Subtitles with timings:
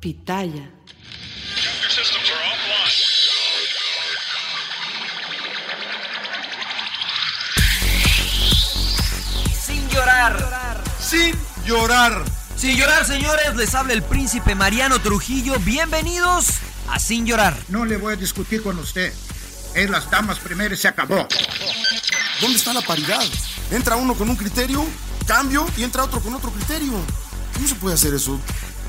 [0.00, 0.70] Pitaya.
[9.62, 10.84] Sin llorar.
[10.98, 11.34] Sin
[11.66, 12.24] llorar.
[12.56, 15.58] Sin llorar, señores, les habla el príncipe Mariano Trujillo.
[15.58, 16.46] Bienvenidos
[16.88, 17.54] a Sin llorar.
[17.68, 19.12] No le voy a discutir con usted.
[19.74, 21.28] Es las damas primero se acabó.
[22.40, 23.22] ¿Dónde está la paridad?
[23.70, 24.82] Entra uno con un criterio,
[25.26, 26.94] cambio y entra otro con otro criterio.
[27.52, 28.40] ¿Cómo se puede hacer eso?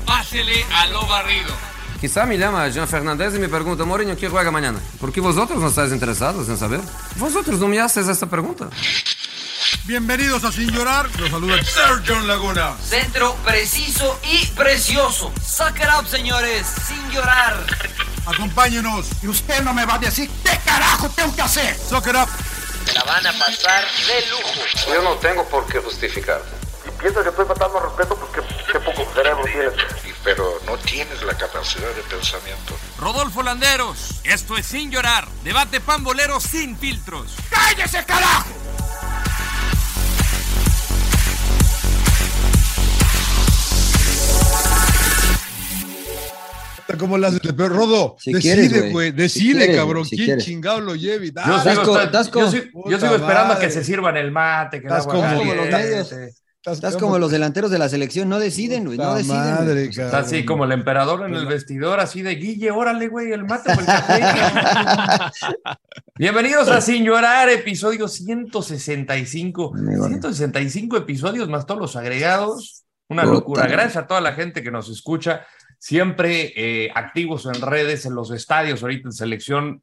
[0.06, 1.54] Pásele a lo barrido.
[2.00, 4.80] Quizá me llama Jean Fernández y me pregunta, Mourinho, ¿quién juega mañana?
[5.00, 6.80] ¿Por qué vosotros no estáis interesados en saber?
[7.16, 8.68] Vosotros no me haces esta pregunta.
[9.84, 11.08] Bienvenidos a Sin Llorar.
[11.18, 12.74] Los saluda Sergio Laguna.
[12.82, 15.32] Centro preciso y precioso.
[15.44, 16.66] Suck it up, señores.
[16.86, 17.64] Sin llorar.
[18.26, 19.06] Acompáñenos.
[19.22, 21.76] Y usted no me va a decir qué carajo tengo que hacer.
[21.76, 22.28] Suck it up.
[22.84, 24.88] Se la van a pasar de lujo.
[24.88, 26.48] Yo no tengo por qué justificarte.
[27.00, 28.40] piensas que estoy faltando al respeto porque
[28.72, 29.72] qué poco cerebro tienes.
[30.24, 32.76] Pero no tienes la capacidad de pensamiento.
[32.98, 34.20] Rodolfo Landeros.
[34.24, 35.26] Esto es Sin llorar.
[35.44, 37.34] Debate pambolero sin filtros.
[37.50, 38.48] ¡Cállese, carajo!
[46.98, 49.12] Como las pero Rodo, Si decide, quieres, güey.
[49.12, 50.04] Decide, Si quieres, cabrón.
[50.04, 50.44] si ¿Quién quieres.
[50.44, 51.26] chingado lo lleve?
[51.28, 51.70] Yo Dale.
[51.70, 52.40] sigo, Tasco, esper- Tasco.
[52.40, 53.66] yo sigo- yo sigo esperando a madre.
[53.66, 56.14] que se sirvan el mate, que agua como- los medios.
[56.64, 59.64] Estás como los delanteros de la selección, no deciden, güey, no deciden.
[59.64, 59.88] güey.
[59.88, 60.20] Está cabrón.
[60.24, 63.80] así como el emperador en el vestidor, así de Guille, órale, güey, el mate o
[63.80, 64.20] el café.
[66.16, 69.72] Bienvenidos a Sin Llorar, episodio 165.
[69.74, 70.06] Muy bueno.
[70.06, 72.84] 165 episodios más todos los agregados.
[73.08, 73.66] Una locura.
[73.66, 75.44] Gracias a toda la gente que nos escucha,
[75.80, 79.82] siempre eh, activos en redes, en los estadios, ahorita en selección.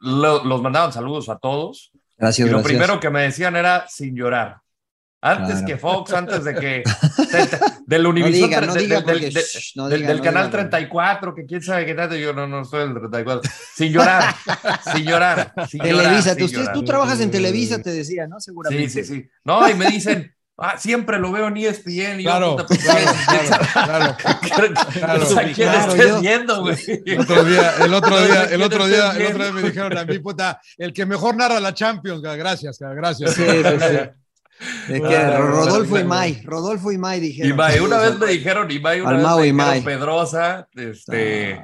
[0.00, 1.90] Lo- los mandaban saludos a todos.
[2.16, 2.78] Gracias, Y lo gracias.
[2.78, 4.58] primero que me decían era sin llorar.
[5.22, 5.66] Antes Claro.
[5.66, 6.82] que Fox, antes de que de-
[7.46, 10.08] de- del Univision, diga, no de- diga de- del- porque, de- shh, no del, diga,
[10.08, 10.58] del no canal diga.
[10.60, 13.50] 34, que quién sabe qué tanto, yo no, no soy el 34.
[13.74, 14.34] Sin llorar,
[14.94, 16.74] sin llorar, sin llorar, Televisa, sin tú, usted- llorar.
[16.74, 18.40] tú trabajas en Televisa, te decía, ¿no?
[18.40, 18.88] Seguramente.
[18.88, 19.28] Sí, sí, sí.
[19.44, 22.20] No, y me dicen, ah, siempre lo veo en ESPN.
[22.20, 25.22] Y yo, Claro, puta, pues, claro, ¿quién- claro, claro.
[25.22, 26.76] o sea, ¿quién Claro, estés yo- viendo, güey?
[27.04, 29.98] El otro día, el otro día, el ¿Quién otro día, el otro día me dijeron
[29.98, 33.34] a mí, puta, el que mejor narra la Champions, gracias, gracias.
[33.34, 33.98] Sí, sí, sí.
[34.88, 36.04] Es que Ah, Rodolfo y.
[36.04, 37.52] May, Rodolfo y May dijeron.
[37.52, 39.82] Ibai, una vez me dijeron, Ibai, una Al vez me y dijeron Mai.
[39.82, 41.60] Pedrosa, este,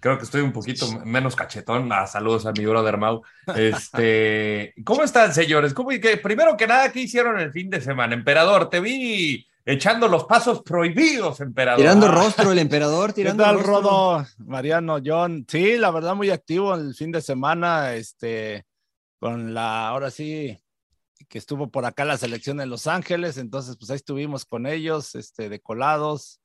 [0.00, 3.22] creo que estoy un poquito menos cachetón, ah, saludos a mi brother Mau,
[3.56, 5.74] este, ¿cómo están señores?
[5.74, 8.14] ¿Cómo, que, primero que nada, ¿qué hicieron el fin de semana?
[8.14, 11.80] Emperador, te vi echando los pasos prohibidos, Emperador.
[11.80, 13.72] Tirando Ah, rostro el emperador, ¿Qué tirando tal, rostro.
[13.80, 14.26] Rodo?
[14.38, 15.44] Mariano, John.
[15.48, 18.64] Sí, la verdad, muy activo el fin de semana, este,
[19.18, 20.56] con la, ahora sí,
[21.28, 25.14] que estuvo por acá la selección en Los Ángeles, entonces, pues ahí estuvimos con ellos,
[25.14, 26.40] este, de colados,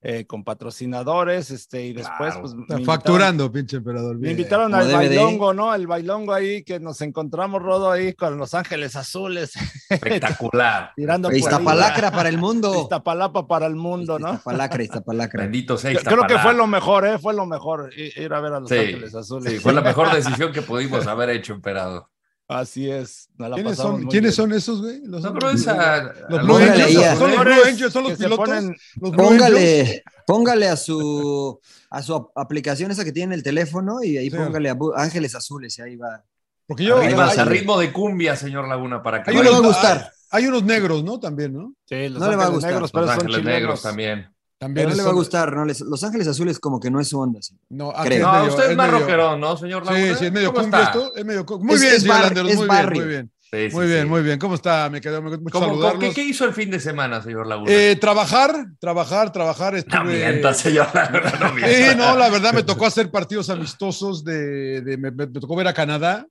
[0.00, 2.40] eh, con patrocinadores, este, y después, Claro.
[2.42, 4.16] pues, Está facturando, pinche emperador.
[4.16, 4.94] Me invitaron al DVD.
[4.96, 5.74] bailongo, ¿no?
[5.74, 9.54] El bailongo ahí que nos encontramos, Rodo, ahí con Los Ángeles Azules,
[9.90, 10.92] Espectacular.
[10.96, 12.72] tirando Iztapalacra para el mundo.
[12.82, 14.34] Iztapalapa para el mundo, ¿no?
[14.34, 15.42] Iztapalacra, Iztapalacra.
[15.42, 17.18] Bendito sea Creo que fue lo mejor, ¿eh?
[17.18, 19.52] Fue lo mejor ir a ver a Los Sí, Ángeles Azules.
[19.52, 22.06] Sí, fue la mejor decisión que pudimos haber hecho, Emperador.
[22.48, 23.28] Así es.
[23.36, 24.50] la ¿Quiénes son, muy ¿quiénes bien.
[24.50, 25.00] son esos, güey?
[25.04, 28.38] Los, No, pero esa- los Blue Angels, son los Blue Angels, son los pilotos.
[28.48, 29.38] ponen- los Blue Angels.
[29.42, 31.60] Póngale, póngale a su
[31.90, 34.36] a su ap- aplicación esa que tiene en el teléfono y ahí Sí.
[34.36, 36.24] póngale a Ángeles Azules y ahí va.
[36.66, 39.56] Porque yo, Arriba, hay, a ritmo de cumbia, señor Laguna, para que No le va
[39.56, 40.10] a gustar.
[40.30, 41.18] hay unos negros, ¿no?
[41.20, 41.74] También, ¿no?
[41.86, 42.72] Sí, Los No le va a Ángeles gustar.
[42.72, 43.60] Negros, pero Los son Ángeles chilenos.
[43.60, 44.28] Negros también.
[44.58, 47.08] También No le va a gustar, no les- Los Ángeles Azules como que no es
[47.08, 47.40] su onda.
[47.40, 47.54] sí.
[47.68, 48.12] No, Creo.
[48.16, 50.04] es No, medio- usted es más medio- rockerón, ¿no, señor Laguna?
[50.06, 51.14] Sí, sí, es medio ¿Cómo cumbia esto.
[51.14, 53.32] Es medio muy Es- bien, es señor bar- Landeros, es muy bien, muy bien.
[53.50, 54.08] Sí, sí, Muy bien, sí.
[54.10, 54.38] muy bien.
[54.38, 54.90] ¿Cómo está?
[54.90, 56.00] Me quedó mucho ¿Cómo- saludarlos.
[56.04, 57.70] ¿qué, qué hizo el fin de semana, señor Laguna?
[57.72, 59.72] Eh, trabajar, trabajar, trabajar.
[59.72, 60.02] no Estuve...
[60.04, 61.72] mienta, señor Laguna, no mienta.
[61.92, 65.66] Sí, no, la verdad me tocó hacer partidos amistosos de, de- me, me tocó ver
[65.68, 66.26] a Canadá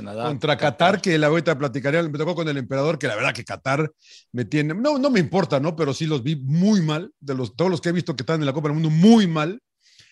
[0.00, 0.26] Canadá.
[0.28, 3.44] contra Qatar, que la ahorita platicaría, me tocó con el emperador, que la verdad que
[3.44, 3.90] Qatar
[4.32, 5.74] me tiene, no, no me importa, ¿no?
[5.74, 8.40] Pero sí los vi muy mal, de los, todos los que he visto que están
[8.40, 9.60] en la Copa del Mundo, muy mal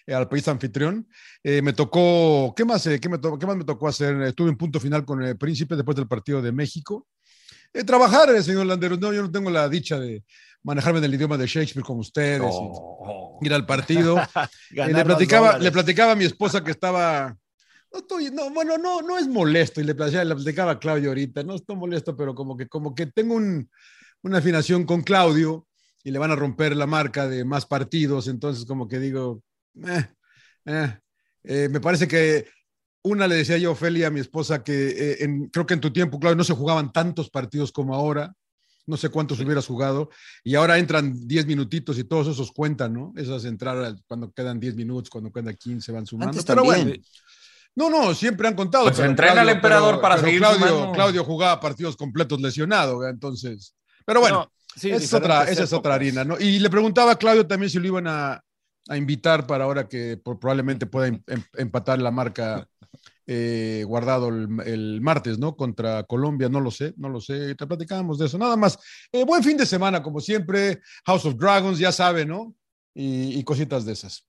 [0.06, 1.06] eh, al país anfitrión.
[1.42, 4.20] Eh, me tocó, ¿qué más, eh, qué, me to- qué más me tocó hacer?
[4.22, 7.06] Estuve en punto final con el Príncipe después del partido de México.
[7.86, 10.22] Trabajar, señor Landeros, no, yo no tengo la dicha de
[10.62, 12.40] manejarme en el idioma de Shakespeare como ustedes.
[12.40, 14.14] y Oh, Ir al partido.
[14.70, 17.36] Le, platicaba, le platicaba a mi esposa que estaba.
[17.94, 19.80] No estoy, no, bueno, no, no es molesto.
[19.80, 21.44] Y le platicaba, a Claudio ahorita.
[21.44, 23.70] No estoy molesto, pero como que, como que tengo un-
[24.22, 25.68] una afinación con Claudio
[26.02, 28.26] y le van a romper la marca de más partidos.
[28.26, 29.42] Entonces, como que digo,
[29.86, 30.06] eh,
[30.66, 30.98] eh.
[31.44, 32.46] Eh, me parece que
[33.04, 36.18] una le decía yo, Ofelia, a mi esposa, que en- creo que en tu tiempo,
[36.18, 38.34] Claudio, no se jugaban tantos partidos como ahora.
[38.86, 40.10] no sé cuántos hubieras jugado,
[40.42, 43.14] y ahora entran 10 minutitos y todos esos cuentan, ¿no?
[43.16, 46.32] Esas entrar cuando quedan 10 minutos, cuando quedan 15 van sumando.
[46.38, 46.88] Antes pero también.
[46.88, 47.02] bueno.
[47.76, 48.84] No, no, siempre han contado.
[48.84, 50.92] Pues entrena al emperador para seguir Claudio, sumando.
[50.92, 53.74] Claudio jugaba partidos completos lesionado, entonces.
[54.06, 56.38] Pero bueno, No, sí, esa es, otra, esa es otra harina, ¿no?
[56.38, 58.40] Y le preguntaba a Claudio también si lo iban a,
[58.88, 62.68] a invitar para ahora que por- probablemente pueda em- em- empatar la marca
[63.26, 65.56] eh, guardado el, el martes, ¿no?
[65.56, 67.54] Contra Colombia, no lo sé, no lo sé.
[67.54, 68.38] Te platicábamos de eso.
[68.38, 68.78] Nada más.
[69.10, 70.80] Eh, buen fin de semana, como siempre.
[71.06, 72.54] House of Dragons, ya sabe, ¿no?
[72.94, 74.26] Y, y cositas de esas.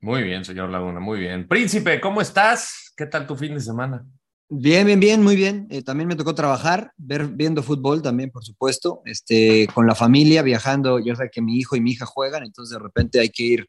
[0.00, 1.46] Muy bien, señor Laguna, muy bien.
[1.46, 2.92] Príncipe, ¿cómo estás?
[2.96, 4.04] ¿Qué tal tu fin de semana?
[4.48, 5.66] Bien, bien, bien, muy bien.
[5.70, 10.42] Eh, también me tocó trabajar, ver, viendo fútbol también, por supuesto, este, con la familia,
[10.42, 10.98] viajando.
[10.98, 13.66] Yo sé que mi hijo y mi hija juegan, entonces de repente hay que ir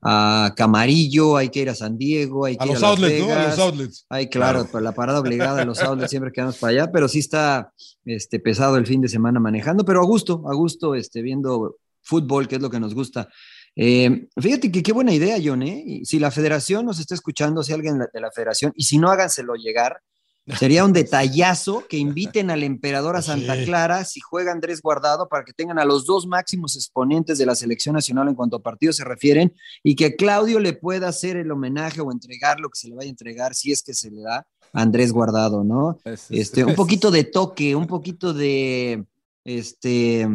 [0.00, 2.90] a Camarillo, hay que ir a San Diego, hay que A ir los a Las
[2.92, 3.32] outlets, ¿no?
[3.32, 3.58] A Vegas.
[3.58, 4.06] los outlets.
[4.08, 4.84] Ay, claro, Claro.
[4.84, 7.72] la parada obligada de los outlets siempre quedamos para allá, pero sí está
[8.04, 12.48] este, pesado el fin de semana manejando, pero a gusto, a gusto, este, viendo fútbol,
[12.48, 13.28] que es lo que nos gusta.
[13.76, 15.82] Eh, fíjate que qué buena idea, John, ¿eh?
[15.86, 19.10] Y Si la federación nos está escuchando, si alguien de la federación, y si no,
[19.10, 20.00] háganselo llegar,
[20.58, 23.54] sería un detallazo que inviten al emperador a Santa.
[23.64, 27.54] Clara si juega Andrés Guardado para que tengan a los dos máximos exponentes de la
[27.54, 29.54] selección nacional en cuanto a partidos se refieren
[29.84, 33.06] y que Claudio le pueda hacer el homenaje o entregar lo que se le vaya
[33.08, 34.38] a entregar si es que se le da
[34.74, 35.98] a Andrés Guardado, ¿no?
[36.04, 39.04] Es- es- Este, un poquito de toque, un poquito de,
[39.44, 40.26] este,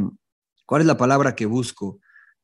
[0.66, 2.00] ¿cuál es la palabra que busco?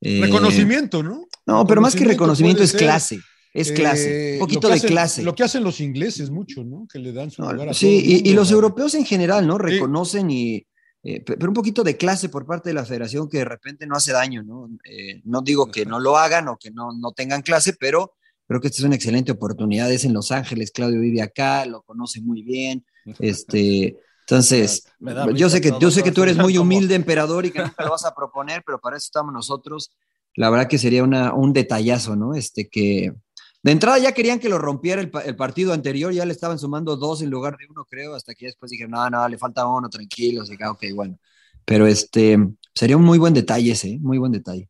[0.05, 1.27] Eh, Reconocimiento, ¿no?
[1.45, 3.19] No, pero más que reconocimiento es ser, clase,
[3.53, 5.23] es clase, eh, un poquito de hacen- clase.
[5.23, 6.87] Lo que hacen los ingleses mucho, ¿no?
[6.91, 8.55] Que le dan su No, lugar a sí, todo y, y los ¿no?
[8.57, 9.57] europeos en general, ¿no?
[9.57, 10.65] Reconocen y,
[11.03, 13.85] eh, pe- pero un poquito de clase por parte de la federación que de repente
[13.87, 14.69] no hace daño, ¿no?
[14.83, 18.13] Eh, no digo que no lo hagan o que no, no tengan clase, pero
[18.47, 19.91] creo que esta es una excelente oportunidad.
[19.91, 22.85] Es en Los Ángeles, Claudio vive acá, lo conoce muy bien.
[23.19, 23.95] Este,
[24.27, 27.45] entonces, Me da yo sé que, todo, yo sé que tú eres muy humilde, emperador,
[27.45, 29.91] y que nunca lo vas a proponer, pero para eso estamos nosotros.
[30.35, 32.33] La verdad que sería una, un detallazo, ¿no?
[32.33, 33.13] Este que
[33.61, 36.97] de entrada ya querían que lo rompiera el, el partido anterior, ya le estaban sumando
[36.97, 39.89] dos en lugar de uno, creo, hasta que después dijeron, no, no, le falta uno,
[39.89, 41.17] tranquilos, y que, ok, bueno.
[41.65, 42.37] Pero este
[42.73, 43.99] sería un muy buen detalle ese, ¿eh?
[44.01, 44.69] muy buen detalle.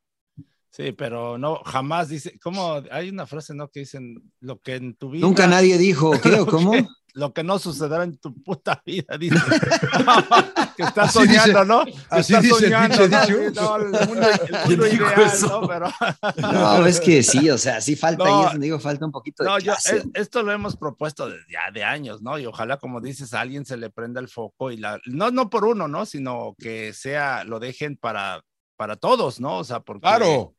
[0.69, 3.67] Sí, pero no, jamás dice, como hay una frase, ¿no?
[3.69, 5.25] Que dicen, lo que en tu vida...
[5.25, 6.73] Nunca nadie dijo, ¿qué o cómo?
[7.15, 9.35] Lo que no sucederá en tu puta vida, dice.
[10.75, 11.85] que estás Así dice- soñando, ¿no?
[11.85, 13.75] Que así estás dice el soñando, ¿no?
[13.77, 15.31] el mundo, el ¿Quién mundo dijo ideal?
[15.41, 15.67] ¿no?
[15.67, 15.91] Pero...
[16.51, 18.47] No, es que sí, o sea, sí falta No.
[18.47, 20.03] ahí, digo, falta un poquito de No, yo, clase.
[20.13, 22.39] esto lo hemos propuesto desde ya de años, ¿no?
[22.39, 25.49] Y ojalá, como dices, a alguien se le prenda el foco y la, no, no
[25.49, 26.05] por uno, ¿no?
[26.05, 28.41] Sino que sea, lo dejen para,
[28.75, 29.57] para todos, ¿no?
[29.59, 30.01] O sea, porque.
[30.01, 30.55] Claro.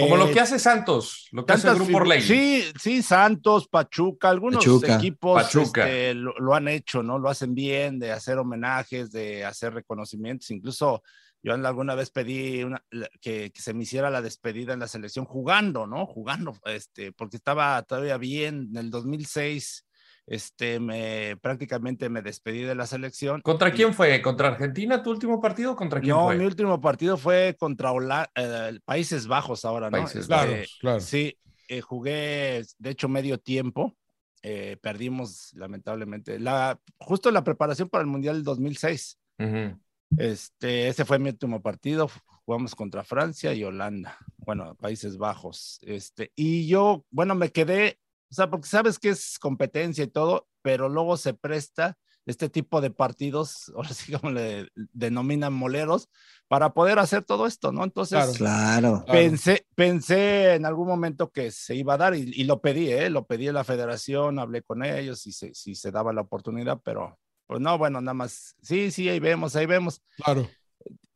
[0.00, 2.22] Como lo eh, que hace Santos, lo que hace el Grupo Orlegui.
[2.26, 4.96] Sí, sí, Santos, Pachuca, algunos Pachuca.
[4.96, 5.82] equipos Pachuca.
[5.88, 7.18] este, lo, lo han hecho, ¿no?
[7.20, 10.50] Lo hacen bien, de hacer homenajes, de hacer reconocimientos.
[10.50, 11.02] Incluso
[11.42, 12.82] yo alguna vez pedí una-
[13.20, 16.04] que, que se me hiciera la despedida en la selección jugando, ¿no?
[16.04, 18.66] Jugando, este, porque estaba todavía bien.
[18.72, 19.85] En el 2006,
[20.26, 23.40] este, me, prácticamente me despedí de la selección.
[23.42, 24.20] ¿Contra quién fue?
[24.22, 25.76] ¿Contra Argentina tu último partido?
[25.76, 26.36] ¿Contra quién no, fue?
[26.36, 29.98] mi último partido fue contra Hola- eh, Países Bajos ahora, ¿no?
[29.98, 31.00] Países Este, Bajos, claro.
[31.00, 31.38] Sí,
[31.68, 33.96] eh, jugué, de hecho, medio tiempo.
[34.42, 39.18] eh, perdimos, lamentablemente, la, justo la preparación para el Mundial del 2006.
[39.40, 39.76] Ujú.
[40.18, 42.08] Este, ese fue mi último partido.
[42.44, 44.16] Jugamos contra Francia y Holanda.
[44.38, 45.80] Bueno, Países Bajos.
[45.82, 47.98] Este, y yo, bueno, me quedé,
[48.30, 52.80] o sea, porque sabes que es competencia y todo, pero luego se presta este tipo
[52.80, 56.08] de partidos, ahora sí como le denominan moleros,
[56.48, 57.84] para poder hacer todo esto, ¿no?
[57.84, 58.32] Entonces, Claro.
[58.34, 59.04] Claro.
[59.04, 59.04] Claro.
[59.06, 63.10] Pensé, pensé en algún momento que se iba a dar y, y lo pedí, ¿eh?
[63.10, 66.80] lo pedí en la federación, hablé con ellos y se, si se daba la oportunidad,
[66.84, 70.02] pero pues no, bueno, nada más, sí, sí, ahí vemos, ahí vemos.
[70.16, 70.48] Claro.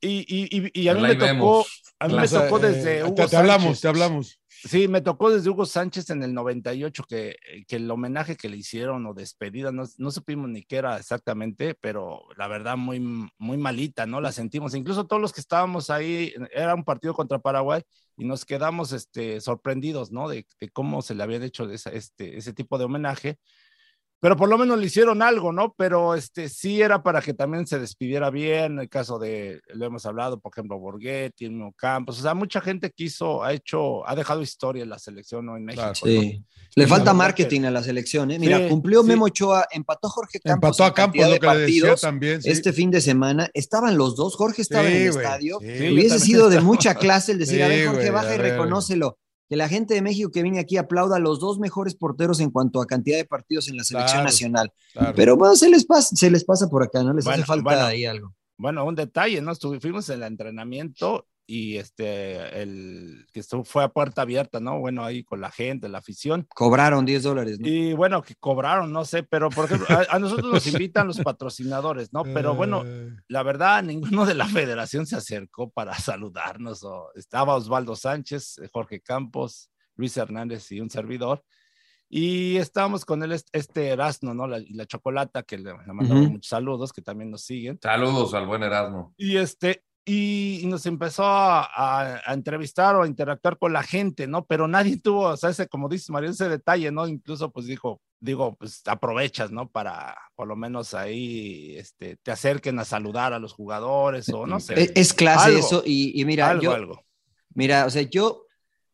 [0.01, 1.83] Y, y, y, y a mí Ahí me tocó, vemos.
[1.99, 3.81] a mí me tocó eh, desde te, Hugo te hablamos, Sánchez.
[3.81, 4.40] te hablamos.
[4.63, 7.37] Sí, me tocó desde Hugo Sánchez en el 98 que,
[7.67, 11.75] que el homenaje que le hicieron o despedida, no, no supimos ni qué era exactamente,
[11.75, 13.01] pero la verdad muy,
[13.39, 14.21] muy malita, ¿no?
[14.21, 14.75] La sentimos.
[14.75, 17.83] Incluso todos los que estábamos ahí, era un partido contra Paraguay
[18.19, 20.29] y nos quedamos este, sorprendidos, ¿no?
[20.29, 23.39] De, cómo se le habían hecho este, ese tipo de homenaje.
[24.21, 25.75] Pero por lo menos le hicieron algo, ¿no?
[25.79, 28.73] Pero este sí era para que también se despidiera bien.
[28.73, 32.19] En el caso de, lo hemos hablado, por ejemplo, Borghetti, mismo Campos.
[32.19, 35.57] O sea, mucha gente quiso, ha hecho, ha dejado historia en la selección ¿no?
[35.57, 35.83] en México.
[35.83, 35.99] Claro.
[36.05, 36.21] ¿no?
[36.21, 36.45] Sí.
[36.77, 38.39] Le Y falta marketing a la selección, ¿eh?
[38.39, 39.09] Mira, Sí, cumplió sí.
[39.09, 40.69] Memo Ochoa, empató Jorge Campos.
[40.69, 42.43] Empató a Campos, lo que le decía también.
[42.43, 42.51] sí.
[42.51, 45.59] Este fin de semana estaban los dos, Jorge estaba Sí, en el estadio.
[45.59, 49.19] Hubiese sido de mucha clase el decir, a ver, Jorge, baja y reconócelo.
[49.51, 52.51] Que la gente de México que viene aquí aplauda a los dos mejores porteros en
[52.51, 54.25] cuanto a cantidad de partidos en la selección Claro.
[54.29, 54.73] nacional.
[54.93, 55.13] Claro.
[55.17, 57.13] Pero bueno, se les pasa, se les pasa por acá, ¿no?
[57.13, 57.85] Les Bueno, hace falta bueno.
[57.85, 58.33] ahí algo.
[58.57, 59.51] bueno, un detalle, ¿no?
[59.53, 64.79] Estuvimos en el entrenamiento y este, el que estuvo, fue a puerta abierta, ¿no?
[64.79, 66.47] Bueno, ahí con la gente, la afición.
[66.55, 67.67] Cobraron 10 dólares, ¿no?
[67.67, 71.19] Y bueno, que cobraron, no sé, pero por ejemplo, a, a nosotros nos invitan los
[71.19, 72.23] patrocinadores, ¿no?
[72.23, 72.85] Pero bueno,
[73.27, 76.85] la verdad, ninguno de la federación se acercó para saludarnos.
[76.85, 81.43] O estaba Osvaldo Sánchez, Jorge Campos, Luis Hernández y un servidor.
[82.09, 84.47] Y estábamos con el, este Erasmo, ¿no?
[84.47, 87.81] La, y la Chocolata, que le, le mandamos muchos saludos, que también nos siguen.
[87.83, 89.15] Saludos al buen Erasmo.
[89.17, 93.83] Y este, y, y nos empezó a, a- a entrevistar o a interactuar con la
[93.83, 94.45] gente, ¿no?
[94.45, 97.07] Pero nadie tuvo, o sea, ese, como dices, Mario, ese detalle, ¿no?
[97.07, 99.69] Incluso, pues dijo, digo, pues aprovechas, ¿no?
[99.69, 104.59] Para por lo menos ahí, este, te acerquen a saludar a los jugadores o no
[104.61, 104.83] sé.
[104.83, 107.05] Es, es clase Algo, eso, y, y mira, algo, yo, algo.
[107.55, 108.47] mira, o sea, yo,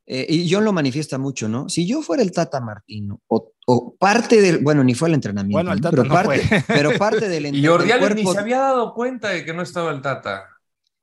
[0.07, 1.69] eh, y John lo manifiesta mucho, ¿no?
[1.69, 5.57] Si yo fuera el Tata Martino, o, o parte del, bueno, ni fue el entrenamiento,
[5.57, 5.81] Bueno, el.
[5.81, 6.65] Tata pero, no parte, fue.
[6.67, 9.53] pero parte del, Y del Jordi Allen ni cuerpo, se había dado cuenta de que
[9.53, 10.49] no estaba el Tata.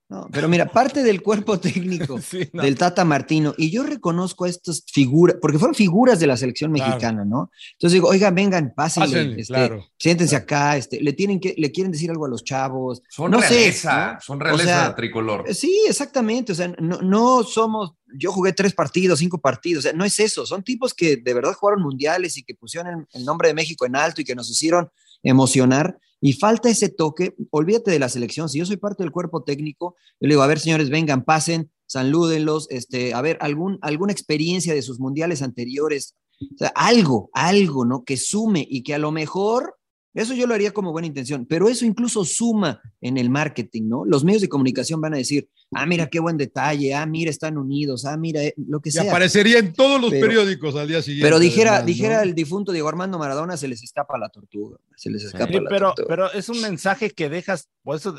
[0.09, 2.61] No, pero mira, parte del cuerpo técnico Sí, no.
[2.61, 6.71] del Tata Martino, y yo reconozco a estas figuras, porque fueron figuras de la selección
[6.73, 6.89] Claro.
[6.91, 7.49] mexicana, ¿no?
[7.73, 9.85] Entonces digo, oigan, vengan, pásenle, Pásenle, este, claro.
[9.97, 13.01] siéntense acá, este, le tienen que, le quieren decir algo a los chavos.
[13.09, 14.21] Son no sé, realeza, ¿no?
[14.21, 15.45] son O realeza sea, tricolor.
[15.53, 16.51] Sí, exactamente.
[16.51, 17.93] O sea, no, no somos.
[18.15, 19.79] Yo jugué tres partidos, cinco partidos.
[19.85, 20.45] O sea, no es eso.
[20.45, 23.85] Son tipos que de verdad jugaron mundiales y que pusieron el, el nombre de México
[23.87, 24.91] en alto y que nos hicieron
[25.23, 25.97] emocionar.
[26.25, 27.35] Y falta ese toque.
[27.49, 28.47] Olvídate de la selección.
[28.47, 31.69] Si yo soy parte del cuerpo técnico, yo le digo, a ver, señores, vengan, pasen,
[31.85, 32.67] salúdenlos.
[32.69, 36.15] Este, a ver, algún, alguna experiencia de sus mundiales anteriores.
[36.39, 38.05] O sea, algo, algo, ¿no?
[38.05, 39.75] Que sume y que a lo mejor
[40.13, 44.05] eso yo lo haría como buena intención, pero eso incluso suma en el marketing, ¿no?
[44.05, 47.57] Los medios de comunicación van a decir, ah, mira qué buen detalle, ah, mira, están
[47.57, 49.03] unidos, ah, mira, eh, lo que Y sea.
[49.03, 51.25] aparecería en todos los Pero- periódicos al día siguiente.
[51.25, 51.87] Pero dijera, además, ¿no?
[51.87, 55.59] dijera el difunto Diego Armando Maradona, se les escapa la tortuga, se les escapa Sí,
[55.59, 56.07] la pero, tortuga.
[56.07, 58.15] pero es un mensaje que dejas por eso,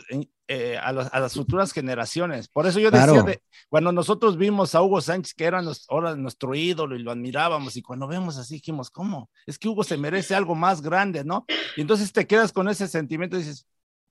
[0.47, 2.49] eh, a, las- a las futuras generaciones.
[2.49, 3.13] Por eso yo Claro.
[3.15, 7.03] decía, de, cuando nosotros vimos a Hugo Sánchez, que era nos- ahora nuestro ídolo y
[7.03, 9.31] lo admirábamos, y cuando vemos así dijimos, ¿cómo?
[9.47, 11.47] Es que Hugo se merece algo más grande, ¿no?
[11.77, 13.67] Y entonces te quedas con ese sentimiento y dices,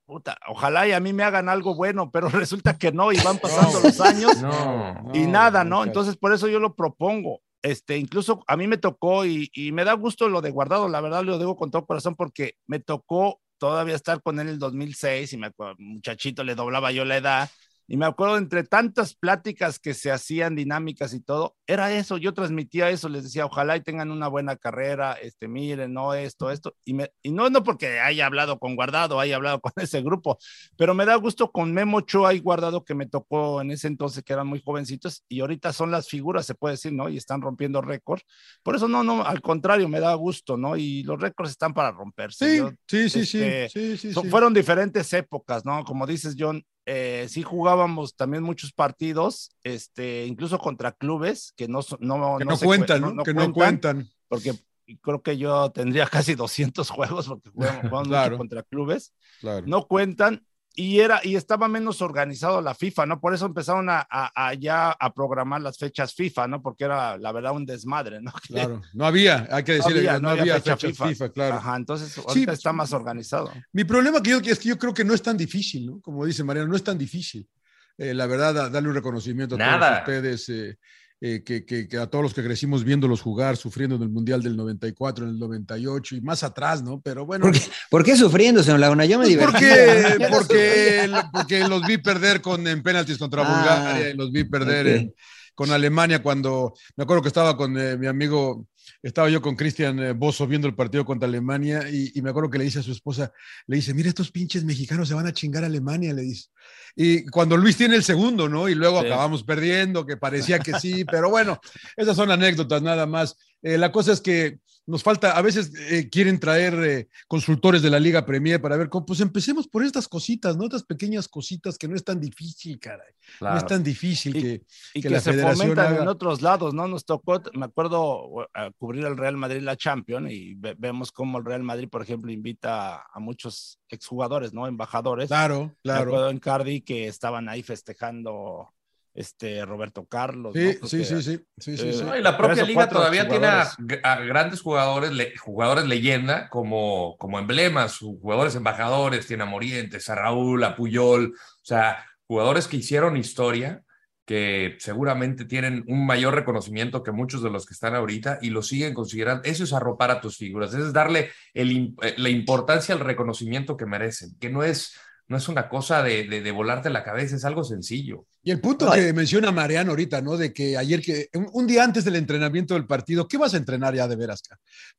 [0.06, 3.38] puta, ojalá y a mí me hagan algo bueno, pero resulta que no, y van
[3.38, 5.10] pasando los años No.
[5.12, 5.84] y No, nada, no, ¿no?
[5.84, 7.40] Entonces, por eso yo lo propongo.
[7.62, 11.00] Este, incluso a mí me tocó y, y me da gusto lo de guardado, la
[11.00, 14.58] verdad lo digo con todo corazón porque me tocó todavía estar con él en el
[14.58, 17.50] 2006 y me acuerdo, muchachito le doblaba yo la edad
[17.86, 22.34] y me acuerdo entre tantas pláticas que se hacían dinámicas y todo, era eso, yo
[22.34, 26.74] transmitía eso, les decía, ojalá y tengan una buena carrera, este, miren, no esto, esto,
[26.84, 30.38] y, me, y no, no porque haya hablado con Guardado, haya hablado con ese grupo,
[30.76, 34.22] pero me da gusto con Memo Ochoa y Guardado que me tocó en ese entonces
[34.22, 37.08] que eran muy jovencitos y ahorita son las figuras, se puede decir, ¿no?
[37.08, 38.24] Y están rompiendo récords.
[38.62, 40.76] Por eso no, no, al contrario, me da gusto, ¿no?
[40.76, 42.50] Y los récords están para romperse.
[42.50, 44.28] Sí, Yo, sí, sí, sí, este, sí, sí.
[44.28, 45.84] Fueron diferentes épocas, ¿no?
[45.84, 51.80] Como dices, John, eh, sí jugábamos también muchos partidos, este, incluso contra clubes que no,
[52.00, 54.08] no, que no no, cuentan, que no cuentan.
[54.28, 54.52] porque
[55.00, 58.30] creo que yo tendría casi 200 juegos porque jugamos, jugamos Claro.
[58.32, 59.66] mucho contra clubes Claro.
[59.66, 60.44] no cuentan
[60.76, 63.20] y era y estaba menos organizado la FIFA, ¿no?
[63.20, 66.62] Por eso empezaron a, a- a ya a programar las fechas FIFA, ¿no?
[66.62, 68.32] Porque era la verdad un desmadre, ¿no?
[68.48, 71.08] Claro, no había, hay que No decirle, había, no, había fecha FIFA.
[71.08, 71.54] FIFA, claro.
[71.56, 73.52] Ajá, entonces ahorita está más organizado.
[73.72, 76.00] Mi problema que yo, es que yo creo que no es tan difícil, ¿no?
[76.00, 77.48] Como dice Mariano, no es tan difícil.
[77.96, 80.04] Eh, la verdad, da- darle un reconocimiento a Nada.
[80.04, 80.78] todos ustedes, eh,
[81.26, 84.42] eh, que, que- que a todos los que crecimos viéndolos jugar, sufriendo en el Mundial
[84.42, 87.00] del 94, en el 98 y más atrás, ¿no?
[87.00, 87.44] Pero bueno.
[87.46, 89.06] ¿Por qué, por qué sufriendo, señor Laguna?
[89.06, 89.52] Yo me Pues divertí.
[89.52, 94.44] porque, porque, porque los vi perder con, en penaltis contra Ah, Bulgaria y los vi
[94.44, 95.14] perder en-
[95.54, 98.66] con Alemania cuando me acuerdo que estaba con eh, mi amigo,
[99.02, 102.50] estaba yo con Cristian eh, Bozo viendo el partido contra Alemania y, y me acuerdo
[102.50, 103.32] que le dice a su esposa,
[103.66, 106.48] le dice, mira, estos pinches mexicanos se van a chingar a Alemania, le dice.
[106.96, 108.68] Y cuando Luis tiene el segundo, ¿no?
[108.68, 109.06] Y luego Sí.
[109.06, 111.60] acabamos perdiendo, que parecía que sí, pero bueno,
[111.96, 113.36] esas son anécdotas nada más.
[113.64, 117.88] Eh, la cosa es que nos falta, a veces eh, quieren traer eh, consultores de
[117.88, 120.64] la Liga Premier para ver cómo, pues empecemos por estas cositas, ¿no?
[120.64, 123.14] Estas pequeñas cositas que no es tan difícil, caray.
[123.40, 124.48] No es tan difícil Y- que,
[124.92, 126.86] Y que que, la se federación fomentan haga- en otros lados, ¿no?
[126.86, 131.38] Nos tocó, me acuerdo, a cubrir el Real Madrid la Champions y ve- vemos cómo
[131.38, 134.66] el Real Madrid, por ejemplo, invita a muchos exjugadores, ¿no?
[134.66, 135.28] Embajadores.
[135.28, 136.10] Claro, Me claro.
[136.10, 138.68] acuerdo en Cardi que estaban ahí festejando
[139.14, 140.54] este Roberto Carlos.
[140.54, 141.22] Sí, sí, que- sí, sí,
[141.58, 142.04] sí, sí, eh, sí.
[142.18, 147.98] Y la propia liga todavía tiene a, grandes jugadores, le- jugadores leyenda como, como emblemas,
[147.98, 153.82] jugadores embajadores, tiene a Morientes, a Raúl, a Puyol, o sea, jugadores que hicieron historia,
[154.26, 158.62] que seguramente tienen un mayor reconocimiento que muchos de los que están ahorita y lo
[158.62, 159.42] siguen considerando.
[159.44, 163.76] Eso es arropar a tus figuras, eso es darle el eh, la importancia al reconocimiento
[163.76, 164.96] que merecen, que no es
[165.28, 168.26] no es una cosa de, de, de volarte la cabeza, es algo sencillo.
[168.46, 170.36] Y el punto que menciona Mariano ahorita, ¿no?
[170.36, 173.56] De que ayer, que un, un, día antes del entrenamiento del partido, ¿qué vas a
[173.56, 174.42] entrenar ya de veras?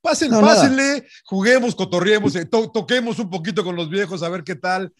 [0.00, 1.02] Pasen, no, pásenle, nada.
[1.24, 4.92] juguemos, cotorriemos, eh, to, toquemos un poquito con los viejos a ver qué tal.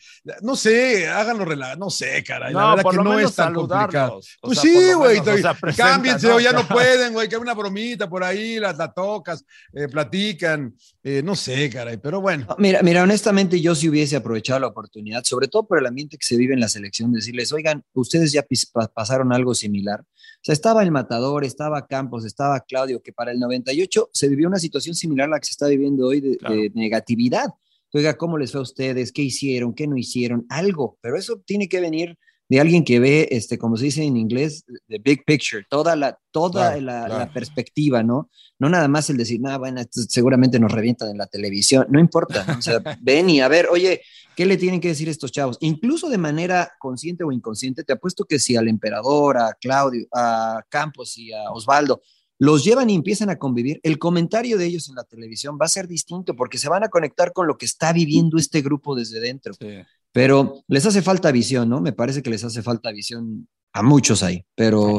[0.42, 2.52] No sé, háganlo relajar, no sé, caray.
[2.52, 4.18] No, la verdad por que lo no menos es tan complicado.
[4.18, 6.36] o Pues sea, sí, güey, o sea, cámbiense, ¿no?
[6.36, 9.88] o ya no pueden, güey, que hay una bromita por ahí, la, la tocas, eh,
[9.88, 10.72] platican,
[11.02, 12.46] eh, no sé, caray, pero bueno.
[12.58, 16.24] Mira, mira, honestamente yo si hubiese aprovechado la oportunidad, sobre todo por el ambiente que
[16.24, 20.00] se vive en la selección, decirles, oigan, ustedes ya pasaron algo similar.
[20.00, 24.46] O sea, estaba el Matador, estaba Campos, estaba Claudio, que para el 98 se vivió
[24.48, 26.54] una situación similar a la que se está viviendo hoy de, Claro.
[26.54, 27.46] de negatividad.
[27.92, 29.10] Oiga, ¿cómo les fue a ustedes?
[29.10, 29.72] ¿Qué hicieron?
[29.74, 30.44] ¿Qué no hicieron?
[30.50, 34.16] Algo, pero eso tiene que venir de alguien que ve, este, como se dice en
[34.18, 37.18] inglés, the big picture, toda la, toda Claro, la, claro.
[37.20, 38.30] la perspectiva, ¿no?
[38.58, 42.44] No nada más el decir, nada, bueno, seguramente nos revientan en la televisión, no importa,
[42.46, 42.58] ¿no?
[42.58, 44.02] o sea, ven y a ver, oye,
[44.36, 45.56] ¿qué le tienen que decir estos chavos?
[45.60, 50.62] Incluso de manera consciente o inconsciente, te apuesto que si al emperador, a Claudio, a
[50.68, 52.02] Campos y a Osvaldo
[52.38, 55.70] los llevan y empiezan a convivir, el comentario de ellos en la televisión va a
[55.70, 59.20] ser distinto porque se van a conectar con lo que está viviendo este grupo desde
[59.20, 59.54] dentro.
[59.54, 59.78] Sí.
[60.12, 61.80] Pero les hace falta visión, ¿no?
[61.80, 63.48] Me parece que les hace falta visión
[63.78, 64.98] a muchos ahí, pero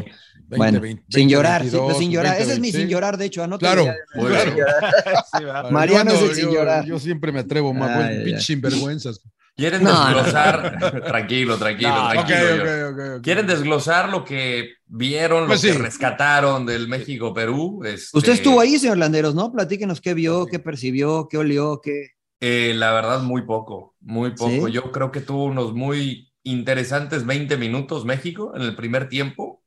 [0.49, 2.31] 20, bueno, 20, sin llorar, sí, 22, pues sin llorar.
[2.37, 3.59] 20, Ese es mi 20, sin llorar, de hecho, anota.
[3.59, 4.53] Claro, llorar.
[5.37, 5.43] Sí.
[5.71, 6.85] Mariano Yo es el sin yo- llorar.
[6.85, 9.21] Yo siempre me atrevo más, ay, pinche sinvergüenzas.
[9.55, 12.37] Quieren No, no, desglosar, tranquilo, tranquilo, No, tranquilo.
[12.39, 12.93] ok, John.
[12.93, 13.23] ok, ok.
[13.23, 15.81] Quieren desglosar lo que vieron, Pues lo que sí.
[15.83, 17.81] rescataron del México-Perú.
[17.83, 19.51] Este, Usted estuvo ahí, señor Landeros, ¿no?
[19.51, 22.09] Platíquenos qué vio, qué percibió, qué olió, qué.
[22.39, 24.67] Eh, la verdad, muy poco, muy poco.
[24.67, 24.71] ¿Sí?
[24.71, 29.63] Yo creo que tuvo unos muy interesantes 20 minutos México en el primer tiempo,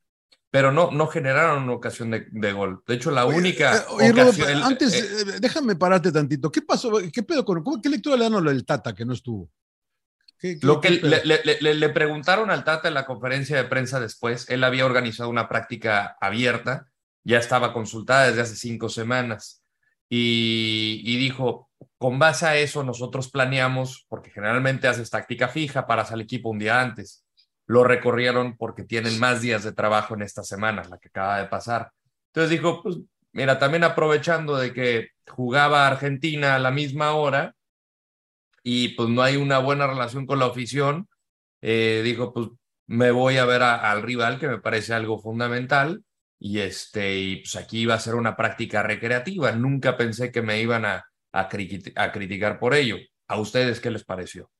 [0.49, 2.83] pero no, no generaron una ocasión de, de gol.
[2.85, 4.63] De hecho, la Oye, única eh, oye, ocasión...
[4.63, 6.51] antes, eh, eh, déjame pararte tantito.
[6.51, 6.91] ¿Qué pasó?
[7.11, 9.49] ¿Qué pedo con ¿Qué lectura le dan a lo del Tata que no estuvo?
[10.37, 13.63] ¿Qué- qué- Lo que le, le- le- le preguntaron al Tata en la conferencia de
[13.63, 16.87] prensa después, él había organizado una práctica abierta,
[17.23, 19.63] ya estaba consultada desde hace cinco semanas,
[20.09, 26.11] y, y dijo, con base a eso nosotros planeamos, porque generalmente haces táctica fija, paras
[26.11, 27.25] al equipo un día antes,
[27.67, 31.47] lo recorrieron porque tienen más días de trabajo en esta semana, la que acaba de
[31.47, 31.91] pasar.
[32.27, 32.97] Entonces dijo, pues
[33.33, 37.55] mira, también aprovechando de que jugaba Argentina a la misma hora,
[38.63, 41.07] y pues no hay una buena relación con la afición,
[41.61, 42.49] eh, dijo, pues
[42.87, 46.03] me voy a ver a- al rival, que me parece algo fundamental,
[46.39, 49.51] y, este, y pues aquí iba a ser una práctica recreativa.
[49.53, 52.97] Nunca pensé que me iban a, a, cri- a criticar por ello.
[53.27, 54.51] ¿A ustedes qué les pareció?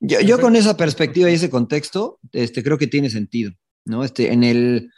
[0.00, 3.52] Yo, yo con esa perspectiva y ese contexto, este, creo que tiene sentido,
[3.84, 4.02] ¿no?
[4.02, 4.90] Este, en el,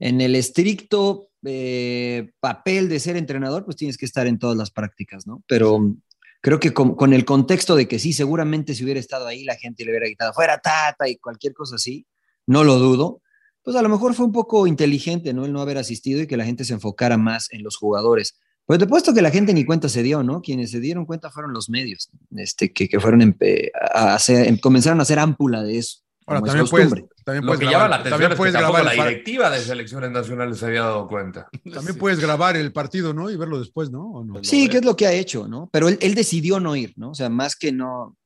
[0.00, 4.70] en el estricto eh, papel de ser entrenador, pues tienes que estar en todas las
[4.70, 5.44] prácticas, ¿no?
[5.46, 5.94] Pero
[6.42, 9.56] creo que con, con el contexto de que sí, seguramente si hubiera estado ahí, la
[9.56, 12.06] gente le hubiera gritado, fuera tata y cualquier cosa así,
[12.46, 13.22] no lo dudo.
[13.62, 15.44] Pues a lo mejor fue un poco inteligente, ¿no?
[15.44, 18.40] El no haber asistido y que la gente se enfocara más en los jugadores.
[18.70, 20.40] Pues te puesto que la gente ni cuenta se dio, ¿no?
[20.40, 24.58] Quienes se dieron cuenta fueron los medios, este, que, que fueron empe- a hacer, em-
[24.58, 26.02] comenzaron a hacer ámpula de eso.
[26.24, 30.12] Ahora, también puedes, Lo que grabar, llama la atención es que grabar directiva de selecciones
[30.12, 31.48] nacionales se había dado cuenta.
[31.74, 33.28] también puedes grabar el partido, ¿no?
[33.28, 34.08] Y verlo después, ¿no?
[34.08, 34.34] ¿O no?
[34.44, 35.68] Sí, que es lo que ha hecho, ¿no?
[35.72, 37.10] Pero él, él decidió no ir, ¿no?
[37.10, 38.16] O sea, más que no,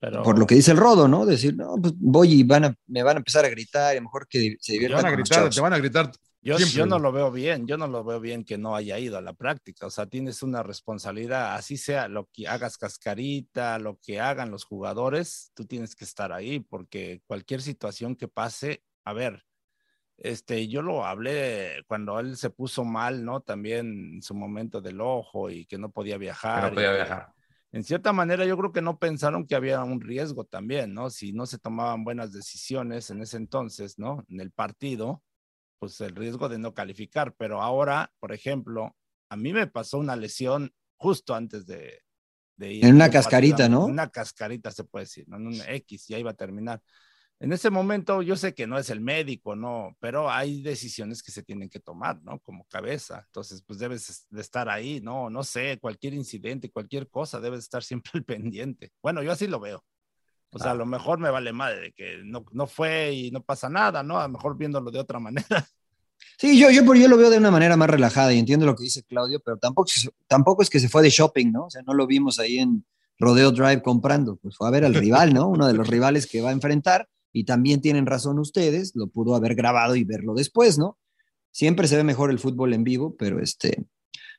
[0.00, 1.24] Pero por lo que dice el Rodo, ¿no?
[1.24, 4.00] Decir, no, pues voy y van a, me van a empezar a gritar y a
[4.00, 6.10] lo mejor que se Te diviertan van a gritar, te van a gritar.
[6.46, 9.18] Yo, yo no lo veo bien, yo no lo veo bien que no haya ido
[9.18, 9.86] a la práctica.
[9.86, 14.64] O sea, tienes una responsabilidad, así sea lo que hagas cascarita, lo que hagan los
[14.64, 19.44] jugadores, tú tienes que estar ahí porque cualquier situación que pase, a ver,
[20.18, 23.40] este, yo lo hablé cuando él se puso mal, ¿no?
[23.40, 26.68] También en su momento del ojo y que no podía Que viajar.
[26.70, 27.32] no podía viajar.
[27.72, 31.10] en cierta manera yo creo que no pensaron que había un riesgo también, ¿no?
[31.10, 34.24] Si no se tomaban buenas decisiones en ese entonces, ¿no?
[34.28, 35.22] En el partido,
[35.78, 38.96] pues el riesgo de no calificar, pero ahora, por ejemplo,
[39.28, 42.00] a mí me pasó una lesión justo antes de,
[42.56, 42.84] de ir.
[42.84, 43.86] En una al partido, cascarita, ¿no?
[43.86, 45.36] Una cascarita se puede decir, ¿no?
[45.36, 46.82] En una X, ya iba a terminar.
[47.38, 49.94] En ese momento yo sé que no es el médico, ¿no?
[50.00, 52.38] Pero hay decisiones que se tienen que tomar, ¿no?
[52.40, 53.24] Como cabeza.
[53.26, 55.28] Entonces, pues debes de estar ahí, ¿no?
[55.28, 58.92] No sé, cualquier incidente, cualquier cosa, debes estar siempre al pendiente.
[59.02, 59.84] Bueno, yo así lo veo.
[60.56, 63.42] O sea, a lo mejor me vale madre de que no, no fue y no
[63.42, 64.18] pasa nada, ¿no?
[64.18, 65.46] A lo mejor viéndolo de otra manera.
[66.38, 68.84] Sí, yo, yo, yo lo veo de una manera más relajada y entiendo lo que
[68.84, 69.90] dice Claudio, pero tampoco,
[70.26, 71.66] tampoco es que se fue de shopping, ¿no?
[71.66, 72.86] O sea, no lo vimos ahí en
[73.18, 75.46] Rodeo Drive comprando, pues fue a ver al rival, ¿no?
[75.46, 79.34] Uno de los rivales que va a enfrentar y también tienen razón ustedes, lo pudo
[79.34, 80.98] haber grabado y verlo después, ¿no?
[81.50, 83.84] Siempre se ve mejor el fútbol en vivo, pero este,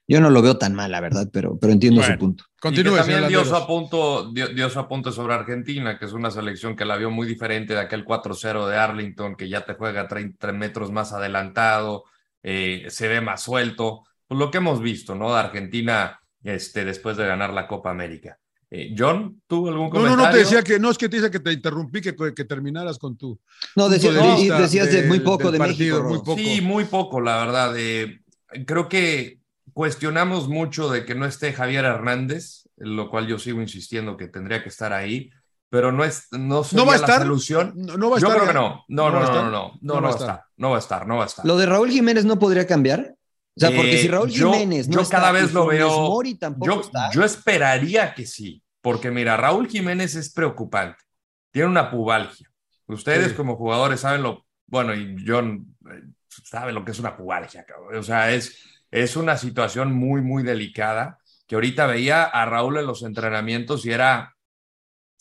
[0.10, 2.14] Yo no lo veo tan mal, la verdad, pero, pero entiendo Bueno.
[2.16, 2.44] su punto.
[2.46, 6.14] Y que Continúe, también dio su, apunto, dio, dio su apunte sobre Argentina, que es
[6.14, 9.74] una selección que la vio muy diferente de aquel 4-0 de Arlington, que ya te
[9.74, 12.06] juega 30 metros más adelantado,
[12.42, 14.04] eh, se ve más suelto.
[14.28, 15.34] Pues lo que hemos visto, ¿no?
[15.34, 18.38] De Argentina este, después de ganar la Copa América.
[18.70, 20.18] Eh, John, ¿tú algún No, comentario?
[20.18, 22.46] no, no, te decía que, no, es que te dice que te interrumpí, que, que
[22.46, 23.40] terminaras con tu.
[23.76, 26.10] No, decía- de vista decías de muy poco del de partido, México.
[26.10, 26.38] muy poco.
[26.38, 27.74] Sí, muy poco, la verdad.
[27.78, 28.22] eh,
[28.66, 29.37] creo que
[29.78, 34.64] cuestionamos mucho de que no esté Javier Hernández, lo cual yo sigo insistiendo que tendría
[34.64, 35.30] que estar ahí,
[35.70, 37.22] pero no es no, ¿No va a sería la estar?
[37.22, 37.74] solución.
[37.76, 38.42] No, no va a Yo estar.
[38.42, 38.84] creo que no.
[38.88, 39.44] No, no, no, estar.
[39.44, 41.46] no, no, no, no va a estar, no va a estar, no va a estar.
[41.46, 43.14] Lo de Raúl Jiménez no podría cambiar.
[43.56, 45.90] O sea, porque Eh, si Raúl yo- Jiménez no yo está cada vez lo veo.
[46.10, 47.12] Mori tampoco Yo, está.
[47.12, 51.04] yo esperaría que sí, porque mira, Raúl Jiménez es preocupante.
[51.52, 52.50] Tiene una pubalgia.
[52.88, 53.36] Ustedes Sí.
[53.36, 56.02] como jugadores saben lo, bueno, y John eh,
[56.44, 57.96] sabe lo que es una pubalgia, cabrón.
[57.96, 58.58] O sea, es,
[58.92, 63.92] es una situación muy, muy delicada, que ahorita veía a Raúl en los entrenamientos y
[63.92, 64.36] era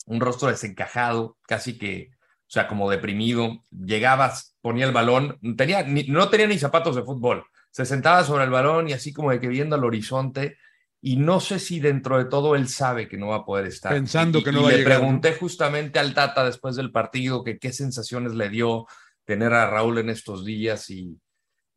[0.05, 3.63] un rostro desencajado, casi que, o sea, como deprimido.
[3.71, 7.43] Llegabas, ponía el balón, tenía, ni- no tenía ni zapatos de fútbol.
[7.71, 10.57] Se sentaba sobre el balón y así como de que viendo al horizonte.
[11.01, 13.93] Y no sé si dentro de todo él sabe que no va a poder estar.
[13.93, 14.99] Pensando Y- que y no va a le llegar, ¿no?
[14.99, 18.87] pregunté justamente al Tata después del partido que qué sensaciones le dio
[19.25, 21.19] tener a Raúl en estos días y,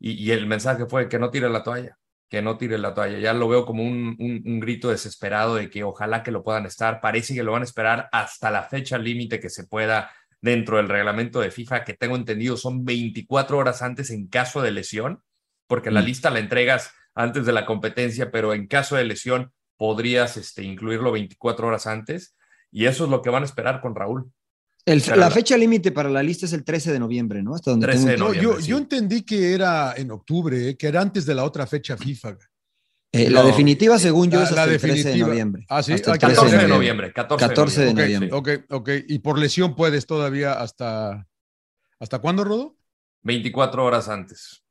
[0.01, 1.97] y, y el mensaje fue que no tire la toalla,
[2.29, 3.19] que no tire la toalla.
[3.19, 6.67] Ya lo veo como un, un- un grito desesperado de que ojalá que lo puedan
[6.67, 7.01] estar.
[7.01, 10.11] Parece que lo van a esperar hasta la fecha límite que se pueda
[10.41, 14.71] dentro del reglamento de FIFA, que tengo entendido son 24 horas antes en caso de
[14.73, 15.23] lesión,
[15.67, 16.05] porque la Mm.
[16.07, 21.13] lista la entregas antes de la competencia, pero en caso de lesión podrías este, incluirlo
[21.13, 22.37] 24 horas antes.
[22.73, 24.31] Y eso es lo que van a esperar con Raúl.
[24.85, 27.55] El- la la- fecha límite para la lista es el 13 de noviembre, ¿no?
[27.55, 28.29] Hasta donde 13 tengo de entendido.
[28.29, 31.45] No, yo, noviembre, yo entendí que era en octubre, eh, que era antes de la
[31.45, 32.37] otra fecha FIFA.
[33.13, 35.67] Eh, la definitiva, según yo, La- es la hasta el 13 de noviembre.
[35.69, 35.93] Ah, sí.
[35.93, 36.77] Hasta el Ah, 13 14 de noviembre.
[36.77, 37.13] noviembre.
[37.13, 38.29] 14 de 14 de noviembre.
[38.31, 38.65] noviembre.
[38.71, 39.05] Ok, ok.
[39.09, 41.27] Y por lesión puedes todavía hasta.
[41.99, 42.77] ¿Hasta cuándo, Rodo?
[43.23, 44.63] 24 horas antes.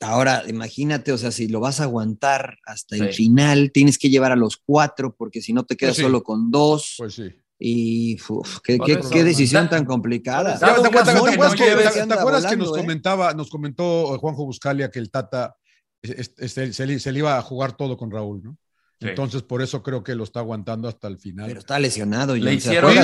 [0.00, 4.32] Ahora, imagínate, o sea, si lo vas a aguantar hasta el final, tienes que llevar
[4.32, 6.02] a los cuatro, porque si no te quedas Pues sí.
[6.02, 6.96] solo con dos.
[6.98, 7.30] Pues sí.
[7.58, 10.58] Y uf, qué, qué- eso, qué decisión tan complicada.
[10.58, 12.80] ¿Te acuerdas, que nos eh?
[12.80, 15.54] comentaba, nos comentó eh, Juanjo Buscalia que el Tata
[16.02, 18.56] es- es- se, se le- se le iba a jugar todo con Raúl, ¿no?
[19.00, 19.08] Sí.
[19.08, 21.46] Entonces, por eso creo que lo está aguantando hasta el final.
[21.46, 22.34] Pero está lesionado.
[22.34, 23.02] Le John, le hicieron- le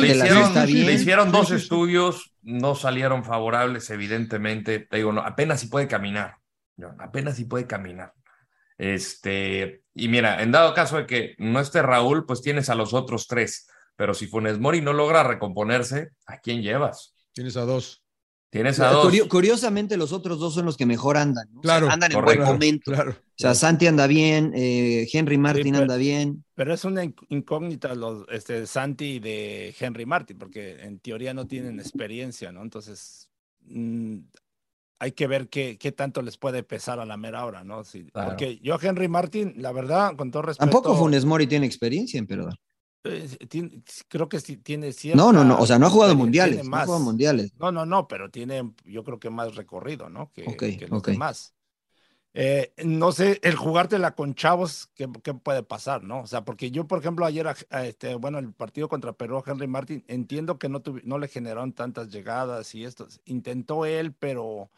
[1.31, 1.63] dos Sí, sí, sí.
[1.65, 4.81] estudios, no salieron favorables, evidentemente.
[4.81, 6.37] Te digo, no, apenas si puede caminar.
[6.79, 8.13] John, apenas si puede caminar.
[8.79, 12.95] Este, y mira, en dado caso de que no esté Raúl, pues tienes a los
[12.95, 13.67] otros tres.
[14.01, 17.13] Pero si Funes Mori no logra recomponerse, ¿a quién llevas?
[17.35, 18.03] Tienes a dos.
[18.49, 19.05] Tienes a dos.
[19.05, 21.47] Curio- curiosamente, los otros dos son los que mejor andan.
[21.53, 21.61] ¿no?
[21.61, 21.91] O sea, Claro.
[21.93, 22.93] andan en buen momento.
[22.93, 23.11] Claro.
[23.11, 26.47] O sea, Santi anda bien, eh, Henry Martin pero- anda bien.
[26.55, 31.47] Pero es una inc- incógnita los este, Santi de Henry Martin, porque en teoría no
[31.47, 32.63] tienen experiencia, ¿no?
[32.63, 33.29] Entonces,
[33.67, 34.17] mm,
[34.99, 37.85] hay que ver qué, qué tanto les puede pesar a la mera hora, ¿no?
[37.85, 38.31] Sí, Claro.
[38.31, 40.71] Porque yo Henry Martin, la verdad, con todo respeto.
[40.71, 42.49] Tampoco Funes Mori tiene experiencia en Perú.
[43.49, 45.17] Tiene- creo que tiene cierta.
[45.23, 45.59] No, no, no.
[45.59, 46.57] O sea, no ha jugado mundiales.
[46.59, 46.85] No ha más.
[46.87, 47.53] jugado mundiales.
[47.59, 50.31] No, no, no, pero tiene, yo creo que más recorrido, ¿no?
[50.33, 51.55] Que, Ok, que los demás.
[52.33, 56.21] Eh, no sé, el jugártela con chavos, ¿qué, qué puede pasar, no?
[56.21, 60.05] O sea, porque yo, por ejemplo, ayer, este, bueno, el partido contra Perú, Henry Martin,
[60.07, 63.09] entiendo que no, tuvi- no le generaron tantas llegadas y esto.
[63.25, 64.71] Intentó él, pero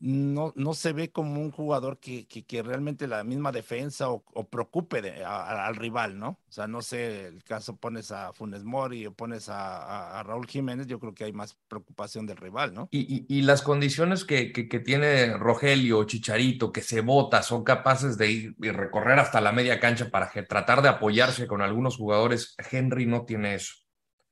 [0.00, 4.24] no, no se ve como un jugador que, que, que realmente la misma defensa o,
[4.32, 6.30] o preocupe de- a- a- al rival, ¿no?
[6.48, 10.22] O sea, no sé, el caso pones a Funes Mori o pones a, a- a
[10.22, 12.88] Raúl Jiménez, yo creo que hay más preocupación del rival, ¿no?
[12.90, 17.42] Y, y- y las condiciones que, que- que tiene Rogelio o Chicharito, que se bota,
[17.42, 21.46] son capaces de ir y recorrer hasta la media cancha para que- tratar de apoyarse
[21.46, 22.56] con algunos jugadores.
[22.70, 23.74] Henry no tiene eso.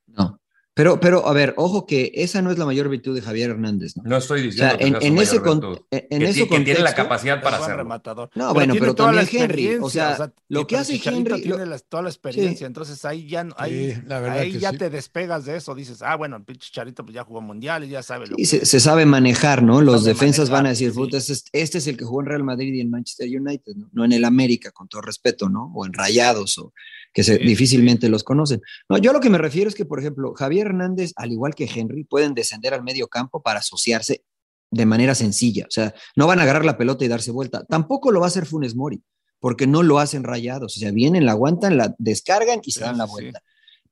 [0.07, 0.38] No.
[0.79, 3.97] Pero, pero, a ver, ojo que esa no es la mayor virtud de Javier Hernández,
[3.97, 4.05] ¿no?
[4.05, 5.79] No estoy O diciendo sea, que en, sea en ese, con- virtud.
[5.91, 7.79] en, en que, ese tiene la capacidad para hacerlo.
[7.79, 8.31] rematador.
[8.37, 11.45] No, bueno, pero toda la también Henry, o experiencia, sea, lo que hace Chicharito Henry-
[11.49, 14.53] lo- tiene la- toda la experiencia, entonces ahí ya, no- ahí, Sí, la verdad ahí
[14.53, 14.79] que ya sí.
[14.79, 17.89] te despegas de eso, dices, ah, bueno, el pinche Chicharito pues ya jugó mundial y
[17.89, 19.83] ya sabe lo Sí, que se, se sabe manejar, ¿no?
[19.83, 20.97] Los defensas van a decir, sí.
[20.97, 23.75] puta, este, es- este es el que jugó en Real Madrid y en Manchester United,
[23.75, 23.89] ¿no?
[23.93, 25.73] No en el América, con todo respeto, ¿no?
[25.75, 26.73] O en Rayados, o
[27.13, 28.61] que se, Sí, difícilmente los conocen.
[28.89, 31.69] No, yo lo que me refiero es que, por ejemplo, Javier Hernández, al igual que
[31.73, 34.23] Henry, pueden descender al medio campo para asociarse
[34.71, 35.65] de manera sencilla.
[35.67, 37.65] O sea, no van a agarrar la pelota y darse vuelta.
[37.65, 39.03] Tampoco lo va a hacer Funes Mori,
[39.41, 40.77] porque no lo hacen rayados.
[40.77, 43.43] O sea, vienen, la aguantan, la descargan y se Sí, dan la vuelta.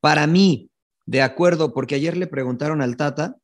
[0.01, 0.71] Para mí,
[1.07, 3.37] de acuerdo, porque ayer le preguntaron al Tata,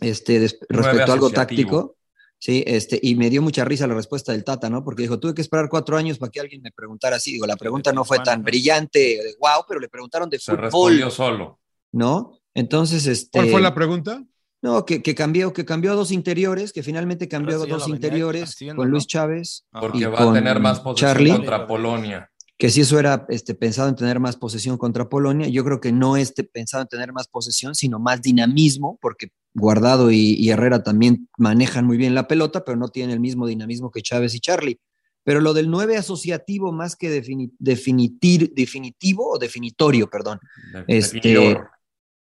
[0.00, 1.96] este, respecto a algo táctico,
[2.44, 4.84] Sí, este, y me dio mucha risa la respuesta del Tata, ¿no?
[4.84, 7.32] Porque dijo, tuve que esperar cuatro años para que alguien me preguntara así.
[7.32, 10.60] Digo, la pregunta no fue tan brillante, de wow, pero le preguntaron de Se fútbol,
[10.64, 11.58] respondió solo.
[11.92, 12.38] ¿no?
[12.52, 13.38] Entonces, este.
[13.38, 14.22] ¿Cuál fue la pregunta?
[14.60, 18.50] No, que, que cambió, que cambió a dos interiores, que finalmente cambió ya dos interiores
[18.50, 18.90] haciendo, con.
[18.90, 19.64] Luis Chávez.
[19.72, 21.32] Porque y va a tener más posesión Charlie.
[21.32, 22.30] contra Polonia.
[22.58, 25.92] que si eso era este, pensado en tener más posesión contra Polonia, yo creo que
[25.92, 30.82] no es pensado en tener más posesión, sino más dinamismo, porque Guardado y, y Herrera
[30.82, 34.40] también manejan muy bien la pelota, pero no tienen el mismo dinamismo que Chávez y
[34.40, 34.80] Charlie.
[35.22, 40.38] Pero lo del 9 asociativo más que defini- definitir, definitivo o definitorio, perdón.
[40.86, 41.58] Este.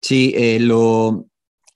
[0.01, 1.25] Sí, eh, lo,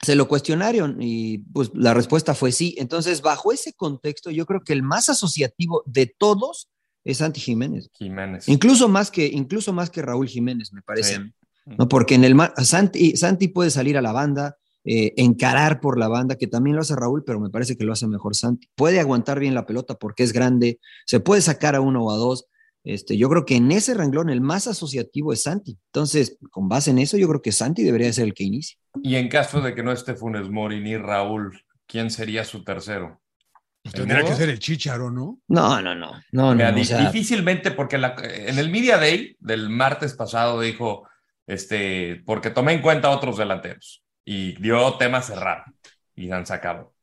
[0.01, 2.75] se lo cuestionaron y pues la respuesta fue sí.
[2.77, 6.69] Entonces, bajo ese contexto, yo creo que el más asociativo de todos
[7.03, 7.89] es Santi Jiménez.
[7.93, 8.47] Jiménez.
[8.47, 11.15] Incluso más que, incluso más que Raúl Jiménez, me parece.
[11.15, 11.33] Sí.
[11.77, 11.89] ¿no?
[11.89, 16.35] Porque en el Santi, Santi puede salir a la banda, eh, encarar por la banda,
[16.35, 18.67] que también lo hace Raúl, pero me parece que lo hace mejor Santi.
[18.75, 22.15] Puede aguantar bien la pelota porque es grande, se puede sacar a uno o a
[22.17, 22.45] dos.
[22.85, 25.77] Este, yo creo que en ese renglón el más asociativo es Santi.
[25.87, 28.77] Entonces, con base en eso, yo creo que Santi debería ser el que inicie.
[29.03, 33.21] Y en caso de que no esté Funes Mori ni Raúl, ¿quién sería su tercero?
[33.83, 35.39] Pues ¿El tendría que ser el Chicharo, ¿no?
[35.49, 36.11] No, no, no.
[36.31, 40.13] No, Mira, no, di- o sea, difícilmente, porque la- en el Media Day del martes
[40.13, 41.07] pasado dijo,
[41.47, 45.63] este, porque tomé en cuenta otros delanteros y dio tema cerrado
[46.15, 46.93] y han sacado.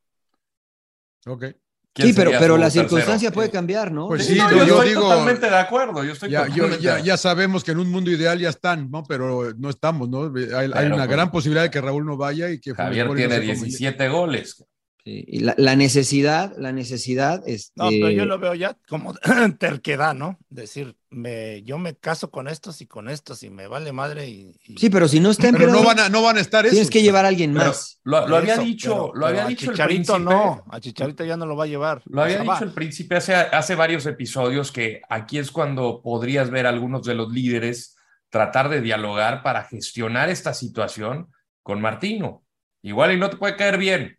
[1.27, 1.45] Ok.
[1.93, 2.89] ¿Quién sí, pero, pero la tercero?
[2.89, 4.07] circunstancia puede cambiar, ¿no?
[4.07, 6.05] Pues Sí, sí, no, yo- estoy digo- totalmente de acuerdo.
[6.05, 9.03] Yo estoy Ya, yo- ya, ya sabemos que en un mundo ideal ya están, ¿no?
[9.03, 10.33] Pero no estamos, ¿no?
[10.57, 13.35] Hay, una pues, gran posibilidad de que Raúl no vaya y que Javier no tiene
[13.41, 13.55] llegue.
[13.55, 14.65] 17 goles.
[15.03, 19.15] Sí, y la, la necesidad, la necesidad, este, No, pero yo lo veo ya como
[19.59, 20.39] terquedad, ¿no?
[20.49, 24.55] Decir, me, yo me caso con estos y con estos y me vale madre y...
[24.67, 26.81] y- Sí, pero si no está Pero no van a, no van a estar tienes
[26.81, 26.91] esos.
[26.91, 27.99] que llevar a alguien Pero más.
[28.05, 30.35] lo, había eso, dicho, pero- lo había a dicho el Chicharito príncipe.
[30.35, 32.03] no, a Chicharito ya no lo va a llevar.
[32.05, 32.59] Lo había dicho va.
[32.61, 37.15] el príncipe hace, hace varios episodios que aquí es cuando podrías ver a algunos de
[37.15, 37.97] los líderes
[38.31, 41.29] tratar de dialogar para gestionar esta situación
[41.63, 42.45] con Martino.
[42.83, 44.19] Igual y no te puede caer bien,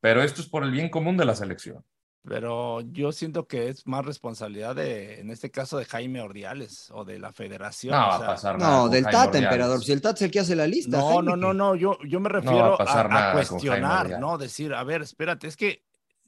[0.00, 1.84] pero esto es por el bien común de la selección.
[2.22, 7.04] Pero yo siento que es más responsabilidad de, en este caso, de Jaime Ordiales o
[7.04, 7.92] de la federación.
[7.94, 8.76] No o va a pasar nada.
[8.76, 9.48] No, del Jaime Tata, Ordiales.
[9.50, 9.84] emperador.
[9.84, 10.98] Si el Tata es el que hace la lista.
[10.98, 14.20] No, Jaime, no, no, no, yo, yo me refiero pasar a, cuestionar.
[14.20, 14.36] ¿no?
[14.36, 15.82] Decir, a ver, espérate, es que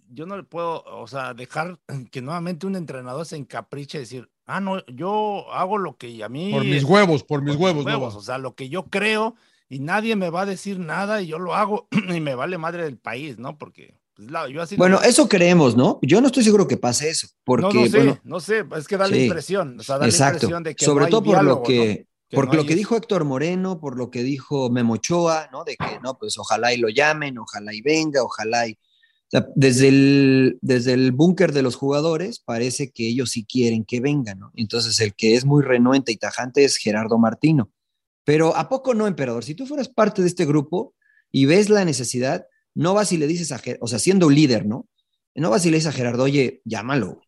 [0.09, 1.79] yo no le puedo, o sea, dejar
[2.11, 6.29] que nuevamente un entrenador se encapriche y decir, ah, no, yo hago lo que a
[6.29, 6.53] mí...
[6.53, 9.35] Por mis huevos, por mis por huevos, no o sea, lo que yo creo
[9.69, 12.85] y nadie me va a decir nada y yo lo hago y me vale madre
[12.85, 13.59] del país, ¿no?
[13.59, 14.77] Porque pues, la- yo así...
[14.77, 15.99] lo Bueno, eso creemos, ¿no?
[16.03, 17.29] Yo no estoy seguro que pase eso.
[17.45, 19.97] Porque, no, no sé, bueno, no sé, es que da la sí, impresión, o sea,
[19.97, 20.37] da la exacto.
[20.37, 22.97] impresión de que Sobre no hay todo por diálogo, lo que, lo hay que dijo
[22.97, 25.65] Héctor Moreno, por lo que dijo Memo Ochoa, ¿no?
[25.65, 28.73] De que, no, pues ojalá y lo llamen, ojalá y venga, ojalá y...
[28.73, 28.77] o
[29.29, 34.01] sea, desde el, desde el búnker de los jugadores parece que ellos sí quieren que
[34.01, 34.53] vengan, ¿no?
[34.55, 37.71] Entonces el que es muy renuente y tajante es Gerardo Martino.
[38.25, 39.43] Pero ¿a poco no, emperador?
[39.43, 40.95] Si tú fueras parte de este grupo
[41.33, 44.35] y ves la necesidad, no vas y le dices a Gerardo, o sea, siendo un
[44.35, 44.89] líder, ¿no?
[45.35, 47.21] No vas y le dices a Gerardo, oye, llámalo.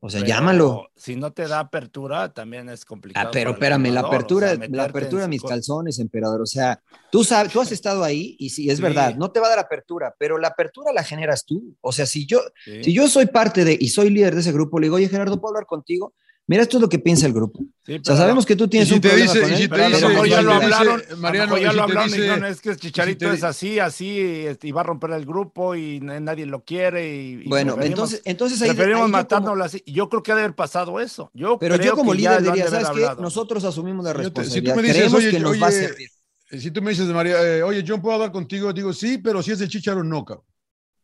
[0.00, 0.88] O sea, pero llámalo.
[0.94, 3.26] Si no te da apertura, también es complicado.
[3.28, 6.40] Ah, pero espérame, la o apertura, sea, la apertura de mis co- calzones, emperador.
[6.40, 8.82] O sea, tú sabes, tú has estado ahí y sí, es Sí.
[8.82, 11.74] verdad, no te va a dar apertura, pero la apertura la generas tú.
[11.80, 12.84] O sea, si yo, Sí.
[12.84, 15.40] si yo soy parte de y soy líder de ese grupo, le digo, oye, Gerardo,
[15.40, 16.14] ¿puedo hablar contigo?
[16.50, 17.60] Mira, esto es lo que piensa el grupo.
[17.84, 19.52] Sí, O sea, sabemos que tú Y tienes si un te problema dice, con y
[19.52, 21.16] él, si te Pero a lo dice, mejor y ya si lo dice, hablaron, lo
[21.18, 23.78] Mariano, y ya si lo hablaron y dice- dijeron, es que y Chicharito es así,
[23.78, 27.76] así, este, y va a romper el grupo y nadie lo quiere y, y Bueno,
[27.82, 29.82] entonces, entonces ahí, preferimos ahí como- matárnoslo así.
[29.84, 31.30] Y Yo creo que ha de haber pasado eso.
[31.34, 33.22] Yo pero creo yo como que líder diría, ¿sabes qué?
[33.22, 34.76] Nosotros asumimos la te- si tú responsabilidad.
[34.76, 36.08] me dices, oye, que nos va a oye, servir.
[36.50, 38.72] Si tú me dices, María, eh, oye, John, ¿puedo hablar contigo?
[38.72, 40.46] Digo, sí, pero si es de Chicharo, no, cabrón.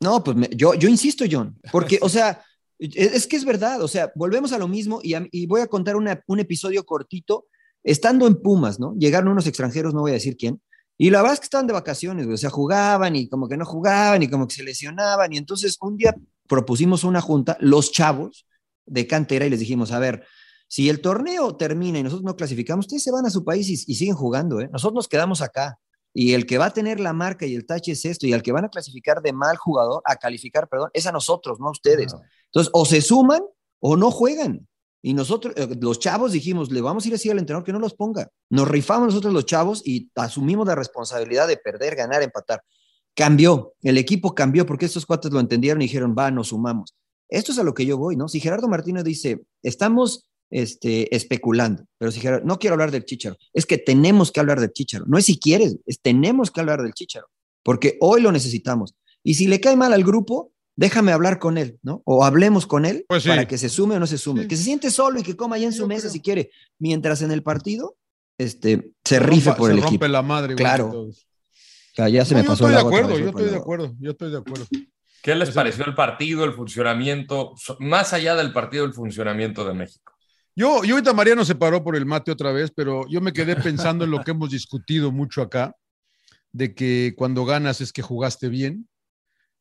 [0.01, 2.43] No, pues me- yo, yo insisto, John, porque, o sea,
[2.79, 5.97] es, es que es verdad, o sea, volvemos a lo mismo y, voy a contar
[5.97, 7.47] una- un episodio cortito.
[7.87, 8.95] Estando en Pumas, ¿no?
[8.99, 10.63] Llegaron unos extranjeros, no voy a decir quién,
[10.97, 13.67] y la verdad es que estaban de vacaciones, o sea, jugaban y como que no
[13.67, 16.15] jugaban y como que se lesionaban, y entonces un día
[16.49, 18.47] propusimos una junta, los chavos
[18.87, 20.25] de cantera, y les dijimos, a ver,
[20.67, 23.75] si el torneo termina y nosotros no clasificamos, ustedes se van a su país y,
[23.93, 24.71] y siguen jugando, ¿eh?
[24.73, 25.79] Nosotros nos quedamos acá.
[26.17, 28.43] Y el que va a tener la marca y el tache es esto, y al
[28.43, 31.73] que van a clasificar de mal jugador, a calificar, perdón, es a nosotros, no a
[31.73, 32.15] ustedes.
[32.55, 33.43] Entonces, o se suman
[33.81, 34.69] o no juegan.
[35.03, 37.73] Y nosotros, eh, los chavos, dijimos, le vamos a ir a decir al entrenador que
[37.73, 38.31] no los ponga.
[38.49, 42.63] Nos rifamos nosotros los chavos y asumimos la responsabilidad de perder, ganar, empatar.
[43.15, 46.97] Cambió, el equipo cambió porque estos cuates lo entendieron y dijeron, va, nos sumamos.
[47.29, 48.29] Esto es a lo que yo voy, ¿no?
[48.29, 53.37] Si Gerardo Martínez dice, estamos este, especulando, pero si Gerardo, no quiero hablar del Chicharo,
[53.53, 55.05] es que tenemos que hablar del Chicharo.
[55.07, 57.27] No es si quieres, es tenemos que hablar del Chicharo,
[57.63, 58.95] porque hoy lo necesitamos.
[59.23, 62.03] Y si le cae mal al grupo, déjame hablar con él, ¿no?
[62.05, 63.29] O hablemos con él Pues sí.
[63.29, 64.43] para que se sume o no se sume.
[64.43, 64.49] Sí.
[64.49, 66.13] Que se siente solo y que coma allá en su Yo mesa creo.
[66.13, 67.97] si quiere, mientras en el partido
[68.39, 70.09] este, se rompa- rife por se el rompe equipo.
[70.09, 70.55] la madre.
[70.57, 71.09] Claro.
[71.97, 73.95] Ya, ya se No, me yo pasó estoy el de acuerdo, yo estoy de acuerdo,
[74.01, 74.67] yo estoy de acuerdo.
[75.23, 79.65] ¿Qué les O sea- pareció el partido, el funcionamiento, más allá del partido, el funcionamiento
[79.65, 80.13] de México?
[80.57, 83.57] Yo, yo ahorita Mariano se paró por el mate otra vez, pero yo me quedé
[83.57, 85.75] pensando en lo que hemos discutido mucho acá,
[86.53, 88.89] de que cuando ganas es que jugaste bien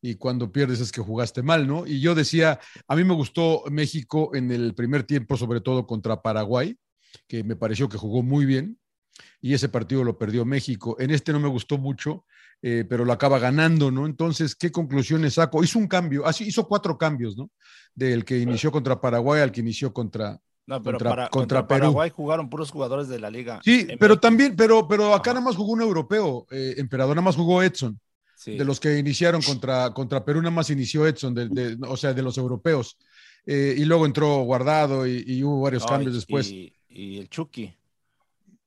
[0.06, 1.88] y cuando pierdes es que jugaste mal, ¿no?
[1.88, 6.22] Y yo decía, a mí me gustó México en el primer tiempo, sobre todo contra
[6.22, 6.78] Paraguay,
[7.26, 8.78] que me pareció que jugó muy bien
[9.40, 10.98] y ese partido lo perdió México.
[11.00, 12.26] En este no me gustó mucho,
[12.62, 14.06] eh, pero lo acaba ganando, ¿no?
[14.06, 15.64] Entonces, ¿qué conclusiones saco?
[15.64, 17.50] Hizo un cambio, así hizo cuatro cambios, ¿no?
[17.96, 20.38] Del que inició contra Paraguay al que inició contra,
[20.68, 21.80] No, pero contra- para, contra contra Perú.
[21.80, 23.62] Paraguay jugaron puros jugadores de la liga.
[23.64, 25.40] Sí, pero también, pero, pero acá Ajá.
[25.40, 27.98] nada más jugó un europeo, eh, Emperador, nada más jugó Edson.
[28.44, 28.58] Sí.
[28.58, 32.14] De los que iniciaron contra, contra Perú, nada más inició Edson, de- de- o sea,
[32.14, 32.98] de los europeos.
[33.46, 36.50] Eh, y luego entró Guardado y, y hubo varios cambios y- después.
[36.50, 37.74] Y, Y, y el Chucky.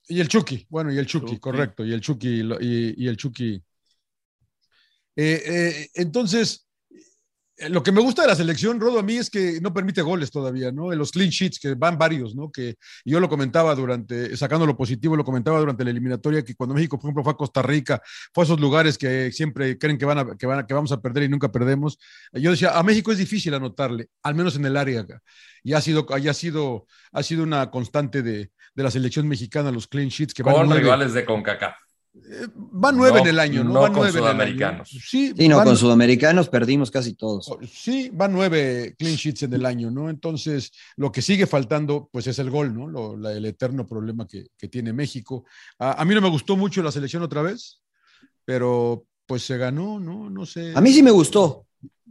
[0.09, 1.41] el Chucky, bueno, y el Chucky, Chucky.
[1.41, 3.63] correcto, y el Chucky, y, y- y el Chucky.
[5.15, 6.66] Eh, eh, entonces,
[7.71, 10.31] lo que me gusta de la selección, Rodo, a mí es que no permite goles
[10.31, 10.93] todavía, ¿no?
[10.93, 12.51] En los clean sheets, que van varios, ¿no?
[12.53, 16.75] Que yo lo comentaba durante, sacando lo positivo, lo comentaba durante la eliminatoria, que cuando
[16.75, 18.03] México, por ejemplo, fue a Costa Rica,
[18.35, 20.93] fue a esos lugares que siempre creen que, van a, que, van a- que vamos
[20.93, 21.99] a perder y nunca perdemos.
[22.33, 25.01] Yo decía, a México es difícil anotarle, al menos en el área.
[25.01, 25.23] acá.
[25.65, 29.87] Y ha sido, ha sido, ha sido una constante de, de la selección mexicana, los
[29.89, 30.83] clean sheets, que van Con nueve.
[30.83, 31.75] rivales de CONCACAF.
[32.29, 33.73] Eh, van nueve No- en el año, ¿no?
[33.75, 34.33] no con nueve en el año.
[34.33, 34.89] sudamericanos.
[34.91, 37.49] Sí, Sí, no, van- con sudamericanos perdimos casi todos.
[37.73, 40.11] Sí, van nueve clean sheets en el año, ¿no?
[40.11, 42.89] Entonces, lo que sigue faltando, pues es el gol, ¿no?
[42.89, 45.45] Lo- la- el eterno problema que, que tiene México.
[45.79, 47.81] A, a mí no me gustó mucho la selección otra vez,
[48.45, 50.31] pero pues se ganó, ¿no?
[50.31, 50.73] No sé.
[50.75, 51.67] A mí sí me gustó.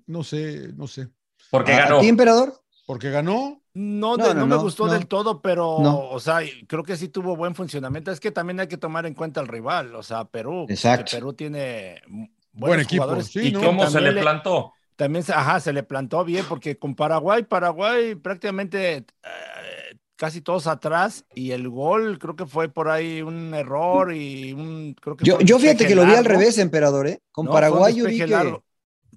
[0.07, 1.07] No sé, no sé.
[1.49, 1.97] Porque ¿A, ganó.
[1.97, 2.61] a ti, emperador?
[2.85, 3.61] Porque ganó.
[3.75, 4.93] No, No, de- no, no me gustó no.
[4.93, 6.09] del todo, pero, No.
[6.09, 8.09] o sea, creo que sí tuvo buen funcionamiento.
[8.09, 10.65] Es que también hay que tomar en cuenta el rival, o sea, Perú.
[10.69, 11.11] Exacto.
[11.11, 12.01] que Perú tiene
[12.53, 14.71] Buen equipo, jugadores sí, y ¿Cómo se le plantó?
[14.95, 19.05] También, se- ajá, se le plantó bien, porque con Paraguay, Paraguay prácticamente eh,
[20.15, 24.95] casi todos atrás, y el gol creo que fue por ahí un error y un,
[25.01, 27.19] creo que Yo, yo fíjate que lo vi al revés, emperador, ¿eh?
[27.33, 28.27] Con No, Paraguay yo vi que...
[28.27, 28.63] largo.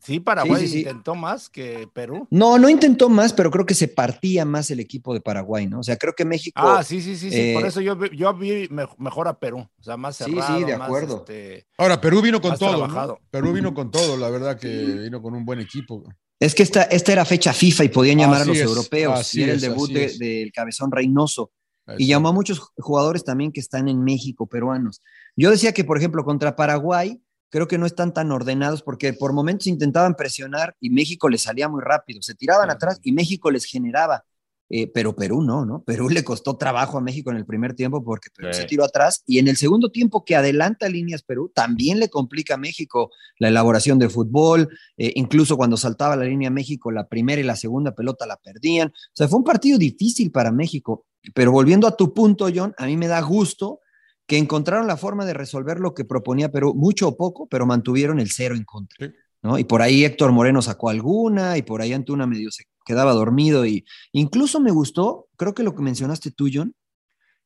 [0.03, 0.79] Sí, Paraguay Sí, sí, sí.
[0.81, 2.27] intentó más que Perú.
[2.31, 5.81] No, no intentó más, pero creo que se partía más el equipo de Paraguay, ¿no?
[5.81, 6.61] O sea, creo que México...
[6.63, 7.53] Ah, sí, sí, sí, sí.
[7.55, 9.59] por eh, eso yo, vi- yo vi me- mejor a Perú.
[9.79, 10.67] O sea, más Sí, sí, cerrado.
[10.67, 11.17] de más, acuerdo.
[11.19, 12.87] este, Ahora, Perú vino con Más todo.
[12.87, 13.19] ¿no?
[13.31, 16.05] Perú vino con todo, la verdad que vino con un buen equipo.
[16.41, 19.19] Es que esta, esta era fecha FIFA y podían llamar Así a los es, europeos.
[19.19, 21.51] así y era el debut así de- del cabezón Reynoso.
[21.97, 25.01] Y llamó a muchos jugadores también que están en México, peruanos.
[25.35, 27.19] Yo decía que, por ejemplo, contra Paraguay,
[27.51, 31.69] creo que no están tan ordenados porque por momentos intentaban presionar y México les salía
[31.69, 32.21] muy rápido.
[32.23, 32.75] Se tiraban Sí.
[32.75, 34.25] atrás y México les generaba.
[34.71, 35.83] Eh, pero Perú no, ¿no?
[35.83, 38.61] Perú le costó trabajo a México en el primer tiempo porque Perú Sí.
[38.61, 42.55] se tiró atrás y en el segundo tiempo que adelanta líneas Perú también le complica
[42.55, 47.41] a México la elaboración de fútbol, eh, incluso cuando saltaba la línea México, la primera
[47.41, 48.89] y la segunda pelota la perdían.
[48.89, 51.07] O sea, fue un partido difícil para México.
[51.35, 53.81] Pero volviendo a tu punto, John, a mí me da gusto
[54.29, 58.21] que encontraron la forma de resolver lo que proponía Perú, mucho o poco, pero mantuvieron
[58.21, 59.09] el cero en contra.
[59.09, 59.13] Sí.
[59.43, 59.59] ¿no?
[59.59, 63.65] Y por ahí Héctor Moreno sacó alguna, y por ahí Antuna medio se quedaba dormido.
[63.65, 66.75] Y incluso me gustó, creo que lo que mencionaste tú, John,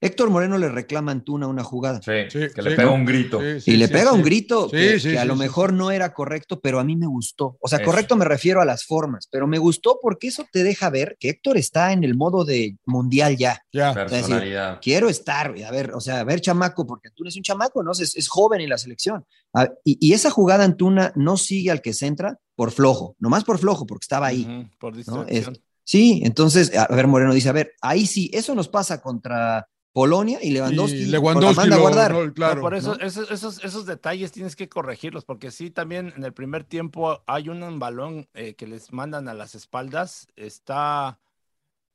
[0.03, 2.03] Héctor Moreno le reclama a Antuna una jugada.
[2.03, 2.77] Sí, Sí, que le sí.
[2.77, 3.41] pega un grito.
[3.41, 4.17] Sí, sí, y le sí, pega sí.
[4.17, 6.81] un grito Sí, que, sí, que a sí, lo sí, mejor no era correcto, pero
[6.81, 7.57] a mí me gustó.
[7.61, 7.87] O sea, Eso.
[7.89, 11.29] correcto me refiero a las formas, pero me gustó porque eso te deja ver que
[11.29, 13.63] Héctor está en el modo de mundial ya.
[13.73, 13.95] Ya.
[13.95, 14.81] Personalidad.
[14.83, 17.93] Quiero estar, a ver, o sea, a ver, chamaco, porque Antuna es un chamaco, ¿no?
[17.93, 19.25] Es, es joven en la selección.
[19.55, 23.59] A- y, y esa jugada Antuna no sigue al que centra por flojo, nomás por
[23.59, 24.69] flojo, porque estaba ahí.
[24.81, 24.97] por ¿no?
[24.99, 25.55] distracción.
[25.55, 29.69] Es- sí, entonces, a ver, Moreno dice, a ver, ahí sí, eso nos pasa contra
[29.93, 32.13] Polonia y Lewandowski, Y la Lewandowski manda a lo- guardar.
[32.13, 32.57] no, claro.
[32.57, 33.07] No, por eso, ¿no?
[33.07, 37.49] esos, esos, esos detalles tienes que corregirlos, porque sí, también en el primer tiempo hay
[37.49, 41.21] un balón eh, que les mandan a las espaldas, está,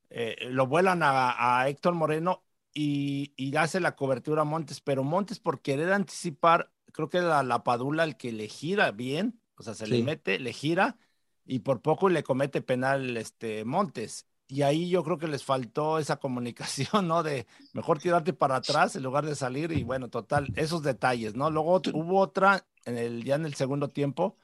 [0.10, 5.04] eh, lo vuelan a, a Héctor Moreno y, y hace la cobertura a Montes, pero
[5.04, 9.64] Montes por querer anticipar, creo que la, la Padula el que le gira bien, o
[9.64, 10.98] sea, se le mete, le gira
[11.46, 14.28] y por poco le comete penal este Montes.
[14.50, 17.24] Y ahí yo creo que les faltó esa comunicación, ¿no?
[17.24, 21.50] De mejor tirarte para atrás en lugar de salir y bueno, total, esos detalles, ¿no?
[21.50, 24.38] Luego hubo otra en el, ya en el segundo tiempo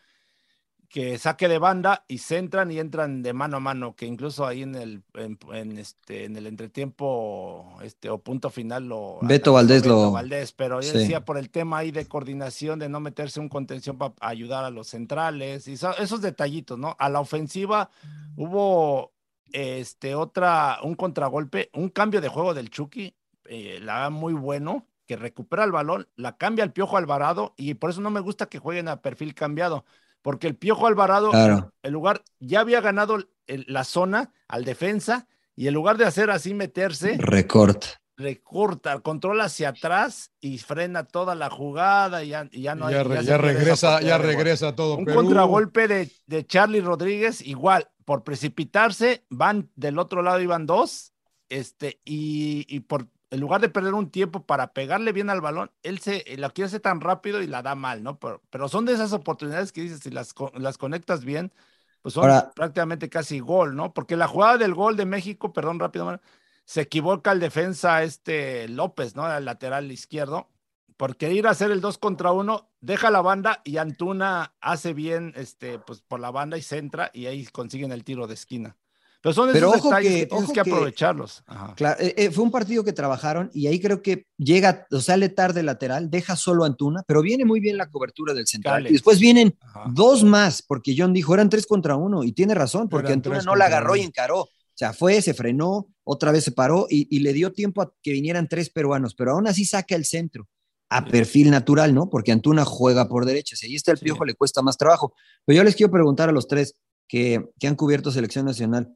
[0.89, 4.61] que saque de banda y centran y entran de mano a mano, que incluso ahí
[4.61, 9.17] en el, en, en este, en el entretiempo este, o punto final lo...
[9.23, 10.93] Beto Valdés Beto lo- Valdés, pero yo sí.
[10.93, 14.69] decía por el tema ahí de coordinación, de no meterse un contención para ayudar a
[14.69, 16.95] los centrales, y so- esos detallitos, ¿no?
[16.99, 17.89] A la ofensiva
[18.35, 19.12] hubo
[19.53, 24.87] este, otra, un contragolpe, un cambio de juego del Chucky, eh, la verdad, muy bueno,
[25.05, 28.47] que recupera el balón, la cambia el Piojo Alvarado, y por eso no me gusta
[28.47, 29.85] que jueguen a perfil cambiado,
[30.21, 31.73] porque el Piojo Alvarado, Claro.
[31.83, 36.31] el lugar, ya había ganado el- la zona al defensa, y en lugar de hacer
[36.31, 38.01] así meterse, Recorta.
[38.17, 42.93] Recorta, controla hacia atrás y frena toda la jugada y ya, y ya no hay.
[42.95, 44.97] ya, re- regresa, ya regresa todo.
[44.97, 45.21] Un Perú.
[45.23, 51.13] contragolpe de, de Charlie Rodríguez, igual, por precipitarse, van del otro lado, iban dos,
[51.49, 55.71] este, y, y por en lugar de perder un tiempo para pegarle bien al balón,
[55.81, 58.19] él se la quiere hacer tan rápido y la da mal, ¿no?
[58.19, 61.51] Pero, pero son de esas oportunidades que dices, si las, las conectas bien,
[62.03, 63.91] pues son Ahora- prácticamente casi gol, ¿no?
[63.91, 66.21] Porque la jugada del gol de México, perdón, rápido, Manuel,
[66.65, 69.31] se equivoca el defensa este López, ¿no?
[69.35, 70.49] El lateral izquierdo,
[70.97, 75.33] porque ir a hacer el 2 contra 1, deja la banda y Antuna hace bien
[75.35, 78.77] este, pues, por la banda y centra y ahí consiguen el tiro de esquina.
[79.21, 81.43] Pero son esos Pero ojo detalles que- que, tienes ojo que aprovecharlos.
[81.47, 81.73] Ajá.
[81.75, 85.29] Claro, eh, eh, fue un partido que trabajaron y ahí creo que llega, o sale
[85.29, 88.85] tarde el lateral, deja solo a Antuna, pero viene muy bien la cobertura del central.
[88.87, 89.85] Y después vienen Ajá.
[89.93, 93.41] dos más, porque John dijo, eran tres contra uno, y tiene razón, porque Eran Antuna
[93.43, 94.49] no la agarró y encaró.
[94.73, 97.93] O sea, fue, se frenó, otra vez se paró y, y le dio tiempo a
[98.01, 100.47] que vinieran tres peruanos, pero aún así saca el centro
[100.89, 102.09] a perfil natural, ¿no?
[102.09, 103.55] Porque Antuna juega por derecha.
[103.55, 104.05] Si ahí está el Sí.
[104.05, 105.13] piojo, le cuesta más trabajo.
[105.45, 106.75] Pero yo les quiero preguntar a los tres
[107.07, 108.93] que, que han cubierto selección nacional.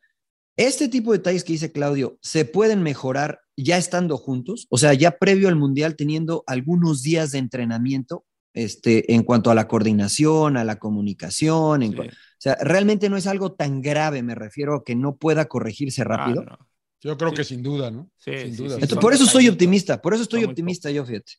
[0.57, 4.65] Este tipo de detalles que dice Claudio, ¿se pueden mejorar ya estando juntos?
[4.69, 9.55] O sea, ya previo al Mundial, teniendo algunos días de entrenamiento este, en cuanto a
[9.55, 11.83] la coordinación, a la comunicación.
[11.83, 11.97] en Sí.
[12.37, 16.03] O sea, realmente no es algo tan grave, me refiero a que no pueda corregirse
[16.03, 16.43] rápido.
[16.47, 16.67] Ah, no.
[17.01, 17.35] Yo creo Sí.
[17.37, 18.11] que sin duda, ¿no?
[18.17, 18.69] Sí, sin sí, duda.
[18.69, 21.33] sí, Entonces, son por eso soy optimista, por eso estoy optimista yo, fíjate.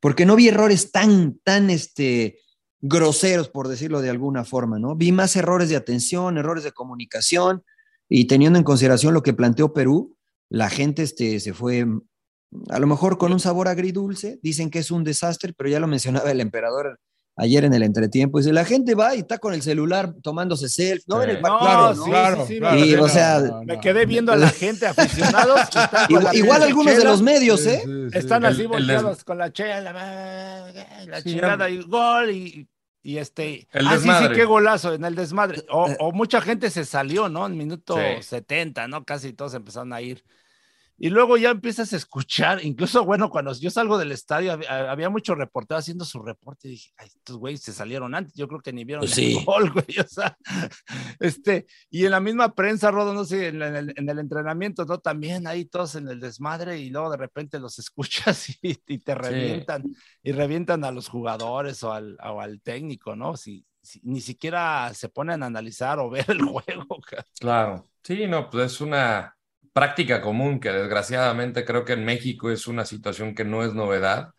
[0.00, 2.38] Porque no vi errores tan, tan, este,
[2.80, 4.94] groseros, por decirlo de alguna forma, ¿no?
[4.94, 7.64] Vi más errores de atención, errores de comunicación,
[8.08, 10.16] y teniendo en consideración lo que planteó Perú,
[10.48, 12.00] la gente este, se fue, mm,
[12.70, 15.86] a lo mejor con un sabor agridulce, dicen que es un desastre, pero ya lo
[15.88, 17.00] mencionaba el emperador
[17.38, 21.04] ayer en el entretiempo, dice, la gente va y está con el celular tomándose selfie,
[21.06, 21.26] no Sí.
[21.26, 22.04] ven el No, partido, Claro, ¿no?
[22.04, 22.76] sí, claro, sí, sí, claro.
[22.78, 24.86] Y, sí, o no, sea, no, Me quedé viendo a la gente
[25.46, 25.60] aficionados.
[26.34, 27.80] Igual, algunos de los medios, ¿eh?
[27.84, 28.18] sí, sí.
[28.18, 30.72] Están El- así el volteados con la chela, la,
[31.06, 32.68] la Sí, chingada y gol y,
[33.02, 33.68] y este.
[33.72, 35.64] El ah, sí, sí, qué golazo en el desmadre.
[35.70, 35.96] O, Eh.
[36.00, 37.46] o mucha gente se salió, ¿no?
[37.46, 38.22] En minuto Sí.
[38.22, 39.04] 70, ¿no?
[39.04, 40.24] Casi todos empezaron a ir.
[41.00, 45.08] Y luego ya empiezas a escuchar, incluso bueno, cuando yo salgo del estadio, había, había
[45.08, 48.60] muchos reporteros haciendo su reporte y dije, ay, estos güeyes se salieron antes, yo creo
[48.60, 50.36] que ni vieron Pues el gol, güey, o sea,
[51.20, 54.98] este, y en la misma prensa, Rodo, no sé, en, el, en el entrenamiento, ¿no?
[54.98, 59.14] También ahí todos en el desmadre y luego de repente los escuchas y, y te
[59.14, 59.84] revientan,
[60.24, 63.36] y revientan a los jugadores o al, o al técnico, ¿no?
[63.36, 66.86] Si, si ni siquiera se ponen a analizar o ver el juego.
[67.38, 67.86] Claro.
[68.02, 69.37] Sí, no, pues es una
[69.78, 74.30] práctica común que desgraciadamente creo que en México es una situación que no es novedad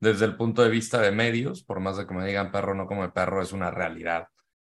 [0.00, 2.86] desde el punto de vista de medios, por más de que me digan perro no
[2.86, 4.28] como perro, es una realidad.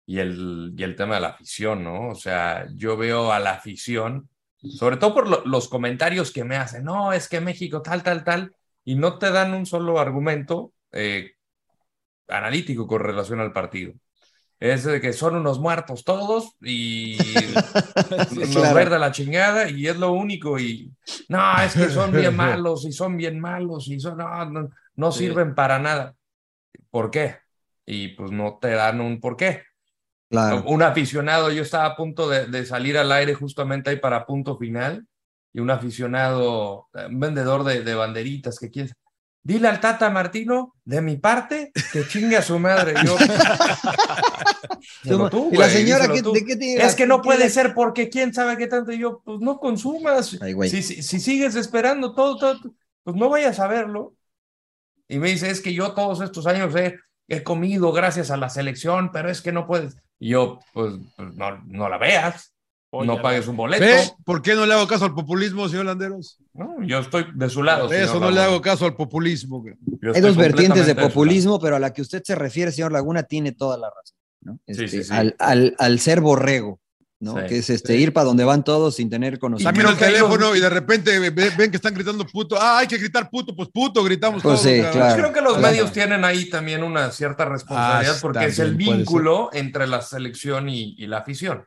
[0.06, 2.08] Y el, y el tema de la afición, ¿no?
[2.10, 6.56] O sea, yo veo a la afición, sobre todo por lo- los comentarios que me
[6.56, 8.54] hacen, no, es que México tal, tal, tal,
[8.84, 11.32] y no te dan un solo argumento eh,
[12.28, 13.94] analítico con relación al partido.
[14.58, 17.18] Es de que son unos muertos todos y
[18.36, 18.74] nos claro.
[18.74, 20.90] verde la chingada y es lo único y
[21.28, 25.12] no, es que son bien malos y son bien malos y son, no, no, no
[25.12, 25.20] Sí.
[25.26, 26.14] sirven para nada.
[26.90, 27.36] ¿Por qué?
[27.84, 29.62] Y pues no te dan un por qué.
[30.30, 30.64] Claro.
[30.66, 34.56] Un aficionado, yo estaba a punto de, de salir al aire justamente ahí para punto
[34.58, 35.06] final
[35.52, 38.92] y un aficionado, eh, un vendedor de, de banderitas que quiere,
[39.46, 42.94] dile al Tata Martino, de mi parte, que chingue a su madre.
[43.04, 43.16] Yo,
[45.04, 46.32] Díselo tú, ¿Y la señora tú.
[46.32, 46.82] de qué tiene?
[46.82, 48.90] Es que no ¿Qué puede ser porque quién sabe qué tanto.
[48.90, 50.36] Y yo, pues no consumas.
[50.40, 50.68] Ay, güey.
[50.68, 52.58] Si, si, si sigues esperando todo, todo,
[53.04, 54.14] pues no vayas a verlo.
[55.06, 58.50] Y me dice, es que yo todos estos años he, he comido gracias a la
[58.50, 59.96] selección, pero es que no puedes.
[60.18, 62.52] Y yo, pues, pues, no, no la veas,
[62.98, 63.84] Oye, no pagues un boleto.
[63.84, 63.98] ¿Ve?
[64.24, 66.38] ¿Por qué no le hago caso al populismo, señor Landeros?
[66.54, 67.86] No, yo estoy de su lado.
[67.86, 68.52] Por eso señor no le Ramón.
[68.54, 69.64] hago caso al populismo.
[70.14, 73.52] Hay dos vertientes de populismo, pero a la que usted se refiere, señor Laguna, tiene
[73.52, 74.16] toda la razón.
[74.42, 74.54] ¿no?
[74.66, 75.12] Sí, Este, sí, sí.
[75.12, 76.80] Al, al- al ser borrego.
[77.18, 77.32] ¿no?
[77.40, 79.80] Sí, que es este, ir para donde van todos sin tener conocimiento.
[79.90, 82.58] Sacan el teléfono y de repente ve- ven que están gritando puto.
[82.60, 84.74] Ah, hay que gritar puto, pues puto, gritamos Pues todos.
[84.74, 85.16] sí, claro.
[85.22, 85.72] Creo que los Claro.
[85.72, 90.02] medios tienen ahí también una cierta responsabilidad Ah, porque es el también vínculo entre la
[90.02, 91.64] selección y, y la afición.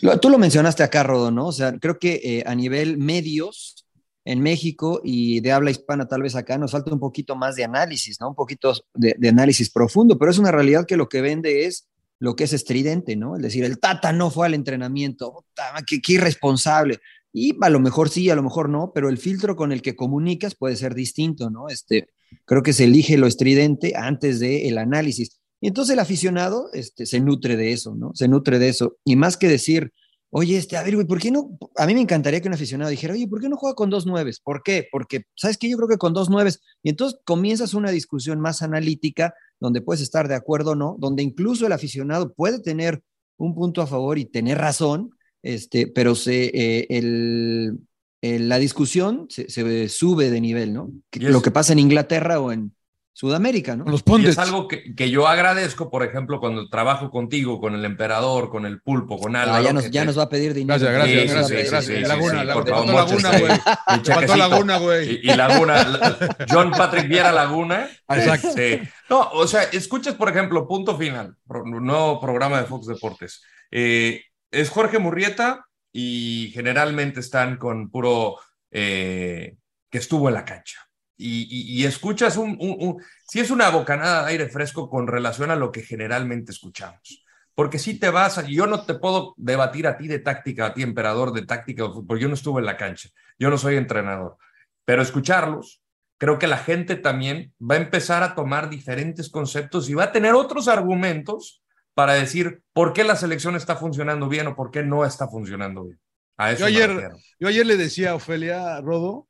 [0.00, 1.46] Lo- Tú lo mencionaste acá, Rodo, ¿no?
[1.46, 3.80] O sea, creo que eh, a nivel medios
[4.24, 7.64] en México y de habla hispana, tal vez acá, nos falta un poquito más de
[7.64, 8.28] análisis, ¿no?
[8.28, 11.88] Un poquito de, análisis profundo, pero es una realidad que lo que vende es
[12.18, 13.36] lo que es estridente, ¿no?
[13.36, 15.46] Es decir, el Tata no fue al entrenamiento,
[15.86, 16.98] qué, irresponsable.
[17.32, 19.96] Y a lo mejor sí, a lo mejor no, pero el filtro con el que
[19.96, 21.68] comunicas puede ser distinto, ¿no?
[21.68, 22.08] Este,
[22.44, 25.39] creo que se elige lo estridente antes del el análisis.
[25.60, 28.12] Y entonces el aficionado este, se nutre de eso, ¿no?
[28.14, 28.96] Se nutre de eso.
[29.04, 29.92] Y más que decir,
[30.30, 31.58] oye, este, a ver, güey, ¿por qué no?
[31.76, 34.06] A mí me encantaría que un aficionado dijera, oye, ¿por qué no juega con dos
[34.06, 34.40] nueves?
[34.40, 34.88] ¿Por qué?
[34.90, 35.68] Porque, ¿sabes qué?
[35.68, 36.60] Yo creo que con dos nueves.
[36.82, 41.22] Y entonces comienzas una discusión más analítica, donde puedes estar de acuerdo o no, donde
[41.22, 43.02] incluso el aficionado puede tener
[43.36, 45.10] un punto a favor y tener razón,
[45.42, 47.78] este, pero se, eh, el,
[48.22, 50.92] el- la discusión se, se sube de nivel, ¿no?
[51.12, 52.74] Lo que pasa en Inglaterra o en
[53.12, 53.84] Sudamérica, ¿no?
[53.84, 57.84] Los Y es algo que, que yo agradezco, por ejemplo, cuando trabajo contigo, con el
[57.84, 59.58] emperador, con el pulpo, con Álvaro.
[59.58, 60.78] Ah, ya, nos, ya te- nos va a pedir dinero.
[60.80, 61.84] Gracias, gracias, Sí, gracias, sí, gracias.
[61.84, 64.02] sí, Y sí, Laguna, sí, la- por te favor, faltó Laguna, güey.
[64.02, 64.36] Te faltó.
[64.36, 65.10] Laguna, güey.
[65.22, 67.90] Y, y Laguna, la- John Patrick Viera Laguna.
[68.08, 68.48] Exacto.
[68.48, 73.42] Este, no, o sea, escuchas, por ejemplo, punto final, pro- nuevo programa de Fox Deportes.
[73.70, 78.36] Eh, es Jorge Murrieta y generalmente están con puro
[78.70, 79.56] eh,
[79.90, 80.78] que estuvo en la cancha.
[81.22, 85.06] Y, y- y escuchas un, un, un- si es una bocanada de aire fresco con
[85.06, 87.24] relación a lo que generalmente escuchamos.
[87.54, 90.74] Porque si te vas, a- yo no te puedo debatir a ti de táctica, a
[90.74, 93.76] ti emperador de táctica de fútbol, yo no estuve en la cancha, yo no soy
[93.76, 94.36] entrenador,
[94.84, 95.82] pero escucharlos,
[96.18, 100.12] creo que la gente también va a empezar a tomar diferentes conceptos y va a
[100.12, 101.62] tener otros argumentos
[101.94, 105.84] para decir por qué la selección está funcionando bien o por qué no está funcionando
[105.84, 105.98] bien.
[106.36, 109.28] A eso Yo ayer, yo ayer le decía a Ofelia Rodo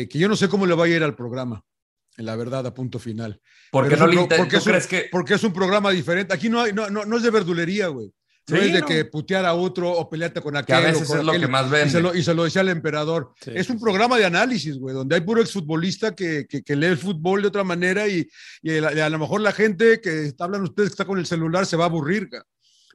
[0.00, 1.64] eh, que yo no sé cómo le va a ir al programa,
[2.16, 3.40] en la verdad, a punto final.
[3.70, 6.34] Porque Pero no es le porque ¿tú es un- que Porque es un programa diferente.
[6.34, 8.12] Aquí no, hay, no, no, no es de verdulería, güey.
[8.48, 8.86] No Sí, es de no.
[8.86, 10.66] que putear a otro o pelearte con aquel.
[10.66, 11.42] Que a veces o con es lo aquel.
[11.42, 11.90] que más Y vende.
[11.90, 13.32] se, lo, y se lo decía al emperador.
[13.40, 16.74] Sí, es un sí, programa de análisis, güey, donde hay puro exfutbolista que, que, que
[16.76, 18.28] lee el fútbol de otra manera y,
[18.62, 21.26] y a, a lo mejor la gente que está, hablan ustedes que está con el
[21.26, 22.28] celular se va a aburrir.
[22.28, 22.44] ca.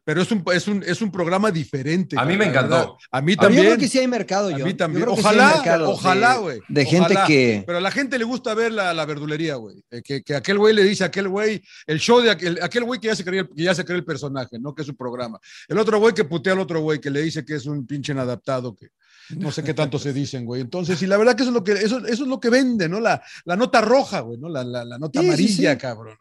[0.08, 2.16] Pero es un, es un, es un programa diferente.
[2.18, 2.98] A mí me encantó.
[3.12, 3.64] A mí también.
[3.64, 4.64] yo creo que sí hay mercado, A yo.
[4.66, 5.02] mí también.
[5.06, 6.60] Yo creo que sí hay Ojalá, mercado ojalá, güey.
[6.70, 7.28] De, gente Ojalá.
[7.28, 7.64] que.
[7.66, 9.84] Pero a la gente le gusta ver la, la verdulería, güey.
[9.92, 12.86] Eh, Que, que aquel güey le dice a aquel güey, el show de aquel, aquel
[12.86, 14.74] güey que ya se cree, el- que ya se cree el personaje, ¿no?
[14.74, 15.42] Que es su programa.
[15.68, 18.14] El otro güey que putea al otro güey, que le dice que es un pinche
[18.14, 18.88] inadaptado, que
[19.36, 20.62] no sé qué tanto se dicen, güey.
[20.62, 22.88] Entonces, y la verdad que eso es lo que, eso, eso es lo que vende,
[22.88, 23.02] ¿no?
[23.02, 24.48] La, la nota roja, güey, ¿no?
[24.48, 25.78] La, la, la nota Sí, sí, amarilla, sí.
[25.78, 26.18] cabrón.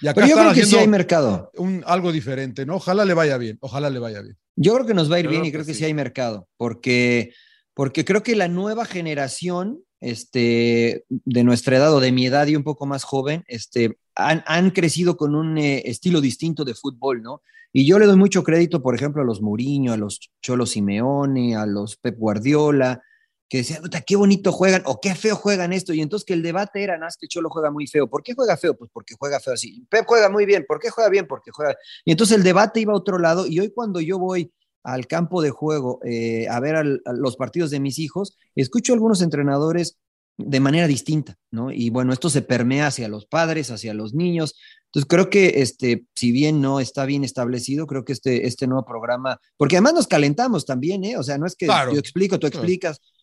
[0.00, 1.50] Y acá Pero yo creo que sí hay mercado.
[1.56, 2.76] un, algo diferente, ¿no?
[2.76, 4.36] Ojalá le vaya bien, ojalá le vaya bien.
[4.56, 5.80] Yo creo que nos va a ir Yo bien creo y creo que que sí.
[5.80, 5.84] sí.
[5.84, 7.32] hay mercado, porque,
[7.74, 12.56] porque creo que la nueva generación este, de nuestra edad o de mi edad y
[12.56, 17.22] un poco más joven este, han, han crecido con un eh, estilo distinto de fútbol,
[17.22, 17.42] ¿no?
[17.72, 21.54] Y yo le doy mucho crédito, por ejemplo, a los Mourinho, a los Cholo Simeone,
[21.54, 23.02] a los Pep Guardiola,
[23.48, 25.92] que decían, puta, qué bonito juegan o qué feo juegan esto.
[25.94, 28.08] Y entonces que el debate era, no, es que Cholo juega muy feo.
[28.08, 28.76] ¿Por qué juega feo?
[28.76, 29.86] Pues porque juega feo así.
[29.88, 30.64] Pep juega muy bien.
[30.68, 31.26] ¿Por qué juega bien?
[31.26, 31.74] Porque juega.
[32.04, 33.46] Y entonces el debate iba a otro lado.
[33.46, 34.52] Y hoy cuando yo voy
[34.84, 38.92] al campo de juego eh, a ver al- a los partidos de mis hijos, escucho
[38.92, 39.98] a algunos entrenadores
[40.36, 41.72] de manera distinta, ¿no?
[41.72, 44.54] Y bueno, esto se permea hacia los padres, hacia los niños.
[44.86, 48.84] Entonces creo que, este, si bien no está bien establecido, creo que este, este nuevo
[48.86, 51.16] programa, porque además nos calentamos también, ¿eh?
[51.16, 51.92] O sea, no es que Claro.
[51.92, 52.62] yo explico, tú Claro.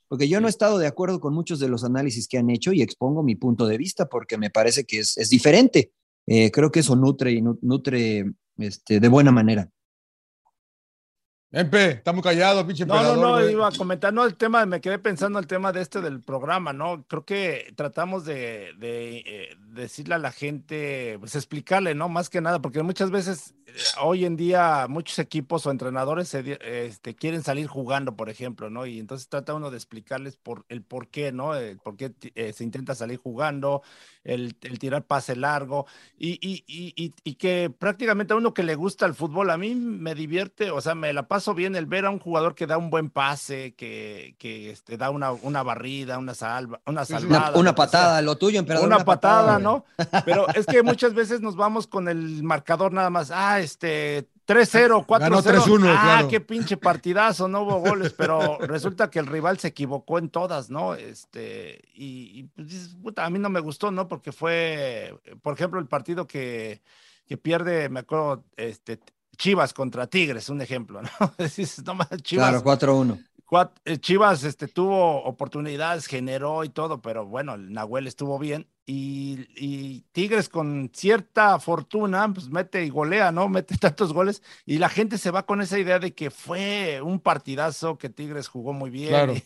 [0.07, 2.73] Porque yo no he estado de acuerdo con muchos de los análisis que han hecho
[2.73, 5.91] y expongo mi punto de vista porque me parece que es, es diferente.
[6.27, 9.69] Eh, creo que eso nutre y nu- nutre este, de buena manera.
[11.51, 14.81] Empe, está muy callado, pinche No, no, no, iba a comentar, no, el tema, me
[14.81, 17.05] quedé pensando el tema de este del programa, ¿no?
[17.07, 22.09] Creo que tratamos de, de, eh, decirle a la gente, pues explicarle, ¿no?
[22.09, 23.71] Más que nada, porque muchas veces eh,
[24.01, 28.85] hoy en día muchos equipos o entrenadores se este, quieren salir jugando, por ejemplo, ¿no?
[28.85, 31.55] Y entonces trata uno de explicarles por el por qué, ¿no?
[31.55, 33.81] El por qué eh, se intenta salir jugando,
[34.25, 35.85] el, el tirar pase largo,
[36.17, 39.57] y, y, y, y, y que prácticamente a uno que le gusta el fútbol, a
[39.57, 42.67] mí me divierte, o sea, me la paso bien el ver a un jugador que
[42.67, 47.49] da un buen pase, que, que este, da una, una barrida, una salva, una salvada.
[47.51, 47.75] Una, una sea.
[47.75, 48.87] patada, lo tuyo, emperador.
[48.87, 49.63] Una patada, güey.
[49.63, 49.85] ¿no?
[50.25, 53.31] Pero es que muchas veces nos vamos con el marcador nada más.
[53.31, 55.19] Ah, este 3-0, 4-0.
[55.19, 56.27] Ganó 3-1, Ah, claro.
[56.27, 60.69] qué pinche partidazo, no hubo goles, pero resulta que el rival se equivocó en todas,
[60.69, 60.93] ¿no?
[60.95, 64.07] Este, y, y, pues dices, puta, a mí no me gustó, ¿no?
[64.07, 66.81] Porque fue, por ejemplo, el partido que,
[67.25, 68.99] que pierde, me acuerdo, este,
[69.37, 71.09] Chivas contra Tigres, un ejemplo, ¿no?
[71.39, 73.23] Dices, no más, Chivas, Claro, 4-1.
[73.45, 78.67] cuat- eh, Chivas este, tuvo oportunidades, generó y todo, pero bueno, el Nahuel estuvo bien.
[78.87, 83.49] Y, y Tigres con cierta fortuna, pues mete y golea, ¿no?
[83.49, 87.19] Mete tantos goles y la gente se va con esa idea de que fue un
[87.19, 89.09] partidazo, que Tigres jugó muy bien.
[89.09, 89.33] Claro.
[89.35, 89.43] y-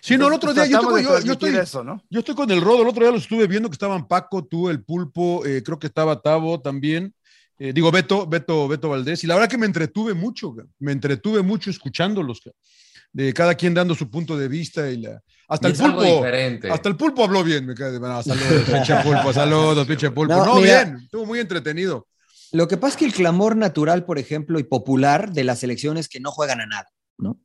[0.00, 2.02] Sí, no, el otro día yo, tengo- yo- estoy, eso, ¿no?
[2.10, 4.68] yo estoy con el Rodo, el otro día lo estuve viendo que estaban Paco, tú,
[4.68, 7.14] el Pulpo, eh, creo que estaba Tavo también,
[7.58, 11.40] eh, digo Beto, Beto, Beto Valdés, y la verdad que me entretuve mucho, me entretuve
[11.42, 12.42] mucho escuchándolos.
[13.14, 15.22] De cada quien dando su punto de vista y la...
[15.48, 16.70] Hasta Y el pulpo, diferente.
[16.70, 20.34] hasta el pulpo habló bien, me cae de no, saludos, pinche pulpo, saludos, pinche pulpo.
[20.34, 20.84] No, No, mira.
[20.84, 22.06] bien, estuvo muy entretenido.
[22.52, 26.08] Lo que pasa es que el clamor natural, por ejemplo, y popular de las elecciones
[26.08, 26.88] que no juegan a nada,
[27.18, 27.38] ¿no?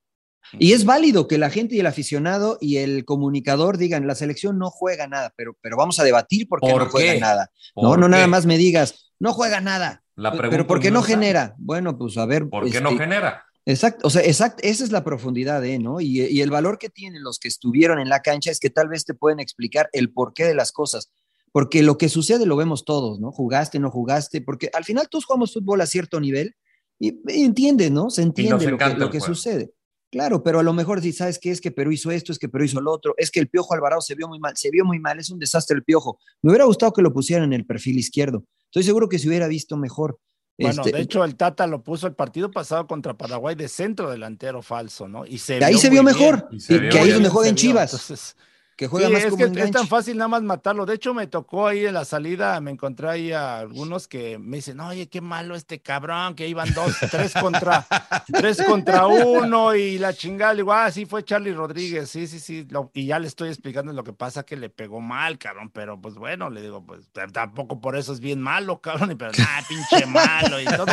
[0.54, 4.58] Y es válido que la gente y el aficionado y el comunicador digan, la selección
[4.58, 7.20] no juega nada, pero, pero vamos a debatir por qué ¿Por no juega qué?
[7.20, 7.52] nada.
[7.76, 8.12] ¿Por No, no qué?
[8.12, 10.02] nada más me digas, no juega nada.
[10.16, 11.54] La Pero ¿por qué no genera?
[11.60, 12.50] Bueno, pues a ver.
[12.50, 13.46] ¿Por qué no genera?
[13.70, 15.78] Exacto, o sea, exacto, esa es la profundidad, ¿eh?
[15.78, 16.02] ¿no?
[16.02, 18.88] Y, y el valor que tienen los que estuvieron en la cancha es que tal
[18.88, 21.12] vez te pueden explicar el porqué de las cosas,
[21.52, 23.32] porque lo que sucede lo vemos todos, ¿no?
[23.32, 26.56] Jugaste, no jugaste, porque al final todos jugamos fútbol a cierto nivel
[26.98, 28.10] y, y entiende, ¿no?
[28.10, 29.72] Se entiende lo que, lo que sucede.
[30.12, 32.50] Claro, pero a lo mejor si sabes que es que Perú hizo esto, es que
[32.50, 34.84] Perú hizo lo otro, es que el Piojo Alvarado se vio muy mal, se vio
[34.84, 36.18] muy mal, es un desastre el Piojo.
[36.42, 38.46] Me hubiera gustado que lo pusieran en el perfil izquierdo.
[38.66, 40.18] Estoy seguro que se hubiera visto mejor.
[40.60, 44.10] Bueno, Este, de hecho, el Tata lo puso el partido pasado contra Paraguay de centro
[44.10, 45.26] delantero falso, ¿no?
[45.26, 46.16] Y se De ahí se vio bien.
[46.18, 47.56] mejor, Y se y vio que ahí es donde juega en.
[47.56, 47.94] Chivas.
[47.94, 48.36] Entonces,
[48.80, 50.86] que juega sí, más es como que es tan fácil nada más matarlo.
[50.86, 54.56] De hecho, me tocó ahí en la salida, me encontré ahí a algunos que me
[54.56, 57.86] dicen, oye, qué malo este cabrón, que iban dos, tres contra,
[58.32, 60.54] tres contra uno y la chingada.
[60.54, 62.66] Le digo, ah, sí, fue Charlie Rodríguez, sí, sí, sí.
[62.70, 66.00] lo- y ya le estoy explicando lo que pasa, que le pegó mal, cabrón, pero
[66.00, 69.62] pues bueno, le digo, pues tampoco por eso es bien malo, cabrón, y pero nada,
[69.68, 70.86] pinche malo y todo.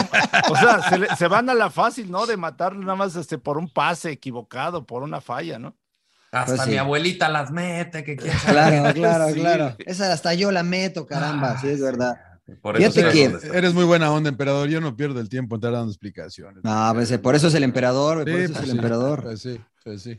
[0.51, 2.27] O sea, se, le- se van a la fácil, ¿no?
[2.27, 5.77] De matarlo nada más este, por un pase equivocado, por una falla, ¿no?
[6.33, 6.71] Hasta Pues sí.
[6.71, 8.33] mi abuelita las mete, que quién.
[8.47, 9.35] Claro, claro, Sí.
[9.41, 9.77] claro.
[9.79, 12.17] Esa hasta yo la meto, caramba, sí es verdad.
[12.63, 13.57] Por Fíjate estoy que-.
[13.59, 14.69] Eres muy buena onda, emperador.
[14.69, 16.63] Yo no pierdo el tiempo en estar dando explicaciones.
[16.63, 18.77] No, pues, eh, por eso es el emperador, Sí, por eso pues es el sí,
[18.77, 19.23] emperador.
[19.23, 20.17] pues sí, pues sí.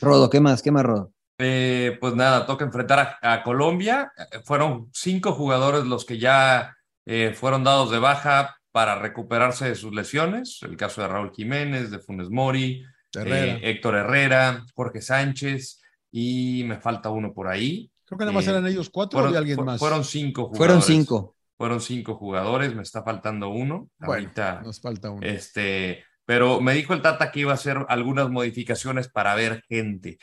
[0.00, 0.60] Rodo, ¿qué más?
[0.62, 1.12] ¿Qué más, Rodo?
[1.38, 4.12] Eh, pues nada, toca enfrentar a, a Colombia.
[4.30, 9.74] Eh, Fueron cinco jugadores los que ya eh, fueron dados de baja para recuperarse de
[9.74, 10.58] sus lesiones.
[10.62, 12.84] El caso de Raúl Jiménez, de Funes Mori,
[13.14, 13.54] Herrera.
[13.54, 15.80] eh, Héctor Herrera, Jorge Sánchez
[16.12, 17.90] y me falta uno por ahí.
[18.04, 19.78] Creo que nada más eh, eran ellos cuatro Fueron, o había alguien fu- más.
[19.78, 20.58] fueron cinco jugadores.
[20.58, 21.36] Fueron cinco.
[21.56, 23.90] Fueron cinco jugadores, me está faltando uno.
[23.98, 25.26] Bueno, Ahorita, nos falta uno.
[25.26, 30.18] este, pero me dijo el Tata que iba a hacer algunas modificaciones para ver gente.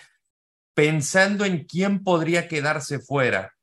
[0.73, 3.53] Pensando en quién podría quedarse fuera,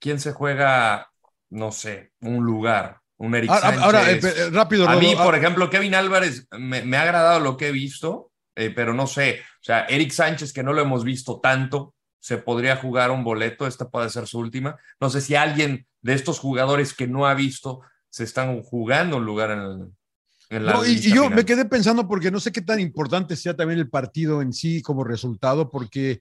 [0.00, 1.08] quién se juega,
[1.50, 3.82] no sé, un lugar, un Eric Ahora, Sánchez.
[3.82, 7.38] ahora, eh, eh, rápido, a mí, Ah, por ejemplo, Kevin Álvarez, me, me ha agradado
[7.40, 10.82] lo que he visto, eh, pero no sé, o sea, Eric Sánchez, que no lo
[10.82, 14.76] hemos visto tanto, se podría jugar un boleto, esta puede ser su última.
[15.00, 19.24] No sé si alguien de estos jugadores que no ha visto se están jugando un
[19.24, 19.92] lugar en,
[20.50, 21.34] el- No, y, yo final.
[21.36, 24.82] me quedé pensando porque no sé qué tan importante sea también el partido en sí
[24.82, 26.20] como resultado, porque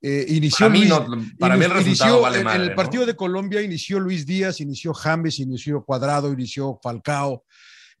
[0.00, 1.06] eh, inició Para mí, Luis- no,
[1.38, 2.74] para mí el inició- resultado vale en, el ¿no?
[2.76, 7.44] partido de Colombia inició Luis Díaz, inició James, inició Cuadrado, inició Falcao,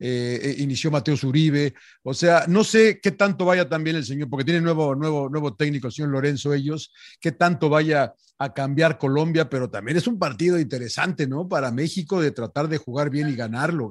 [0.00, 1.74] eh, eh, inició Mateo Zuribe.
[2.04, 5.56] O sea, no sé qué tanto vaya también el señor, porque tiene nuevo, nuevo, nuevo
[5.56, 10.16] técnico, el señor Lorenzo, ellos, qué tanto vaya a cambiar Colombia, pero también es un
[10.16, 11.48] partido interesante, ¿no?
[11.48, 13.86] Para México de tratar de jugar bien y ganarlo.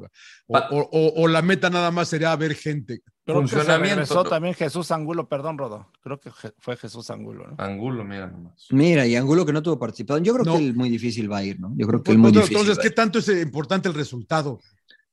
[0.45, 3.01] O, Pa- o- o- o la meta nada más sería ver gente.
[3.28, 3.95] Creo que se Funcionamiento.
[3.95, 5.91] regresó también Jesús Angulo, perdón, Rodo.
[6.01, 7.55] Creo que fue Jesús Angulo, ¿no?
[7.57, 8.67] Angulo, mira nomás.
[8.71, 10.23] Mira, y Angulo que no tuvo participación.
[10.23, 10.53] Yo creo No.
[10.57, 11.73] que el muy difícil va a ir, ¿no?
[11.75, 12.57] Yo creo que Pues, el muy pues, difícil.
[12.57, 14.59] entonces, va a ¿qué tanto es eh, importante el resultado?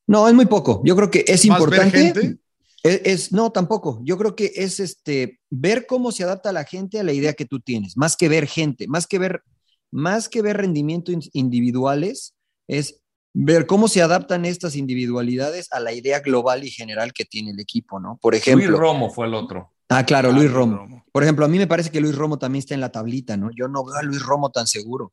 [0.06, 0.80] No, es muy poco.
[0.84, 1.98] Yo creo que es ¿Más ver importante.
[1.98, 2.38] gente?
[2.84, 4.00] Es, es- no, tampoco.
[4.04, 7.46] Yo creo que es este ver cómo se adapta la gente a la idea que
[7.46, 9.42] tú tienes, más que ver gente, más que ver,
[9.90, 12.34] más que ver rendimientos in- individuales,
[12.68, 13.00] es
[13.36, 17.60] ver cómo se adaptan estas individualidades a la idea global y general que tiene el
[17.60, 18.18] equipo, ¿no?
[18.22, 19.72] Por ejemplo, Luis Romo fue el otro.
[19.88, 20.76] ah, claro, Ah, Luis Luis Romo.
[20.76, 21.04] Romo.
[21.12, 23.50] Por ejemplo, a mí me parece que Luis Romo también está en la tablita, ¿no?
[23.54, 25.12] Yo no veo a Luis Romo tan seguro.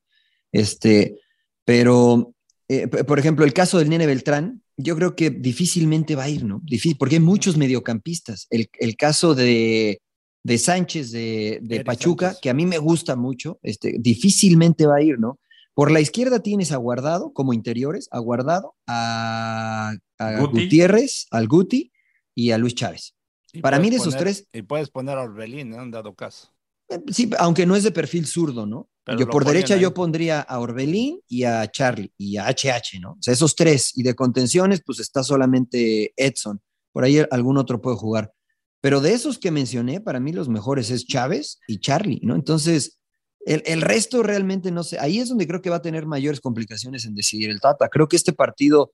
[0.52, 1.18] Este,
[1.64, 2.32] pero,
[2.68, 6.44] eh, por ejemplo, el caso del Nene Beltrán, yo creo que difícilmente va a ir,
[6.44, 6.60] ¿no?
[6.64, 8.46] Difícil, porque hay muchos mediocampistas.
[8.50, 10.00] El, el caso de,
[10.44, 12.40] de Sánchez de, de Pachuca, Sánchez.
[12.42, 15.38] que a mí me gusta mucho, este, difícilmente va a ir, ¿no?
[15.74, 20.64] Por la izquierda tienes a Guardado como interiores, a Guardado, a, a Guti.
[20.64, 21.92] Gutiérrez, al Guti
[22.34, 23.14] y a Luis Chávez.
[23.60, 25.82] Para mí de esos tres- Y puedes poner a Orbelín, ¿no?
[25.82, 26.48] En dado caso.
[27.10, 28.88] Sí, aunque no es de perfil zurdo, ¿no?
[29.04, 29.80] Pero yo por derecha ahí.
[29.80, 33.12] yo pondría a Orbelín y a Charlie y a HH, ¿no?
[33.12, 33.96] O sea, esos tres.
[33.96, 36.60] Y de contenciones, pues está solamente Edson.
[36.92, 38.32] Por ahí algún otro puede jugar.
[38.80, 42.34] Pero de esos que mencioné, para mí los mejores es Chávez y Charlie, ¿no?
[42.34, 43.00] Entonces,
[43.46, 44.98] el, el resto realmente no sé.
[44.98, 47.88] Ahí es donde creo que va a tener mayores complicaciones en decidir el Tata.
[47.88, 48.92] Creo que este partido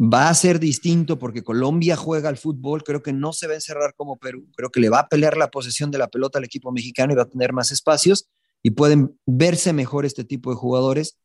[0.00, 3.56] va a ser distinto porque Colombia juega al fútbol, creo que no se va a
[3.56, 6.44] encerrar como Perú, creo que le va a pelear la posesión de la pelota al
[6.44, 8.28] equipo mexicano y va a tener más espacios
[8.62, 11.18] y pueden verse mejor este tipo de jugadores,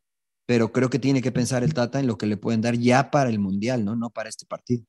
[0.45, 3.09] pero creo que tiene que pensar el Tata en lo que le pueden dar ya
[3.11, 3.95] para el Mundial, ¿no?
[3.95, 4.83] No para este partido.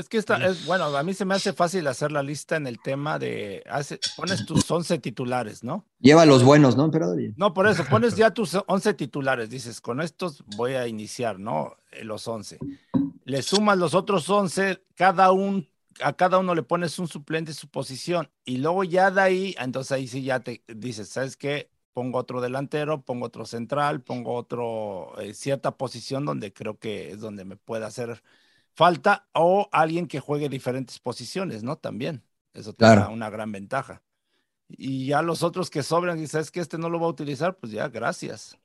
[0.00, 2.66] Es que esta es, bueno, a mí se me hace fácil hacer la lista en
[2.66, 5.84] el tema de, hace, pones tus 11 titulares, ¿no?
[5.98, 7.18] Lleva los buenos, ¿no, emperador?
[7.36, 11.76] No, por eso, pones ya tus 11 titulares, dices, con estos voy a iniciar, ¿no?
[11.92, 12.58] Eh, Los 11.
[13.26, 15.68] Le sumas los otros 11, cada un,
[16.02, 19.54] a cada uno le pones un suplente en su posición, y luego ya de ahí,
[19.58, 21.68] entonces ahí sí ya te dices, ¿sabes qué?
[21.92, 27.20] Pongo otro delantero, pongo otro central, pongo otro, eh, cierta posición donde creo que es
[27.20, 28.22] donde me puede hacer
[28.80, 31.76] falta, o alguien que juegue diferentes posiciones, ¿no?
[31.76, 32.22] También,
[32.54, 33.02] eso te Claro.
[33.02, 34.02] da una gran ventaja.
[34.68, 37.58] Y ya los otros que sobran, y sabes que este no lo va a utilizar,
[37.58, 38.56] pues ya, gracias.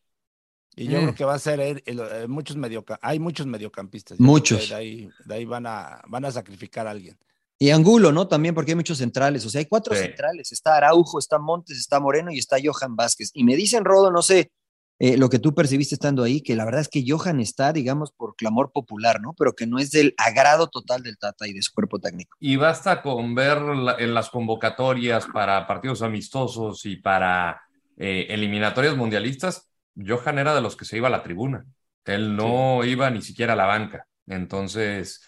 [0.78, 1.02] Y yo Mm.
[1.04, 3.10] creo que va a ser el- el- eh, muchos mediocampistas.
[3.12, 4.18] Hay muchos mediocampistas.
[4.20, 4.70] Muchos.
[4.70, 7.18] De ahí, de ahí van, a, van a sacrificar a alguien.
[7.60, 8.28] Y Angulo, ¿no?
[8.28, 10.02] También porque hay muchos centrales, o sea, hay cuatro Sí.
[10.02, 13.32] centrales, está Araujo, está Montes, está Moreno y está Johan Vázquez.
[13.34, 14.52] Y me dicen, Rodo, no sé,
[15.00, 18.12] eh, lo que tú percibiste estando ahí, que la verdad es que Johan está, digamos,
[18.12, 19.34] por clamor popular, ¿no?
[19.34, 22.38] Pero que no es del agrado total del Tata y de su cuerpo técnico.
[22.40, 27.62] Y basta con ver la- en las convocatorias para partidos amistosos y para
[27.98, 31.66] eh, eliminatorias mundialistas, Johan era de los que se iba a la tribuna.
[32.04, 34.06] Él no iba ni siquiera a la banca.
[34.28, 35.22] Entonces,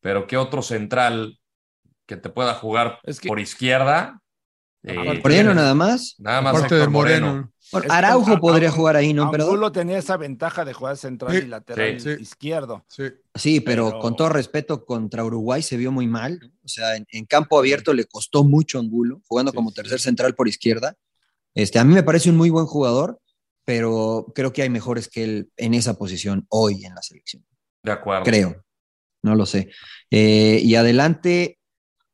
[0.00, 1.40] pero ¿qué otro central
[2.06, 4.20] que te pueda jugar Es que- por izquierda?
[4.84, 6.14] Eh, Moreno nada más.
[6.18, 7.51] Nada más Aparte de Héctor Moreno.
[7.72, 9.52] Bueno, Araujo podría jugar ahí, ¿no, emperador?
[9.54, 12.84] Angulo tenía esa ventaja de jugar central Sí, y lateral sí, izquierdo.
[12.88, 13.04] Sí.
[13.34, 16.38] Sí, pero, Pero- con todo respeto, contra Uruguay se vio muy mal.
[16.40, 16.48] ¿no?
[16.64, 19.76] O sea, en, en campo abierto le costó mucho Angulo, jugando Sí, como sí.
[19.76, 20.96] tercer central por izquierda.
[21.54, 23.20] Este, a mí me parece un muy buen jugador,
[23.64, 27.44] pero creo que hay mejores que él en esa posición hoy en la selección.
[27.82, 28.24] De acuerdo.
[28.24, 28.62] Creo.
[29.22, 29.70] No lo sé.
[30.10, 31.58] Eh, y adelante,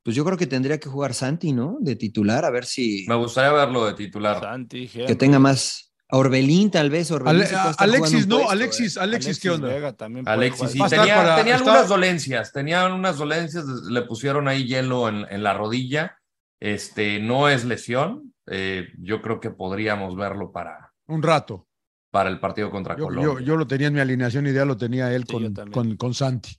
[0.02, 1.76] pues yo creo que tendría que jugar Santi, ¿no?
[1.80, 4.40] De titular, a ver si Me gustaría verlo de titular.
[4.40, 5.84] Santi, que tenga más.
[6.10, 7.10] A Orbelín, tal vez.
[7.10, 9.00] Orbelín Ale- Alexis, no, puesto, Alexis, ¿eh?
[9.00, 9.68] Alexis, ¿qué onda?
[9.68, 14.48] Vega también Alexis, sí, tenía, para- tenía está- algunas dolencias, tenía unas dolencias, le pusieron
[14.48, 16.16] ahí hielo en, en la rodilla,
[16.60, 21.68] este, no es lesión, eh, yo creo que podríamos verlo para, Un rato.
[22.10, 23.34] para el partido contra Yo, Colombia.
[23.34, 26.14] yo, yo lo tenía en mi alineación ideal, lo tenía él Sí, con, con, con
[26.14, 26.56] Santi.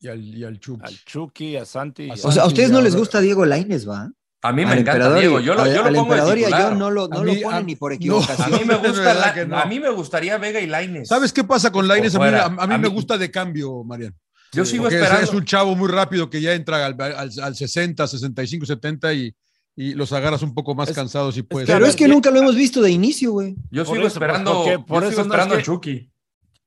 [0.00, 0.82] Y al, y al Chucky.
[0.84, 2.08] Al Chucky, a Santi.
[2.10, 4.10] A a- O sea, a Santi ustedes no a- les gusta Diego Laines, ¿va?
[4.40, 6.42] a mí me Al encanta Diego, yo lo, yo lo al pongo de emperador y
[6.42, 6.68] a titular.
[6.70, 7.96] John no lo, no mí- lo ponen a- ni por no.
[7.96, 8.54] equivocación.
[8.54, 9.58] A mí me gusta, la- no.
[9.58, 11.08] a mí me gustaría Vega y Laines.
[11.08, 12.14] ¿Sabes qué pasa con Laines?
[12.14, 14.14] A mí, a, a mí A me mí- gusta de cambio, Mariano.
[14.52, 15.28] Yo sigo Porque es, esperando.
[15.30, 19.34] es un chavo muy rápido que ya entra al, al, al 60, 65, 70 y,
[19.76, 21.68] y los agarras un poco más Es- cansados y puedes.
[21.68, 23.56] Pero es que nunca lo hemos visto de inicio, güey.
[23.72, 26.10] Yo Por sigo eso, esperando, por yo eso sigo no es esperando que- a Chucky.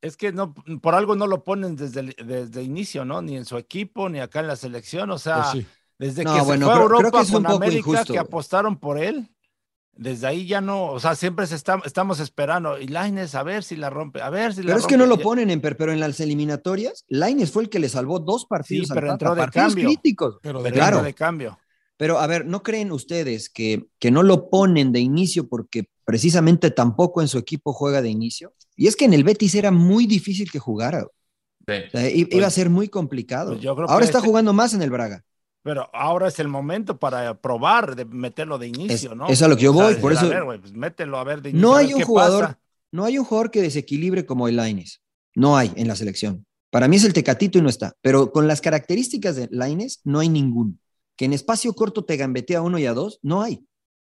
[0.01, 3.21] Es que no, por algo no lo ponen desde, el- desde inicio, ¿no?
[3.21, 5.11] Ni en su equipo, ni acá en la selección.
[5.11, 5.65] O sea, Pues sí.
[5.99, 7.55] desde No, que bueno, se fue a creo- creo Europa que es un con poco
[7.57, 9.29] América, injusto, que apostaron por él,
[9.93, 12.79] desde ahí ya no, o sea, siempre se está, estamos esperando.
[12.79, 14.93] Y Laines, a ver si la rompe, a ver si la Pero es rompe.
[14.93, 17.89] que no lo ponen en per- pero en las eliminatorias, Laines fue el que le
[17.89, 19.85] salvó dos partidos Sí, pero Tata, entró de partidos cambio.
[19.89, 20.37] críticos.
[20.41, 21.03] Pero de pero claro.
[21.03, 21.59] de cambio.
[21.97, 26.71] Pero a ver, ¿no creen ustedes que, que no lo ponen de inicio porque precisamente
[26.71, 28.53] tampoco en su equipo juega de inicio?
[28.75, 31.03] Y es que en el Betis era muy difícil que jugara.
[31.05, 31.11] O
[31.65, 33.51] sea, Pues- iba a ser muy complicado.
[33.51, 35.23] pues yo creo Ahora que está este- jugando más en el Braga.
[35.63, 39.27] Pero ahora es el momento para probar de meterlo de inicio, Es- ¿no?
[39.27, 41.17] es a lo que yo O sea, voy, por a eso- ver, güey, pues mételo
[41.19, 41.67] a ver de inicio.
[41.67, 42.59] No a hay ver un jugador, pasa.
[42.91, 45.01] no hay un jugador que desequilibre como el Laines.
[45.35, 46.45] No hay en la selección.
[46.71, 47.93] Para mí es el Tecatito y no está.
[48.01, 50.73] Pero con las características de Laines, no hay ninguno.
[51.15, 53.63] Que en espacio corto te gambetea a uno y a dos, no hay.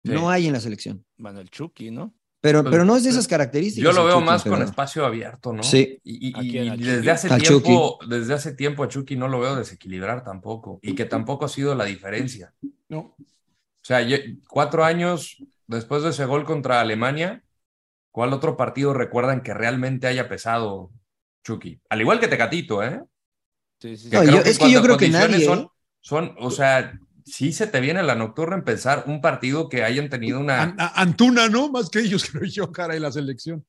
[0.03, 0.11] Sí.
[0.11, 1.05] No hay en la selección.
[1.17, 2.13] Bueno, el Chucky, ¿no?
[2.41, 3.85] Pero, Pues, pero no es de esas características.
[3.85, 5.63] Yo lo veo Chucky, más con pero- espacio abierto, ¿no?
[5.63, 5.97] Sí.
[6.03, 6.65] Y, y- ¿A quién?
[6.65, 10.79] y ¿Al desde hace tiempo, desde hace tiempo a Chucky no lo veo desequilibrar tampoco.
[10.81, 12.53] Y que tampoco ha sido la diferencia.
[12.89, 12.99] No.
[13.17, 14.17] O sea, yo-
[14.49, 15.37] cuatro años
[15.67, 17.43] después de ese gol contra Alemania,
[18.11, 20.91] ¿cuál otro partido recuerdan que realmente haya pesado
[21.45, 21.79] Chucky?
[21.87, 23.01] Al igual que Tecatito, ¿eh?
[23.79, 24.15] Sí, sí, sí.
[24.15, 25.45] No, yo- es que yo creo que nadie, ¿eh?
[25.45, 25.69] Son,
[26.01, 30.09] son, o sea, sí se te viene la nocturna en pensar un partido que hayan
[30.09, 30.61] tenido una...
[30.61, 31.69] An- a- Antuna, ¿no?
[31.69, 33.65] Más que ellos, creo yo, cara, en la selección.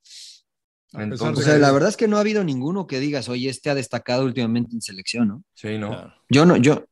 [0.92, 3.70] Entonces- O sea, la verdad es que no ha habido ninguno que digas, oye, este
[3.70, 5.44] ha destacado últimamente en selección, ¿no?
[5.54, 5.88] Sí, ¿no?
[5.90, 6.14] Claro.
[6.28, 6.84] Yo no, yo,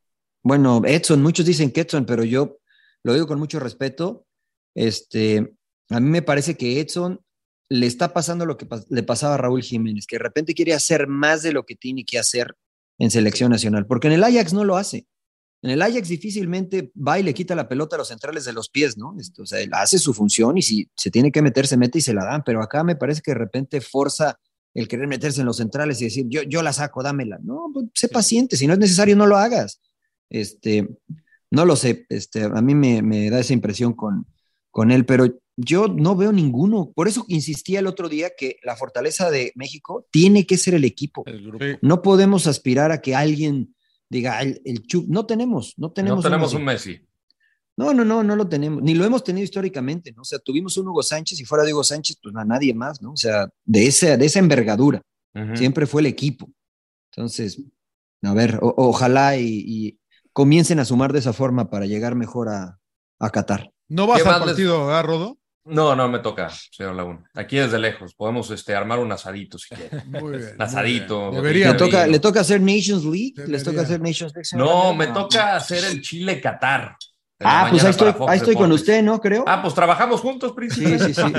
[0.43, 2.59] bueno, Edson, muchos dicen que Edson, pero yo
[3.05, 4.27] lo digo con mucho respeto.
[4.75, 5.55] este,
[5.91, 7.21] a mí me parece que Edson
[7.69, 10.75] le está pasando lo que pas- le pasaba a Raúl Jiménez, que de repente quiere
[10.75, 12.57] hacer más de lo que tiene que hacer
[12.99, 15.07] en selección nacional, porque en el Ajax no lo hace.
[15.63, 18.69] En el Ajax difícilmente va y le quita la pelota a los centrales de los
[18.69, 19.15] pies, ¿no?
[19.19, 21.99] Esto, o sea, él hace su función y si se tiene que meter, se mete
[21.99, 24.39] y se la dan, pero acá me parece que de repente forza
[24.75, 27.39] el querer meterse en los centrales y decir, yo, yo la saco, dámela.
[27.43, 29.81] No, pues, sé paciente, si no es necesario, no lo hagas.
[30.31, 30.89] Este,
[31.51, 34.27] no lo sé, este, a mí me, me da esa impresión con,
[34.71, 36.91] con él, pero yo no veo ninguno.
[36.95, 40.85] Por eso insistía el otro día que la fortaleza de México tiene que ser el
[40.85, 41.23] equipo.
[41.27, 41.65] El grupo.
[41.65, 41.73] Sí.
[41.83, 43.75] No podemos aspirar a que alguien
[44.13, 46.19] diga, "Ah, el, el Chuck, no tenemos, no tenemos.
[46.19, 46.65] no tenemos un.
[46.65, 47.01] Messi.
[47.77, 50.23] No, no, no, no lo tenemos, ni lo hemos tenido históricamente, ¿no?
[50.23, 53.01] O sea, tuvimos un Hugo Sánchez y fuera de Hugo Sánchez, pues a nadie más,
[53.01, 53.13] ¿no?
[53.13, 55.01] O sea, de esa, de esa envergadura,
[55.55, 56.51] siempre fue el equipo.
[57.11, 57.63] Entonces,
[58.23, 59.99] a ver, o- ojalá y, y
[60.35, 62.79] comiencen a sumar de esa forma para llegar mejor a,
[63.19, 63.73] a Qatar.
[63.89, 65.39] ¿No vas ¿Qué al más les- partido, ¿verdad, Rodo?
[65.65, 67.23] No, no me toca, señor Laguna.
[67.35, 68.15] Aquí desde lejos.
[68.15, 70.05] Podemos este, armar un asadito si quiere.
[70.07, 70.55] Muy bien.
[70.57, 71.21] Un asadito.
[71.21, 71.43] muy bien.
[71.43, 71.71] Debería.
[71.73, 73.65] Le toca, le toca hacer Nations League, les Debería.
[73.65, 74.49] toca hacer Nations League.
[74.65, 76.97] No, me toca hacer el la
[77.45, 79.21] Ah, pues ahí estoy, ahí estoy con usted, ¿no?
[79.21, 79.45] Creo.
[79.49, 80.97] Ah, pues trabajamos juntos, príncipe.
[80.99, 81.33] Sí, sí, sí.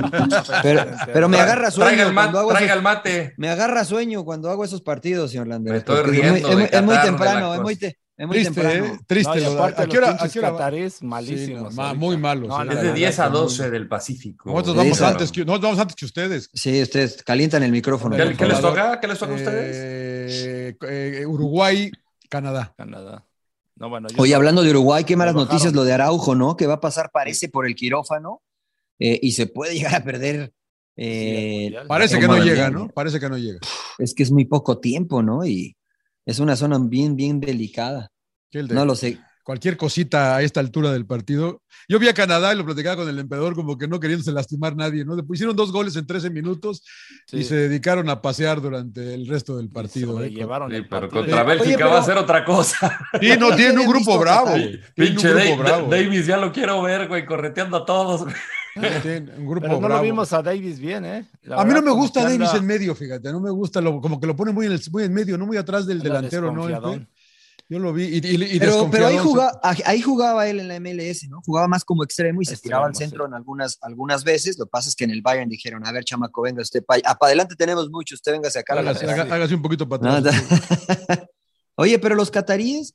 [0.62, 1.92] Pero, pero me agarra sueño.
[1.92, 3.34] Traiga el, cuando mate, hago traiga esos- el mate.
[3.38, 5.76] Me agarra sueño cuando hago esos partidos, señor Landeros.
[5.76, 7.88] Me estoy porque es muy- riendo es, muy, de es muy temprano, es muy, cosa.
[7.88, 8.86] te- es muy Triste, temprano.
[8.86, 8.99] ¿eh?
[9.07, 9.41] Triste.
[9.41, 10.18] No, aparte ¿A qué hora?
[10.72, 11.64] los Sí, malísimos.
[11.64, 11.99] no, ma- ahorita.
[12.05, 14.49] muy malos, No, Es de no, 10 a no, 12 del Pacífico.
[14.51, 16.49] Nosotros vamos antes que, nosotros vamos antes que ustedes.
[16.53, 18.16] Sí, ustedes calientan el micrófono.
[18.16, 18.99] ¿Qué, les toca?
[18.99, 19.76] ¿Qué les toca a ustedes?
[20.45, 21.91] Eh, eh, Uruguay,
[22.30, 22.74] Canadá.
[22.78, 23.26] Canadá.
[23.76, 26.55] No, bueno, Oye, hablando de Uruguay, qué malas noticias lo de Araujo, ¿no?
[26.55, 28.41] Que va a pasar, parece, por el quirófano
[28.99, 30.53] eh, y se puede llegar a perder.
[30.95, 31.74] eh.
[31.88, 32.70] Parece que no llega.
[32.70, 32.88] ¿no?
[32.89, 33.59] Parece que no llega.
[33.97, 35.43] es que es muy poco tiempo, ¿no?
[35.45, 35.76] Y
[36.26, 38.10] es una zona bien, bien delicada.
[38.70, 39.20] No lo sé.
[39.44, 41.62] Cualquier cosita a esta altura del partido.
[41.89, 44.74] Yo vi a Canadá y lo platicaba con el emperador como que no queriéndose lastimar
[44.76, 45.18] nadie, ¿no?
[45.18, 46.82] Después hicieron dos goles en 13 minutos
[47.32, 50.24] y se dedicaron a pasear durante el resto del partido.
[50.24, 50.30] ¿eh?
[50.30, 52.98] llevaron el pero contra Oye, Bélgica pero- va a ser otra cosa.
[53.20, 54.54] Sí, no, tienen un grupo bravo.
[54.56, 55.88] Un Pinche grupo Dave- bravo.
[55.89, 58.24] Davis, ya lo quiero ver, güey, correteando a todos.
[58.24, 58.36] güey.
[59.04, 59.98] Tienen un grupo Pero no bravo.
[59.98, 61.30] lo vimos a Davis bien, ¿eh?
[61.44, 64.00] La A mí no me gusta Davis anda- en medio, fíjate, no me gusta, lo,
[64.02, 66.52] como que lo pone muy en, el, muy en medio, no muy atrás del delantero,
[66.52, 66.64] ¿no?
[67.74, 70.80] Yo lo vi y, y, y Pero, pero ahí, jugaba, ahí jugaba él en la
[70.80, 71.42] MLS, ¿no?
[71.44, 73.00] Jugaba más como extremo y se Extremo, tiraba al sí.
[73.04, 74.60] centro en algunas, algunas veces.
[74.60, 77.02] Lo que pasa es que en el Bayern dijeron, a ver, chamaco, venga usted para
[77.02, 80.18] para adelante tenemos mucho, usted venga a sacar a la Hágase, hágase un poquito para
[80.18, 80.36] atrás.
[81.76, 82.94] Oye, pero los cataríes,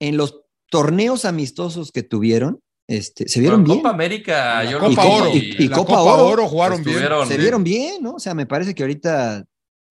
[0.00, 3.78] en los torneos amistosos que tuvieron, este, se vieron bien.
[3.78, 5.30] Copa América, yo Copa Oro.
[5.34, 6.98] y- y la Copa Copa Oro Oro jugaron bien.
[7.28, 8.14] Se vieron bien, ¿no?
[8.14, 9.44] O sea, me parece que ahorita,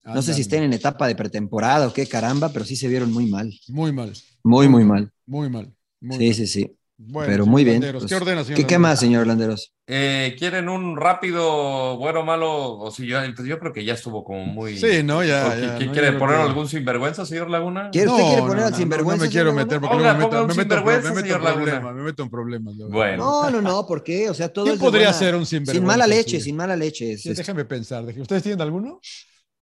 [0.04, 3.12] no sé si estén en etapa de pretemporada o qué caramba, pero sí se vieron
[3.12, 3.51] muy mal.
[3.68, 5.12] Muy mal, Muy, muy mal.
[5.26, 5.74] muy mal.
[6.01, 6.36] muy Sí, mal.
[6.36, 6.76] sí, sí.
[6.95, 7.78] Bueno, pero muy bien.
[7.82, 9.74] Landeros, pues, ¿Qué ordena, señor ¿Qué, qué más, señor Landeros?
[9.88, 12.78] Eh, ¿Quieren un rápido, bueno, malo?
[12.78, 14.78] O si yo, pues yo creo que ya estuvo como muy.
[14.78, 15.47] Sí, no, ya.
[15.47, 17.89] ¿O ya, no, ¿Quiere poner que- algún sinvergüenza, señor Laguna?
[17.91, 20.10] ¿Quiere- No, ¿Usted quiere poner no, al no, sinvergüenza, No me quiero meter porque luego
[20.10, 22.76] Ponga- me meto, me meto me meto en problemas, me meto en problemas.
[22.89, 23.18] Bueno.
[23.18, 24.30] No, no, no, ¿por qué?
[24.30, 25.80] O sea, todo ¿Quién es de podría buena- ser un sinvergüenza?
[25.80, 26.43] Sin mala leche, sí?
[26.43, 27.18] sin mala leche.
[27.18, 28.06] Sí, déjame pensar.
[28.06, 29.01] ¿Ustedes tienen alguno?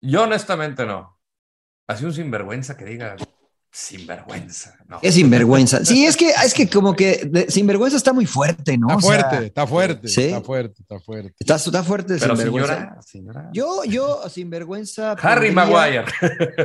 [0.02, 1.18] Yo honestamente no.
[1.86, 3.16] Así un sinvergüenza que diga
[3.72, 4.74] sinvergüenza.
[4.88, 4.98] No.
[5.00, 5.84] Es sinvergüenza.
[5.84, 8.88] Sí, es que, es que como que de- sinvergüenza está muy fuerte, ¿no?
[8.88, 10.22] Está O sea, fuerte, está fuerte, sí.
[10.24, 11.34] está fuerte, está fuerte.
[11.38, 12.74] está, está fuerte Pero sinvergüenza.
[12.76, 13.50] señora, señora.
[13.52, 15.12] Yo, yo, sinvergüenza.
[15.12, 16.04] Harry pondría- Maguire.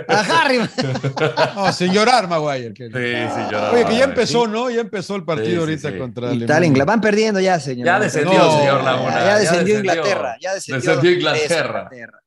[0.08, 0.60] A Harry.
[1.56, 2.74] No, sin llorar, Maguire.
[2.74, 2.92] que- Sí,
[3.36, 3.72] señora.
[3.72, 4.70] Oye, que ya empezó, ¿no?
[4.72, 5.98] Ya empezó el partido Sí, sí, ahorita sí.
[6.00, 6.66] contra Alemania.
[6.68, 6.86] Inglaterra.
[6.86, 7.86] Van perdiendo ya, señor.
[7.86, 9.12] Ya descendió, No, señor ya- Laguna.
[9.14, 10.38] Ya, ya descendió Inglaterra.
[10.42, 11.88] Ya descendió, Descendió Inglaterra.
[11.92, 12.20] Inglaterra.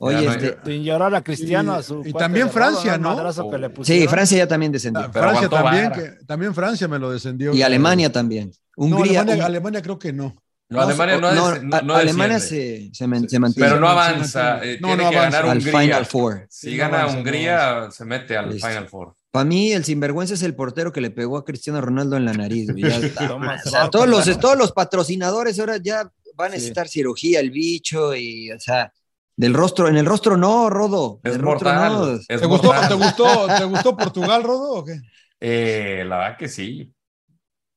[0.00, 3.16] Oye, no este, Sin llorar a Cristiano, Y- a su y también Francia, ¿no?
[3.16, 4.08] madrazo que le Sí, sí.
[4.08, 5.10] Francia ya también descendió.
[5.12, 7.52] Pero Francia también, que, también Francia me lo descendió.
[7.52, 8.52] Y Alemania también.
[8.76, 9.20] No, Hungría.
[9.22, 10.36] Alemania, Un- Alemania creo que no.
[10.70, 13.92] No, Alemania no, no, no- no Alemania se, se, man- se mantiene Pero no Sí,
[13.92, 14.60] avanza.
[14.62, 15.38] sí, eh, no, tiene no que avanza.
[15.38, 15.80] ganar al Hungría.
[15.80, 16.46] Final Four.
[16.50, 18.68] Si Sí, no gana avanza, no Hungría, se mete al Listo.
[18.68, 19.14] Final Four.
[19.30, 22.34] Para mí, el sinvergüenza es el portero que le pegó a Cristiano Ronaldo en la
[22.34, 22.68] nariz.
[22.78, 26.02] O se sea, va todos, los, todos los patrocinadores ahora ya
[26.36, 26.56] van a Sí.
[26.58, 28.92] necesitar cirugía, el bicho, y, o sea,
[29.38, 31.20] del rostro, en el rostro no, Rodo.
[31.22, 31.92] Es mortal.
[31.92, 32.08] no.
[32.14, 32.72] Es ¿Te gustó.
[32.88, 35.00] ¿te, gustó, ¿Te gustó Portugal, Rodo, o qué?
[35.40, 36.92] Eh, la verdad que sí.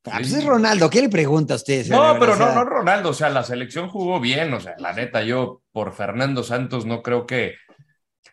[0.05, 1.86] Ah, pues es Ronaldo, ¿qué le pregunta a usted?
[1.86, 5.22] No, pero no, no Ronaldo, o sea, la selección jugó bien, o sea, la neta,
[5.22, 7.53] yo por Fernando Santos no creo que,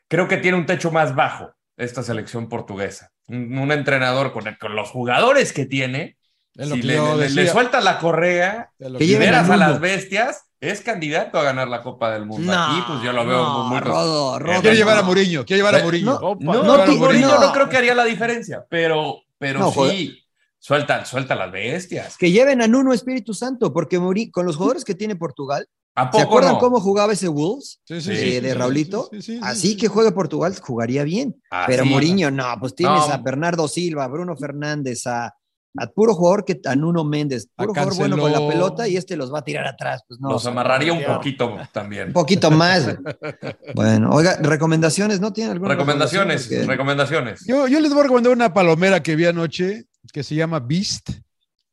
[0.08, 3.10] creo que tiene un techo más bajo esta selección portuguesa.
[3.26, 6.16] Un, un entrenador con, el- con los jugadores que tiene,
[6.54, 10.80] Es lo si que le, le- le suelta la correa, liberas a las bestias, es
[10.80, 12.52] candidato a ganar la Copa del Mundo.
[12.52, 13.78] No, Aquí, pues yo lo veo no, muy...
[13.80, 14.60] Rodo, Rodo.
[14.60, 15.06] Quiere llevar a no.
[15.06, 16.18] Mourinho, quiere llevar a Eh, Mourinho.
[16.20, 17.40] no, No, No, no, ti- Mourinho no.
[17.46, 20.18] no creo que haría la diferencia, pero, pero No, sí,
[20.60, 22.16] Suelta, suelta las bestias.
[22.18, 26.06] Que lleven a Nuno Espíritu Santo, porque Muri- con los jugadores que tiene Portugal, ¿A
[26.06, 26.58] ¿se poco acuerdan no?
[26.58, 27.80] cómo jugaba ese Wolves?
[27.84, 29.08] Sí, sí, Eh, sí, de Raulito.
[29.12, 29.76] sí, sí, sí, Así sí.
[29.76, 31.40] que juegue Portugal, jugaría bien.
[31.68, 31.88] Pero sí.
[31.88, 33.12] Mourinho, no, pues tienes No.
[33.14, 35.32] a Bernardo Silva, a Bruno Fernández, a,
[35.76, 39.16] a puro jugador que a Nuno Méndez, puro jugador bueno con la pelota y este
[39.16, 40.02] los va a tirar atrás.
[40.08, 42.08] Pues no, Los amarraría un poquito también.
[42.08, 42.96] un poquito más.
[43.74, 46.68] bueno, oiga, recomendaciones, ¿no tienen alguna Recomendaciones, recomendación?
[46.70, 47.44] recomendaciones.
[47.46, 51.10] Yo, yo les voy a recomendar una palomera que vi anoche que se llama Beast.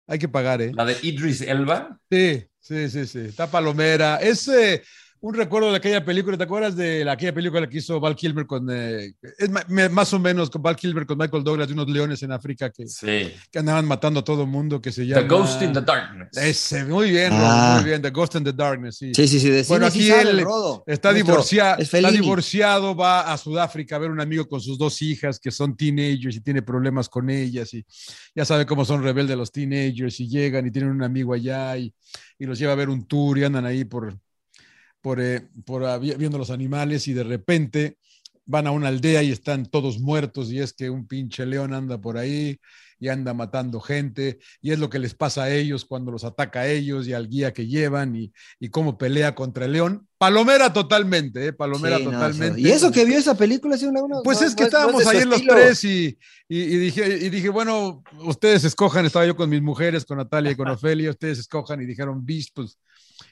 [0.07, 0.71] Hay que pagar, ¿eh?
[0.73, 1.97] La de Idris Elba.
[2.11, 3.19] Sí, sí, sí, sí.
[3.19, 4.17] Está palomera.
[4.17, 4.83] Es eh,
[5.27, 6.37] un recuerdo de aquella película.
[6.37, 8.67] ¿Te acuerdas de la- aquella película que hizo Val Kilmer con.
[8.71, 9.49] eh, es
[9.91, 12.87] más o menos con Val Kilmer con Michael Douglas de unos leones en África que,
[12.87, 13.31] Sí.
[13.51, 15.21] que andaban matando a todo el mundo que se llama.
[15.23, 16.29] The Ghost in the Darkness.
[16.37, 17.77] Ese, muy bien, Ah.
[17.79, 18.01] Muy bien.
[18.01, 19.13] The Ghost in the Darkness, sí.
[19.15, 19.49] Sí, sí, sí.
[19.49, 20.83] De Bueno, aquí sabe él Rodo.
[20.85, 24.77] Está, Nuestro- divorciado, es está divorciado, va a Sudáfrica a ver un amigo con sus
[24.77, 27.83] dos hijas que son teenagers y tiene problemas con ellas y
[28.35, 31.93] ya sabe cómo son rebeldes los teenagers y llegan y tienen un amigo allá y,
[32.37, 34.15] y los lleva a ver un tour y andan ahí por,
[35.05, 37.99] por, eh, por, viendo los animales y de repente
[38.47, 42.01] van a una aldea y están todos muertos y es que un pinche león anda
[42.01, 42.57] por ahí
[42.99, 46.61] y anda matando gente y es lo que les pasa a ellos cuando los ataca
[46.61, 50.07] a ellos y al guía que llevan y, y cómo pelea contra el león.
[50.17, 51.53] Palomera totalmente, ¿eh?
[51.53, 52.59] Palomera Sí, no, totalmente.
[52.61, 54.67] eso- y eso que vio esa película, sí, una, una- Pues no- es que no-
[54.69, 56.17] estábamos ahí los tres y,
[56.49, 60.51] y- y dije, y dije, bueno, ustedes escojan, estaba yo con mis mujeres, con Natalia
[60.51, 62.79] y con Ofelia, ustedes escojan y dijeron Beast, pues,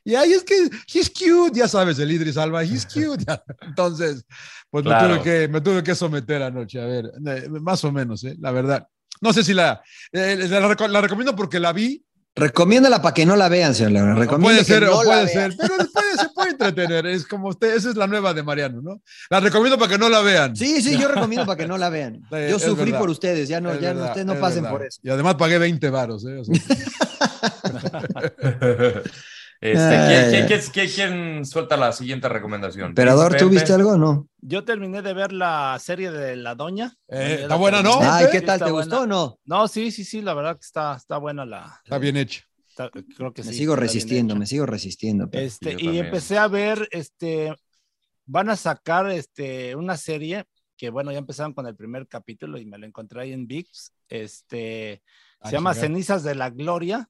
[0.05, 3.23] y ahí es que he's cute, ya sabes, el Idris Alba, he's cute.
[3.27, 3.41] ya.
[3.61, 4.25] Entonces,
[4.69, 5.07] pues Claro.
[5.09, 8.35] me, tuve que, me tuve que someter anoche, a ver, eh, más o menos, ¿eh?
[8.39, 8.87] la verdad.
[9.21, 9.81] No sé si la,
[10.11, 12.03] eh, la, la recomiendo porque la vi.
[12.35, 14.27] Recomiéndala para que no la vean, señor León.
[14.41, 15.51] puede ser, que no o la puede vean.
[15.51, 17.05] ser, pero después se puede entretener.
[17.05, 19.03] Es como usted, esa es la nueva de Mariano, ¿no?
[19.29, 20.55] La recomiendo para que no la vean.
[20.55, 22.15] Sí, sí, yo recomiendo para que no la vean.
[22.15, 22.99] Sí, Yo es sufrí verdad.
[22.99, 24.77] por ustedes, ya no, Es ya no, verdad, ustedes no pasen verdad.
[24.77, 24.99] por eso.
[25.03, 26.25] Y además pagué 20 varos.
[26.25, 26.39] ¿eh?
[26.39, 26.55] O sea,
[29.63, 30.47] Este, ¿quién, quién- ay.
[30.47, 32.87] quién- quién- quién suelta la siguiente recomendación?
[32.89, 34.27] Emperador, ¿tú viste algo o no?
[34.41, 36.93] Yo terminé de ver la serie de La Doña.
[37.07, 37.81] Eh, está la buena.
[37.81, 37.97] ¿no?
[38.01, 38.25] Ay.
[38.31, 38.59] ¿qué tal?
[38.59, 38.85] ¿Te buena.
[38.85, 39.39] gustó o no?
[39.45, 41.79] No, sí, sí, sí, la verdad que está, está buena la.
[41.83, 42.41] está bien hecho.
[42.67, 43.59] está- creo que Me sí.
[43.59, 44.39] sigo resistiendo, hecha.
[44.39, 45.29] me sigo resistiendo.
[45.31, 46.05] Este, y también.
[46.05, 47.55] empecé a ver, este,
[48.25, 50.45] van a sacar este, una serie
[50.75, 53.93] que, bueno, ya empezaron con el primer capítulo y me lo encontré ahí en VIX.
[54.09, 55.01] Este,
[55.39, 55.73] Ah, se llama.
[55.73, 57.09] Cenizas de la Gloria.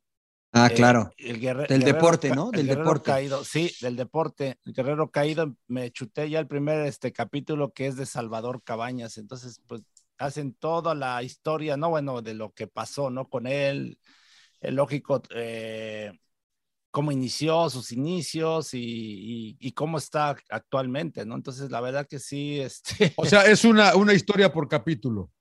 [0.55, 1.11] Ah, Eh, claro.
[1.17, 2.45] el guerre- Del guerrero deporte, ¿no?
[2.45, 3.11] el Del guerrero deporte.
[3.11, 4.59] Caído, sí, del deporte.
[4.65, 9.17] El guerrero caído, me chuté ya el primer este, capítulo que es de Salvador Cabañas.
[9.17, 9.81] Entonces, pues
[10.19, 11.89] hacen toda la historia, ¿no?
[11.89, 13.27] Bueno, de lo que pasó, ¿no?
[13.29, 13.97] Con él,
[14.61, 16.11] el lógico, eh,
[16.91, 21.33] cómo inició sus inicios y, y- y cómo está actualmente, ¿no?
[21.35, 25.31] Entonces, la verdad que sí, este, O sea, es una, una historia por capítulo.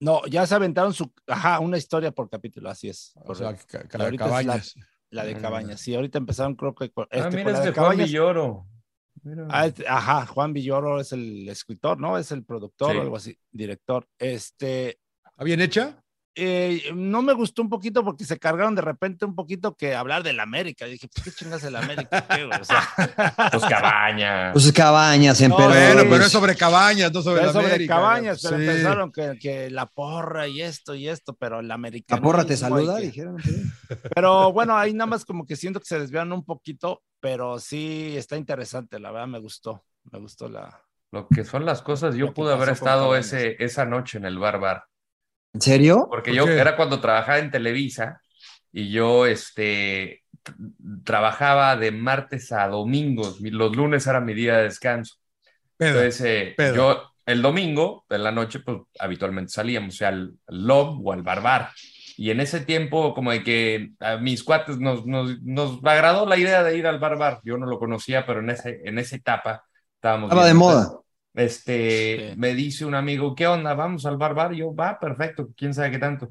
[0.00, 3.12] No, ya se aventaron su, ajá, una historia por capítulo, así es.
[3.24, 3.52] O sea,
[3.92, 4.74] la- cabañas.
[5.10, 5.40] La de Mm.
[5.40, 7.78] Cabañas, sí, ahorita empezaron creo que con, Ah, este, con mira, la es de de
[7.78, 7.96] Juan.
[7.96, 8.66] Villoro.
[9.22, 9.46] Mira.
[9.50, 12.18] Ah, este- ajá, Juan Villoro es el escritor, ¿no?
[12.18, 12.98] Es el productor Sí.
[12.98, 14.06] o algo así, director.
[14.18, 16.02] Este, ¿Está bien hecha?
[16.36, 20.22] Eh, no me gustó un poquito porque se cargaron de repente un poquito que hablar
[20.22, 20.84] del América.
[20.84, 22.26] Dije, ¿por qué chingas el América?
[22.28, 22.44] ¿Qué?
[22.44, 22.86] O sea,
[23.52, 24.52] Los cabañas.
[24.52, 25.74] Pues cabañas, No, emperador.
[25.76, 27.94] Bueno, Pues- pero es sobre cabañas, no sobre es la sobre América.
[27.94, 28.62] cabañas, pero Sí.
[28.64, 32.16] empezaron que, que la porra y esto y esto, pero el América.
[32.16, 33.42] La porra te saluda, dijeron.
[33.42, 33.62] sí.
[34.14, 38.14] Pero bueno, ahí nada más como que siento que se desvían un poquito, pero sí
[38.16, 39.84] está interesante, la verdad me gustó.
[40.12, 40.82] Me gustó la.
[41.12, 44.38] Lo que son las cosas, yo que pude haber estado ese, esa noche en el
[44.38, 44.84] bar bar.
[45.56, 46.06] ¿En serio?
[46.10, 46.58] Porque ¿Por yo qué?
[46.58, 48.20] era cuando trabajaba en Televisa
[48.72, 50.22] y yo este,
[51.02, 53.40] trabajaba de martes a domingos.
[53.40, 55.14] Mi- Los lunes era mi día de descanso.
[55.78, 55.88] Peda.
[55.90, 56.76] Entonces, eh, peda.
[56.76, 61.12] yo el domingo, en la noche, pues habitualmente salíamos, o sea, al, al Lob o
[61.12, 61.70] al Barbar.
[62.18, 66.36] Y en ese tiempo, como de que a mis cuates nos, nos, nos agradó la
[66.36, 67.40] idea de ir al Barbar.
[67.44, 70.28] Yo no lo conocía, pero en, ese, en esa etapa estábamos.
[70.28, 70.92] Estaba de moda.
[71.36, 72.34] Este, Sí.
[72.36, 73.74] me dice un amigo, ¿qué onda?
[73.74, 74.54] Vamos al Barbar.
[74.54, 76.30] Yo, va, perfecto, quién sabe qué tanto.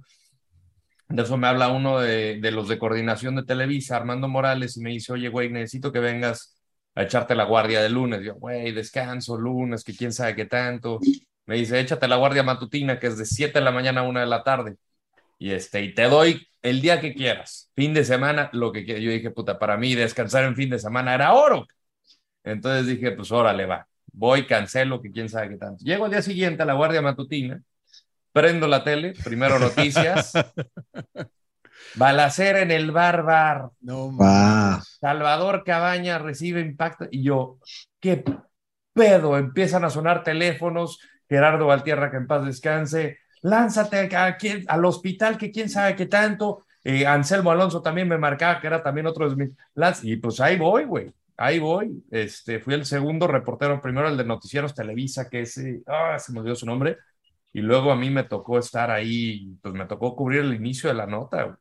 [1.07, 4.81] De eso me habla uno de, de los de coordinación de Televisa, Armando Morales, y
[4.81, 6.55] me dice, oye, güey, necesito que vengas
[6.95, 8.21] a echarte la guardia de lunes.
[8.23, 10.99] Yo, güey, descanso, lunes, que quién sabe qué tanto.
[11.45, 14.19] Me dice, échate la guardia matutina, que es de 7 de la mañana a 1
[14.19, 14.77] de la tarde.
[15.39, 19.03] Y, este, y te doy el día que quieras, fin de semana, lo que quieras.
[19.03, 21.67] Yo dije, puta, para mí descansar en fin de semana era oro.
[22.43, 23.87] Entonces dije, pues órale, va.
[24.17, 25.83] Voy, cancelo, que quién sabe qué tanto.
[25.83, 27.61] Llego al día siguiente a la guardia matutina,
[28.31, 30.31] prendo la tele, primero noticias.
[31.95, 33.69] Balacera en el bar bar.
[33.81, 34.81] No, Wow.
[34.99, 37.59] Salvador Cabaña recibe impacto y yo,
[37.99, 38.23] ¿qué
[38.93, 39.37] pedo?
[39.37, 40.99] Empiezan a sonar teléfonos,
[41.29, 46.05] Gerardo Valtierra, que en paz descanse, lánzate a quien- al hospital, que quién sabe qué
[46.05, 46.65] tanto.
[46.83, 50.03] Eh, Anselmo Alonso también me marcaba, que era también otro de mis.
[50.03, 51.11] Y pues ahí voy, güey.
[51.37, 52.03] Ahí voy.
[52.11, 56.39] Este, fui el segundo reportero, primero el de Noticieros Televisa, que ese, ah, se me
[56.39, 56.97] olvidó su nombre.
[57.51, 60.95] Y luego a mí me tocó estar ahí, pues me tocó cubrir el inicio de
[60.95, 61.57] la nota.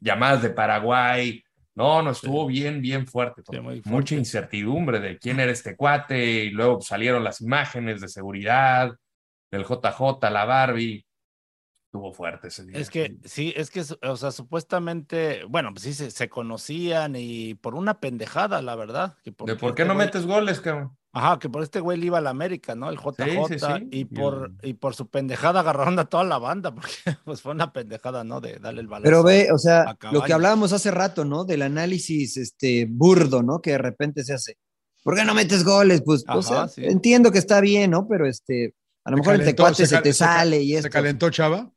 [0.00, 1.42] Llamadas de Paraguay.
[1.74, 3.42] No, no, estuvo bien, bien fuerte.
[3.50, 3.90] Sí, fuerte.
[3.90, 6.44] Mucha incertidumbre de quién era este cuate.
[6.44, 8.92] Y luego salieron las imágenes de seguridad
[9.50, 11.04] del JJ, la Barbie.
[11.94, 12.76] Estuvo fuerte ese día.
[12.76, 17.54] Es que sí, es que, o sea, supuestamente, bueno, pues sí se, se conocían y
[17.54, 19.14] por una pendejada, la verdad.
[19.22, 20.96] Que ¿De por qué este no güey- metes goles, cabrón?
[21.12, 22.90] Ajá, que por este güey le iba a la América, ¿no?
[22.90, 23.88] El JJ, Sí, sí, sí.
[23.92, 27.52] y por el- y por su pendejada agarraron a toda la banda, porque pues fue
[27.52, 28.40] una pendejada, ¿no?
[28.40, 29.04] De darle el balón.
[29.04, 31.44] Pero ve, o sea, lo que hablábamos hace rato, ¿no?
[31.44, 33.60] Del análisis este, burdo, ¿no?
[33.60, 34.58] Que de repente se hace.
[35.04, 36.02] ¿Por qué no metes goles?
[36.04, 36.84] Pues, o sea, sí.
[36.84, 38.08] entiendo que está bien, ¿no?
[38.08, 38.74] Pero este,
[39.04, 40.90] a lo Se mejor calentó, cuates se se, te se sale y ¿Se esto.
[40.90, 41.70] calentó Chava?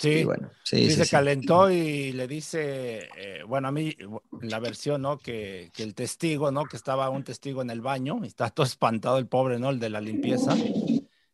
[0.00, 1.10] Sí, bueno, sí, sí, sí, se sí.
[1.10, 3.94] calentó y le dice, eh, bueno, a mí,
[4.40, 5.20] la versión, ¿no?
[5.20, 6.68] Que, que el testigo, ¿no?
[6.68, 9.68] Que estaba un testigo en el baño y está todo espantado el pobre, ¿no?
[9.70, 10.62] El de la limpieza.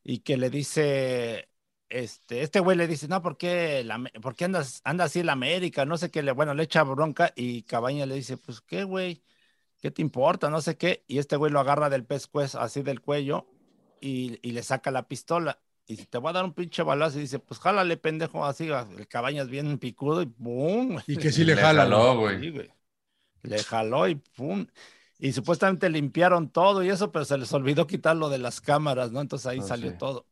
[0.05, 1.49] Y que le dice,
[1.89, 5.27] este, este güey le dice, no, ¿por qué, la, ¿por qué andas, anda así en
[5.27, 5.85] la América?
[5.85, 9.23] No sé qué, le, bueno, le echa bronca y Cabaña le dice, pues, ¿qué, güey?
[9.81, 10.51] ¿Qué te importa?
[10.51, 11.05] No sé qué.
[11.09, 13.49] Y este güey lo agarra del pescuezo, así del cuello,
[14.01, 15.61] y, y le saca la pistola.
[15.89, 18.69] Y si te va a dar un pinche balazo y dice, pues jálale, pendejo, así,
[18.69, 20.99] el cabañas bien picudo y ¡pum!
[21.07, 21.85] Y que sí le jala.
[21.85, 22.41] jaló, güey.
[22.41, 22.71] Sí, güey.
[23.43, 24.67] Le jaló y ¡pum!
[25.19, 29.13] Y supuestamente limpiaron todo y eso, pero se les olvidó quitar lo de las cámaras,
[29.13, 29.21] ¿no?
[29.21, 29.97] Entonces ahí Ah, salió sí.
[29.99, 30.27] todo.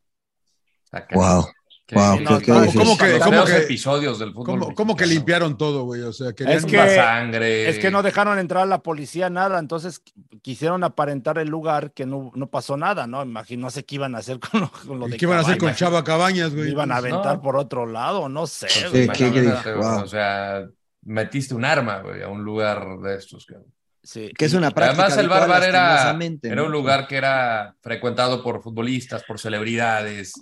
[0.93, 1.17] Acá.
[1.17, 1.45] Wow.
[1.87, 4.59] Qué- qué ¿cómo- que, cómo que que- episodios del fútbol?
[4.59, 5.19] ¿Cómo, cómo que mexicano?
[5.19, 6.01] limpiaron todo, güey?
[6.01, 6.57] O sea, querían...
[6.57, 7.69] Es que- sangre.
[7.69, 11.93] Es que no dejaron entrar a la policía nada, entonces qu- quisieron aparentar el lugar
[11.93, 13.23] que no, no pasó nada, ¿no?
[13.23, 15.39] Imagino, no sé qué iban a hacer con lo, con lo ¿Y de ¿Qué van
[15.39, 15.75] a hacer con.
[15.75, 16.71] Chava Cabañas, güey?
[16.71, 17.43] Iban a Pues, aventar no.
[17.43, 18.67] por otro lado, no sé.
[18.91, 19.09] Güey.
[19.11, 20.03] qué- güey, wow.
[20.05, 20.67] O sea,
[21.03, 23.45] metiste un arma, güey, a un lugar de estos.
[23.45, 23.67] cabrón.
[24.03, 25.03] Sí, Que es una práctica.
[25.05, 26.15] Además, el Bárbaro era,
[26.63, 30.35] un lugar que era frecuentado por futbolistas, por celebridades.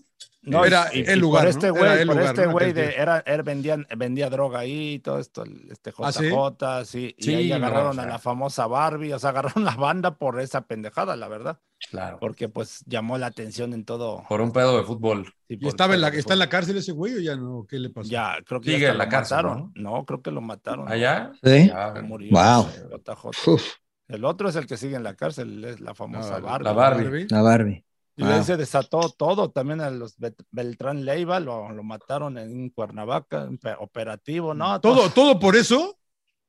[0.45, 1.51] No, Era y- y el lugar, Por ¿no?
[1.51, 4.99] este Era güey, el por lugar, este güey de, era, él vendía, vendía droga ahí,
[4.99, 6.29] todo esto, este ¿Ah, sí?
[6.31, 10.17] JJ, sí, y ahí no, agarraron a la famosa Barbie, o sea, agarraron la banda
[10.17, 12.19] por esa pendejada, la verdad, Claro.
[12.21, 14.25] porque pues llamó la atención en todo.
[14.29, 15.27] Por un pedo de fútbol.
[15.47, 17.37] sí, ¿Y por- estaba en la, por- está en la cárcel ese güey o ya
[17.37, 17.65] no?
[17.69, 18.11] ¿Qué le pasó?
[18.11, 19.73] Ya, creo que Sigue en la lo cárcel, mataron.
[19.77, 20.05] ¿no?
[20.05, 20.87] creo que lo mataron.
[20.87, 20.91] ¿no?
[20.91, 21.31] ¿Allá?
[21.45, 21.69] Sí.
[21.69, 22.67] Ya, murió, Wow.
[23.05, 23.63] JJ.
[24.09, 26.65] El otro es el que sigue en la cárcel, es la famosa No, Barbie.
[26.65, 27.27] la Barbie.
[27.31, 27.85] la Barbie.
[28.17, 28.43] Y Wow.
[28.45, 33.49] se desató todo, también a los Bet- Beltrán Leiva lo, lo mataron en Cuernavaca,
[33.79, 34.81] operativo, ¿no?
[34.81, 35.99] ¿Todo, ¿Todo por eso?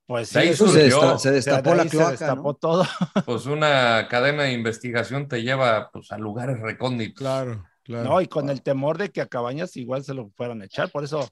[0.05, 0.99] Pues sí, De ahí eso se, surgió.
[1.01, 2.53] desta- se o sea, de destapó ahí la se cloaca, destapó ¿no?
[2.55, 2.85] todo.
[3.25, 7.19] Pues una cadena de investigación te lleva pues, a lugares recónditos.
[7.19, 8.09] Claro, claro.
[8.09, 10.91] No, y con el temor de que a Cabañas igual se lo fueran a echar,
[10.91, 11.29] por eso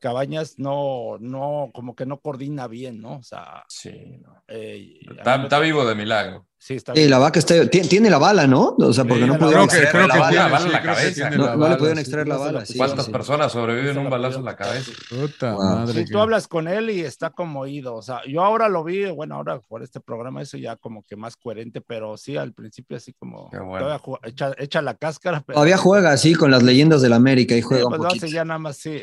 [0.00, 3.18] Cabañas no, no, como que no coordina bien, ¿no?
[3.18, 4.42] O sea, Sí, no.
[4.48, 6.46] eh, Está, vivo de milagro.
[6.62, 7.10] Sí, está Sí, bien.
[7.10, 8.76] la vaca está, tiene, tiene la bala, ¿no?
[8.78, 10.44] O sea, porque Sí, no la pudieron extraer la bala.
[10.44, 11.14] en la creo que cabeza.
[11.14, 12.64] tiene No, la no le bala, pudieron extraer la bala.
[12.76, 13.10] ¿Cuántas sí.
[13.12, 14.92] personas sobreviven un la balazo en la cabeza?
[15.08, 15.62] Puta Wow.
[15.64, 16.04] madre.
[16.04, 17.94] Tú hablas con él y está como oído.
[17.94, 21.16] O sea, yo ahora lo vi, bueno, ahora por este programa, eso ya como que
[21.16, 23.98] más coherente, pero sí, al principio así como Qué bueno.
[24.24, 25.40] echa, echa la cáscara.
[25.46, 28.08] Pero, Todavía juega así con las leyendas del América y Sí, juega pues un lo
[28.10, 28.26] poquito.
[28.26, 29.02] hace ya nada más sí,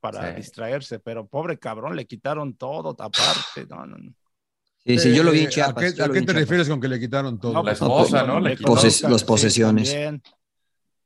[0.00, 0.36] para Sí.
[0.36, 3.66] distraerse, pero pobre cabrón, le quitaron todo, aparte.
[3.68, 4.12] No, no, no.
[4.84, 5.92] Sí, sí, yo lo vi en Eh, Chiapas.
[5.92, 7.52] ¿A qué, a te refieres con que le quitaron todo?
[7.52, 8.40] No, La pues, esposa, no, ¿no?
[8.40, 9.94] Le Poses- sí, posesiones.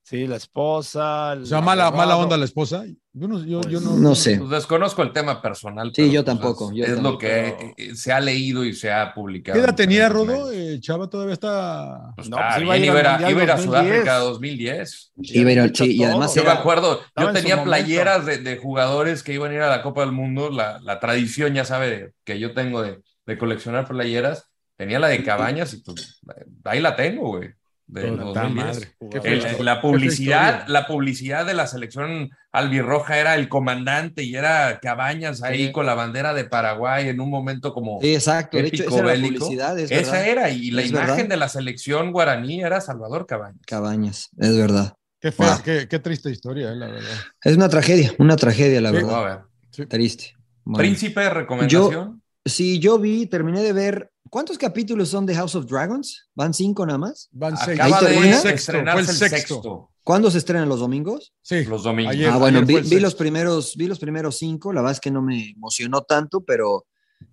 [0.04, 1.32] Sí, la esposa.
[1.34, 2.84] o sea, mala, mala onda la esposa.
[3.14, 4.38] Yo no, yo, yo no, No sé.
[4.38, 5.88] Pues desconozco el tema personal.
[5.88, 9.12] Sí, pero, yo tampoco, Es, yo es lo que se ha leído y se ha
[9.14, 9.54] publicado.
[9.54, 10.50] ¿Qué edad en tenía Rodo?
[10.50, 12.12] Eh, Chava todavía está.
[12.16, 13.64] Pues No, está pues iba a bien, iba a iba a ir a 2010.
[13.64, 15.12] Sudáfrica 2010.
[15.18, 18.38] Iba a ir al- Dicho sí, y además Yo me acuerdo, yo tenía playeras de,
[18.38, 21.64] de jugadores que iban a ir a la Copa del Mundo, la, la tradición, ya
[21.64, 24.48] sabe, que yo tengo de, de coleccionar playeras.
[24.76, 26.18] Tenía la de Cabañas y pues
[26.64, 27.50] ahí la tengo, güey.
[27.92, 28.54] De 2010.
[28.54, 28.88] madre.
[29.24, 35.42] El- la publicidad, la publicidad de la selección albirroja era el comandante y era Cabañas
[35.42, 35.72] ahí Sí.
[35.72, 38.56] con la bandera de Paraguay en un momento como Sí, exacto.
[38.56, 39.44] De hecho, épico esa era la bélico.
[39.44, 39.78] publicidad.
[39.78, 40.28] Es Esa verdad.
[40.28, 41.28] era, y la Es imagen verdad.
[41.28, 43.60] de la selección guaraní era Salvador Cabañas.
[43.66, 44.94] Cabañas, es verdad.
[45.20, 45.62] Qué, fea, Wow.
[45.62, 47.10] qué, qué triste historia, eh, la verdad.
[47.44, 48.96] Es una tragedia, una tragedia, la Sí.
[48.96, 49.44] Verdad.
[49.76, 49.86] ver.
[49.88, 50.34] Triste.
[50.64, 50.78] Bueno.
[50.78, 52.22] Príncipe de recomendación.
[52.44, 54.10] Sí, yo vi, terminé de ver.
[54.32, 56.30] ¿Cuántos capítulos son de House of Dragons?
[56.34, 57.28] ¿Van cinco nada más?
[57.32, 57.78] Van seis.
[57.78, 58.40] Acaba Ahí de termina.
[58.40, 59.36] El estrenarse el sexto.
[59.36, 59.90] sexto.
[60.02, 61.34] ¿Cuándo se estrenan los domingos?
[61.42, 61.66] Sí.
[61.66, 62.14] Los domingos.
[62.14, 64.72] Ayer- ah, bueno, vi, los primeros, vi los primeros cinco.
[64.72, 66.86] La verdad es que no me emocionó tanto, pero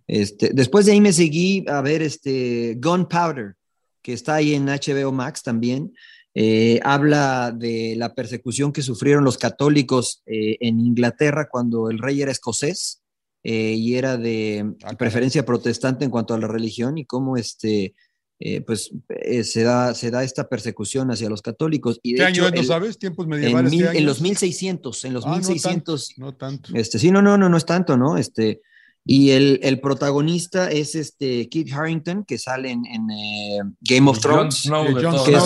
[0.08, 3.56] este, después de ahí me seguí a ver este Gunpowder,
[4.02, 5.94] que está ahí en HBO Max también.
[6.34, 12.22] Eh, habla de la persecución que sufrieron los católicos eh, en Inglaterra cuando el rey
[12.22, 12.99] era escocés
[13.44, 17.94] eh, y era de preferencia protestante en cuanto a la religión y cómo este,
[18.40, 22.00] eh, pues, eh, se, da, se da esta persecución hacia los católicos.
[22.04, 23.00] Y de ¿Qué hecho, año es, no el- sabes?
[23.00, 23.72] ¿Tiempos en, medievales?
[23.72, 26.14] mil- ¿qué en los 1600, en los Ah, no 1600.
[26.18, 26.70] No tanto.
[26.74, 28.18] Este, sí, no, no, no, no es tanto, ¿no?
[28.18, 28.62] Este,
[29.06, 34.20] y el, el protagonista es este Kit Harrington, que sale en, en, eh, Game of
[34.20, 34.86] Thrones, Snow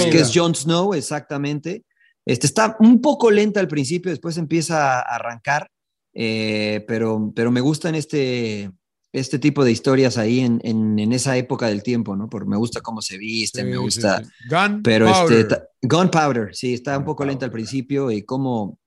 [0.10, 1.84] Que es Jon Snow, exactamente.
[2.26, 5.70] Este, está un poco lenta al principio, después empieza a arrancar,
[6.14, 8.72] eh, pero, pero me gustan este,
[9.12, 12.30] este tipo de historias ahí en, en, en esa época del tiempo, ¿no?
[12.30, 14.24] Porque me gusta cómo se visten, me Sí, sí, gusta...
[14.24, 14.30] sí.
[14.50, 15.40] Gun Pero Powder.
[15.40, 18.80] este, Gunpowder, sí, está un poco lenta al principio y como,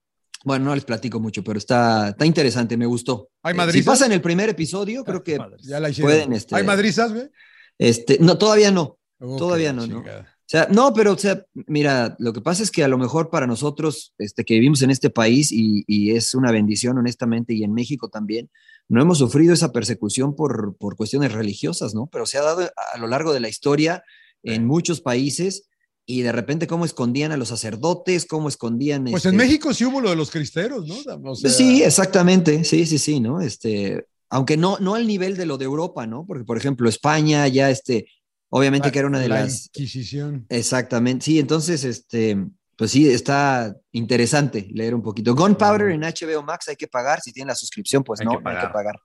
[0.43, 3.29] bueno, no les platico mucho, pero está, está interesante, me gustó.
[3.43, 3.85] ¿Hay Eh, si madrizas?
[3.85, 6.11] pasa en el primer episodio, creo que Ya la hicieron.
[6.11, 7.29] pueden, este- ¿Hay madrizas, güey?
[7.77, 8.97] este, no, todavía no.
[9.19, 10.03] Ok, Todavía no, ¿no?
[10.47, 13.29] O sea, no, pero, o sea, mira, lo que pasa es que a lo mejor
[13.29, 17.65] para nosotros, este, que vivimos en este país y, y es una bendición, honestamente, y
[17.65, 18.49] en México también,
[18.87, 22.07] no hemos sufrido esa persecución por, por cuestiones religiosas, ¿no?
[22.07, 24.05] Pero se ha dado a lo largo de la historia
[24.41, 25.67] en muchos países
[26.05, 29.03] y de repente cómo escondían a los sacerdotes, cómo escondían...
[29.03, 30.95] Pues este, en México sí hubo lo de los cristeros, ¿no?
[31.29, 33.41] O sea, sí, exactamente, sí, sí, sí, ¿no?
[33.41, 36.25] Este, aunque no, no al nivel de lo de Europa, ¿no?
[36.25, 38.07] Porque, por ejemplo, España ya, este,
[38.49, 39.67] obviamente que era una de la las...
[39.67, 40.45] Inquisición.
[40.49, 42.37] Exactamente, sí, entonces, este,
[42.75, 45.33] pues sí, está interesante leer un poquito.
[45.35, 48.49] Gunpowder en HBO Max hay que pagar, si tienen la suscripción, pues Hay no, no
[48.49, 48.73] hay que pagar.
[48.73, 48.95] pagar.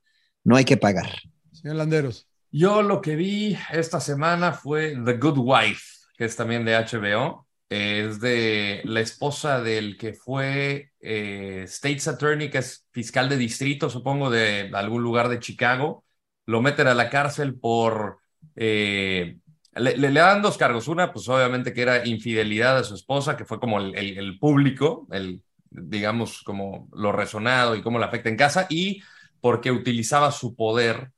[0.44, 1.10] No hay que pagar.
[1.52, 2.28] Señor Landeros.
[2.50, 5.82] Yo lo que vi esta semana fue The Good Wife,
[6.18, 7.46] que es también de HBO.
[7.70, 13.88] Es de la esposa del que fue eh, State's Attorney, que es fiscal de distrito,
[13.88, 16.04] supongo, de algún lugar de Chicago.
[16.44, 18.18] Lo meten a la cárcel por...
[18.56, 19.38] eh,
[19.74, 20.88] le, le- le dan dos cargos.
[20.88, 24.38] Una, pues obviamente que era infidelidad a su esposa, que fue como el, el- el
[24.38, 29.02] público, el, digamos, como lo resonado y cómo le afecta en casa, y
[29.40, 31.12] porque utilizaba su poder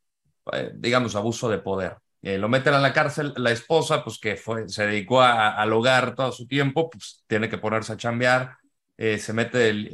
[0.52, 1.96] eh, digamos, abuso de poder.
[2.22, 5.72] Eh, lo meten a la cárcel, la esposa, pues que fue, se dedicó a- al
[5.72, 8.56] hogar todo su tiempo, pues tiene que ponerse a chambear,
[8.96, 9.88] eh, se mete, el,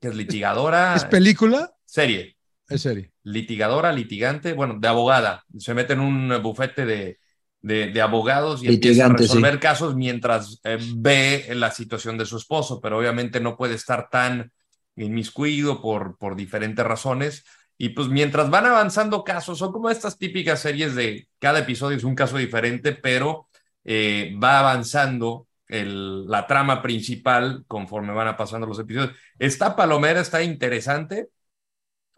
[0.00, 1.72] que es litigadora, ¿Es película?
[1.84, 2.37] serie,
[2.68, 3.12] Es serie.
[3.22, 7.18] litigadora, litigante, bueno, de abogada, se mete en un bufete de,
[7.60, 9.38] de, de abogados y empieza a Litigante, sí.
[9.38, 14.08] resolver casos mientras eh, ve la situación de su esposo, pero obviamente no puede estar
[14.10, 14.52] tan
[14.96, 17.44] inmiscuido por, por diferentes razones.
[17.76, 22.04] Y pues mientras van avanzando casos, son como estas típicas series de cada episodio es
[22.04, 23.48] un caso diferente, pero
[23.84, 29.12] eh, va avanzando el- la trama principal conforme van pasando los episodios.
[29.38, 31.28] Está palomera, está interesante.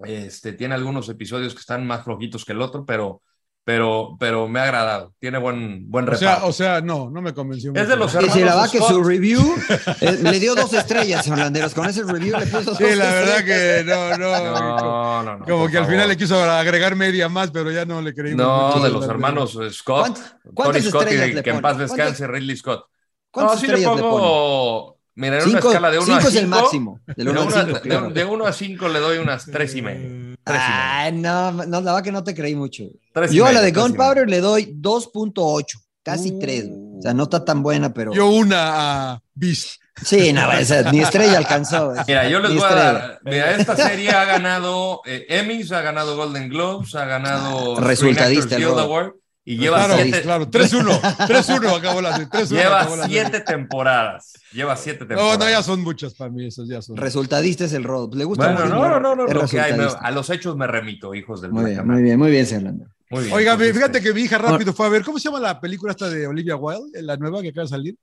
[0.05, 3.22] Este, tiene algunos episodios que están más flojitos que el otro, pero,
[3.64, 5.14] pero, pero me ha agradado.
[5.18, 6.48] Tiene buen, buen O sea, reparto.
[6.48, 7.72] o sea, no, no me convenció.
[7.74, 9.40] Es de los Que si la va hermanos que su review
[10.01, 11.74] eh, le dio dos estrellas, Orlanderos.
[11.74, 13.44] Con ese review le puso Sí, dos la verdad estrellas.
[13.44, 14.55] que no, no.
[14.55, 15.44] No, no, no.
[15.44, 18.35] Como que al final le quiso agregar media más, pero ya no le creí.
[18.35, 22.27] No, de los hermanos Scott, ¿Cuántas- cuántas Tony Scott y le que en paz descanse
[22.27, 22.81] Ridley Scott.
[22.81, 22.86] No,
[23.31, 24.12] ¿Cuántas sí le estrellas le pone?
[24.22, 24.99] pongo.
[25.15, 26.28] Mira, en una Cinco, escala de 1 a cinco 5.
[26.31, 27.01] es el máximo.
[27.07, 28.11] Del De uno al 1 cinco, claro.
[28.11, 30.37] de, a 5 le doy unas 3 y medio.
[30.45, 30.81] Tres y medio.
[30.82, 32.85] Ay, no, no, la verdad que no te creí mucho.
[33.12, 35.65] Tres Yo a la de Gunpowder le doy 2.8,
[36.03, 36.39] casi Uh.
[36.39, 36.65] 3.
[36.99, 38.12] O sea, no está tan buena, pero.
[38.12, 39.81] Yo una a Beast.
[40.03, 41.93] Sí, no, o sea, ni estrella alcanzó.
[42.07, 42.93] Mira, yo les voy a estrella.
[42.93, 43.20] dar.
[43.23, 48.57] Mira, esta serie ha ganado eh, Emmys, ha ganado Golden Globes, ha ganado Ah, resultadista,
[48.57, 48.78] Actors el.
[48.78, 49.12] Award
[49.52, 50.48] y lleva Claro, siete, claro.
[50.48, 51.01] 3-1.
[51.01, 52.28] 3-1 acabó la serie.
[52.28, 54.32] 3-1 lleva acabó la siete temporadas.
[54.52, 55.39] Lleva siete No, temporadas.
[55.40, 56.97] no, ya son muchas para mí, esos ya son.
[56.97, 58.14] Resultadista es el Rod.
[58.14, 59.98] ¿Le gusta Bueno, no, no, no, no, lo que hay, resultadista.
[60.06, 62.86] a los hechos me remito, hijos del Muy bien, muy bien, muy bien, señor Lando.
[63.10, 65.24] Muy bien, Oiga, pues, fíjate este, que mi hija rápido fue a ver, ¿cómo se
[65.24, 67.97] llama la película esta de Olivia Wilde, la nueva que acaba de salir?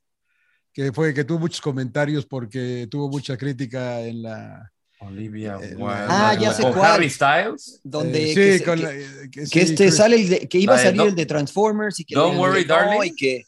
[0.74, 4.70] Que fue que tuvo muchos comentarios porque tuvo mucha crítica en la.
[5.00, 6.06] Olivia Eh, Wilde.
[6.10, 6.92] Ah, ya sé con cuál.
[6.94, 7.80] Harry Styles.
[7.84, 10.30] Donde Eh, que, sí, con que- la- eh, que que sí, este Chris- sale el
[10.30, 13.12] de- que iba a salir el de Transformers y que Don't Worry, no, Darling.
[13.12, 13.44] y que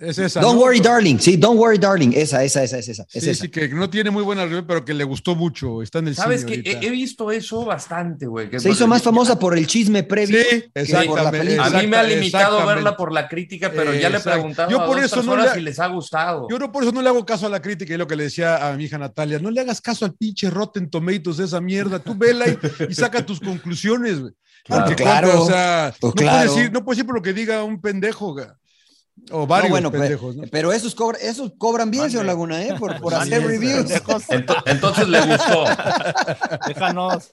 [0.00, 0.40] Es esa.
[0.40, 0.60] Don't ¿no?
[0.62, 3.06] Worry Darling, sí, Don't Worry Darling, esa, esa, esa, esa, esa.
[3.12, 3.42] es Sí, esa.
[3.44, 5.82] sí, que no tiene muy buena review, pero que le gustó mucho.
[5.82, 6.86] Está en el ¿Sabes cine que he, ahorita.
[6.86, 8.48] he visto eso bastante, güey.
[8.58, 10.38] Se hizo más famosa por el chisme previo.
[10.50, 11.58] Sí, exactamente.
[11.60, 14.80] A mí me ha limitado verla por la crítica, pero ya le he preguntado Yo
[14.80, 16.48] a por dos eso no personas le- si les ha gustado.
[16.50, 18.24] Yo no, por eso no le hago caso a la crítica y lo que le
[18.24, 21.60] decía a mi hija Natalia, no le hagas caso al pinche Rotten Tomatoes de esa
[21.60, 22.58] mierda, tú vela y,
[22.90, 24.32] y saca tus conclusiones, güey.
[24.64, 24.86] Claro.
[24.86, 25.42] Porque, Claro.
[25.42, 26.50] o sea, Pues no, claro.
[26.50, 28.56] puedes ir, no puedes ir por lo que diga un pendejo, ga.
[29.30, 30.42] O No, varios bueno, pe- pendejos, ¿no?
[30.50, 32.74] pero esos, cobra- esos cobran bien, señor Laguna, ¿eh?
[32.78, 33.90] Por, por hacer Sí, reviews.
[34.66, 35.64] entonces le gustó.
[36.68, 37.30] Déjanos.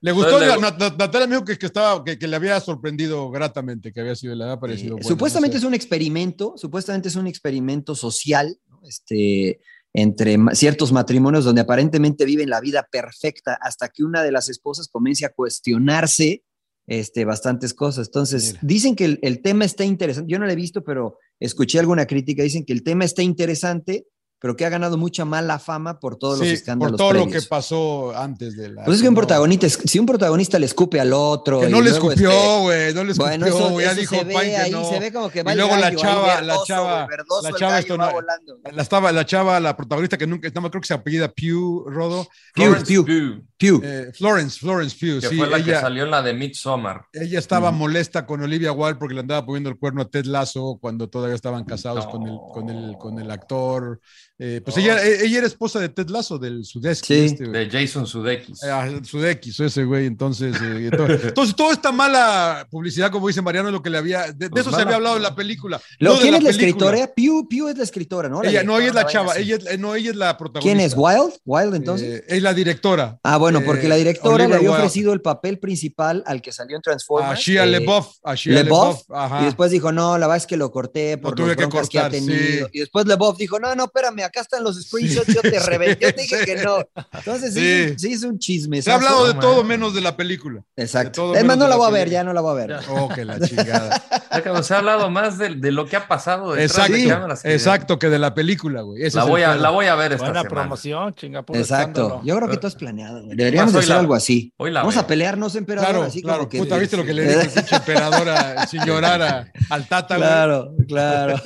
[0.00, 3.30] Le gustó, Entonces, le- Natalia me dijo que, que estaba, que, que le había sorprendido
[3.30, 4.88] gratamente, que había sido, le había parecido.
[4.88, 8.80] Eh, bueno, supuestamente no es un experimento, supuestamente es un experimento social, ¿no?
[8.86, 9.60] Este,
[9.94, 14.88] entre ciertos matrimonios donde aparentemente viven la vida perfecta hasta que una de las esposas
[14.88, 16.42] comience a cuestionarse
[16.86, 18.08] este, bastantes cosas.
[18.08, 18.60] Entonces, Mira.
[18.62, 20.30] dicen que el, el tema está interesante.
[20.30, 22.42] Yo no lo he visto, pero escuché alguna crítica.
[22.42, 24.06] Dicen que el tema está interesante,
[24.38, 26.92] pero que ha ganado mucha mala fama por todos los Sí, escándalos.
[26.92, 27.46] por todo lo que previos.
[27.46, 28.84] pasó antes de la.
[28.84, 31.60] Pues es que un no, protagonista, si un protagonista le escupe al otro.
[31.60, 34.00] Que y no le luego, escupió, este, güey, no le escupió, bueno, eso, ya eso
[34.00, 34.84] dijo se ve que ahí, no.
[34.84, 37.56] se ve como que va Y luego la chava, la verdoso, chava, güey, verdoso la
[37.58, 38.58] chava esto no- volando.
[38.72, 42.28] La, estaba, la chava, la protagonista que nunca, no creo que se apellida Pew, Rodo.
[42.54, 43.06] Florence Pugh.
[43.06, 43.80] Pugh, Pew.
[43.82, 47.06] Eh, Florence, Florence Pugh, que sí, fue la que ella, salió en la de Midsommar.
[47.14, 50.76] ella estaba molesta con Olivia Wilde porque le andaba poniendo el cuerno a Ted Lasso
[50.80, 52.10] cuando todavía estaban casados No.
[52.10, 54.00] con, el, con, el, con el actor.
[54.36, 57.06] Eh, pues ella, ella era esposa de Ted Lasso, del Sudesky.
[57.06, 57.24] Sí.
[57.26, 57.48] este.
[57.48, 58.64] De Jason Sudeikis.
[58.64, 63.68] Ah, Sudeikis, ese güey, entonces, eh, entonces, entonces, toda esta mala publicidad, como dice Mariano,
[63.68, 65.80] es lo que le había, de, de Pues eso se había hablado en la película.
[66.00, 66.66] Lo- no de ¿Quién es la película.
[66.96, 67.14] escritora?
[67.14, 68.42] Pew, Pew es la escritora, ¿no?
[68.42, 70.60] La Ella, no, ella es la chava, ella no, ella es la protagonista.
[70.76, 70.94] ¿Quién es?
[70.96, 71.34] ¿Wild?
[71.44, 72.20] ¿Wild entonces?
[72.20, 73.20] Eh, es la directora.
[73.22, 76.74] ah, bueno, porque eh, la directora le había ofrecido el papel principal al que salió
[76.76, 77.38] en A Transformers.
[77.40, 78.16] Shia eh, LeBoff.
[78.24, 79.42] A Shia LeBoff, LeBoff, ajá.
[79.42, 81.88] Y después dijo, no, la verdad es que lo corté por tuve los que broncas
[81.88, 82.66] que, ha cortar, tenido.
[82.66, 82.70] sí.
[82.72, 86.14] Y después LeBoff dijo, no, no, espérame, acá están los screenshots, yo te reventé, yo
[86.14, 86.44] te dije sí.
[86.44, 86.78] que no.
[87.12, 87.60] Entonces sí,
[87.90, 87.94] Sí.
[87.98, 88.82] sí, es un chisme.
[88.82, 90.62] Se ha hablado de todo menos de la película.
[90.76, 91.22] Exacto.
[91.22, 92.76] todo Es más, menos no la voy a ver, ya no la voy a ver.
[92.90, 94.02] Oh, que la chingada.
[94.64, 98.08] Se ha hablado más de, de lo que ha pasado exacto, que de- exacto, que
[98.08, 99.02] de la película, güey.
[99.04, 100.62] Ese La voy, a, la voy a ver esta Buena semana.
[100.62, 102.00] promoción, chinga, puro Exacto.
[102.02, 102.22] escándalo.
[102.24, 103.22] Yo creo que todo es planeado.
[103.24, 103.36] güey.
[103.36, 104.52] Deberíamos hacer la- algo así.
[104.56, 105.04] hoy la Vamos veo.
[105.04, 105.90] a pelearnos, emperador.
[105.90, 106.38] Claro, así claro.
[106.40, 106.58] como que.
[106.58, 110.16] Puta, ¿viste lo que le dijo el pinche emperador a- sin llorar a- al Tata,
[110.16, 110.26] güey?
[110.28, 111.40] Claro, claro.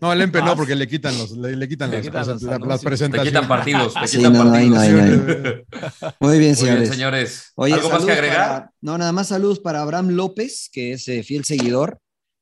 [0.00, 2.80] No, el empe no, porque le quitan los, le, le quitan Le las, quitan anuncios.
[2.80, 3.32] Te presentaciones.
[3.32, 4.74] quitan partidos, te Sí, quitan no, no, ahí partidos.
[4.74, 6.80] no, ahí no, ahí Muy bien, Muy señores.
[6.82, 7.52] bien, señores.
[7.56, 8.48] Oye, ¿Algo más que saludos agregar?
[8.48, 11.98] para- no, nada más saludos para Abraham López, que es eh, fiel seguidor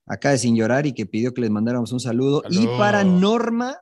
[0.07, 2.43] acá de Sin Llorar y que pidió que les mandáramos un saludo.
[2.51, 3.79] Y para Norma,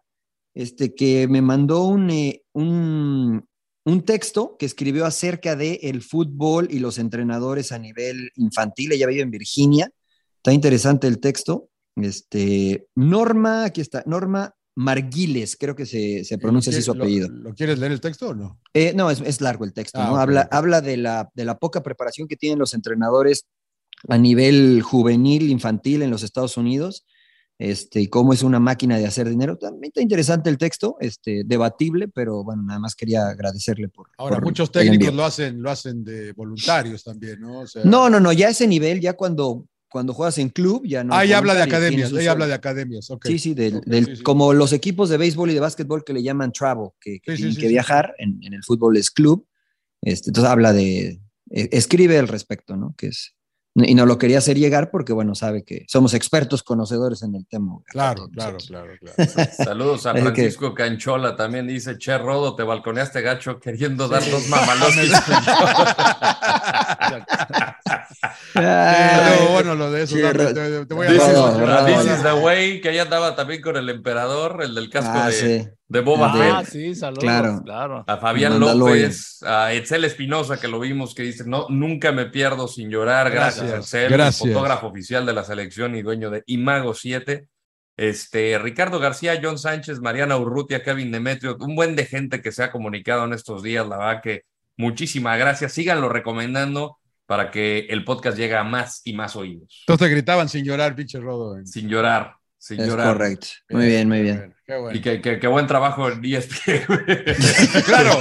[0.55, 3.47] este, que me mandó un, eh, un,
[3.85, 8.93] un texto que escribió acerca de el fútbol y los entrenadores a nivel infantil.
[8.93, 9.91] Ella vive en Virginia.
[10.37, 11.69] Está interesante el texto.
[11.97, 17.29] Este, Norma, aquí está, Norma Marguiles, creo que se, se pronuncia así su ¿Lo- apellido.
[17.29, 18.61] ¿Lo, quieres leer el texto o no?
[18.73, 20.17] Eh, no, es, es largo el texto, Ah, ¿no?
[20.17, 23.47] habla, habla de, la, de la poca preparación que tienen los entrenadores
[24.09, 27.05] a nivel juvenil, infantil en los Estados Unidos,
[27.59, 29.59] este, y cómo es una máquina de hacer dinero.
[29.59, 34.09] También está interesante el texto, este, debatible, pero bueno, nada más quería agradecerle por.
[34.17, 37.61] Ahora, por muchos técnicos lo hacen, lo hacen de voluntarios también, ¿no?
[37.61, 41.03] O sea, No, no, no, ya ese nivel, ya cuando, cuando juegas en club, ya
[41.05, 41.15] no.
[41.15, 43.27] Ah, ella habla de academias, ella habla de academias, ok.
[43.27, 44.23] Sí, sí, del, Ok, del- sí, sí.
[44.23, 47.37] como los equipos de béisbol y de básquetbol que le llaman travel, que, que Sí,
[47.39, 47.73] tienen sí, que sí.
[47.73, 49.47] viajar, en, en el fútbol es club.
[50.03, 52.95] Este, entonces habla de, eh, escribe al respecto, ¿no?
[52.97, 53.35] Que es,
[53.75, 57.47] y no lo quería hacer llegar porque, bueno, sabe que somos expertos conocedores en el
[57.47, 57.77] tema.
[57.87, 59.17] Claro, claro, claro, claro.
[59.57, 65.11] Saludos a Francisco Canchola, también dice, Che Rodo, te balconeaste gacho queriendo dar dos mamalones.
[68.55, 72.91] No, bueno, lo de eso, te, te voy a dar this is the way, que
[72.91, 75.69] ahí andaba también con el emperador, el del casco Ah, de, sí.
[75.89, 76.53] de Boba de- Fett.
[76.55, 77.23] Ah, sí, saludos.
[77.25, 77.63] Claro.
[77.65, 78.05] Claro.
[78.07, 78.59] A Fabián.
[78.61, 83.31] López, a Etzel Espinosa, que lo vimos, que dice, no, nunca me pierdo sin llorar.
[83.31, 84.49] Gracias, Gracias, Etzel, gracias.
[84.53, 87.47] fotógrafo oficial de la selección y dueño de Imago 7.
[87.97, 92.63] Este, Ricardo García, John Sánchez, Mariana Urrutia, Kevin Demetrio, un buen de gente que se
[92.63, 94.43] ha comunicado en estos días, la verdad que
[94.79, 95.73] muchísimas gracias.
[95.73, 96.97] Síganlo recomendando
[97.31, 99.85] para que el podcast llegue a más y más oídos.
[99.87, 101.53] Entonces te gritaban sin llorar, pinche Rodo.
[101.53, 101.65] güey.
[101.65, 103.13] Sin llorar, sin Es llorar.
[103.13, 103.47] correcto.
[103.69, 104.53] Muy bien, muy bien.
[104.67, 104.99] Qué bueno.
[104.99, 106.83] Y que, que- que buen trabajo en ESPN.
[107.87, 108.19] Claro.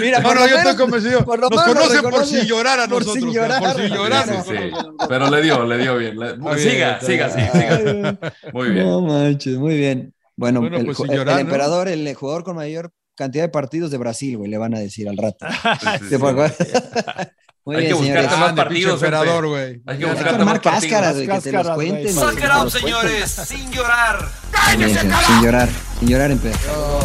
[0.00, 1.24] Mira, No, por no, lo yo menos- estoy convencido.
[1.24, 3.24] por lo Nos menos conocen por sin llorar a por nosotros.
[3.24, 3.60] sin llorar.
[3.60, 4.28] Por sin llorar.
[4.28, 4.70] Sí, sí, sí.
[5.08, 6.16] Pero le dio, le dio bien.
[6.16, 8.18] Le- siga, está siga, sí, siga.
[8.52, 8.86] Muy bien.
[8.86, 10.14] No manches, muy bien.
[10.36, 11.50] Bueno, Bueno, el, pues ju- sin el- llorar, el ¿no?
[11.50, 15.08] emperador, el jugador con mayor cantidad de partidos de Brasil, güey, le van a decir
[15.08, 15.44] al rato.
[15.48, 16.18] Sí, sí, Sí, sí.
[16.18, 16.36] por-
[17.64, 18.38] Muy Hay que bien, buscarte señores.
[18.40, 19.62] más Ah, partidos, emperador, güey.
[19.64, 22.14] Hay que Hay que buscarte más cáscaras, güey, que te los cuenten.
[22.14, 24.28] Suck it que up, señores, sin llorar.
[24.70, 25.68] Sin llorar,
[25.98, 27.04] sin llorar, emperador.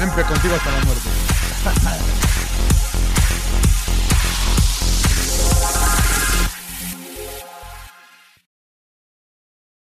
[0.00, 1.08] Empe contigo hasta la muerte.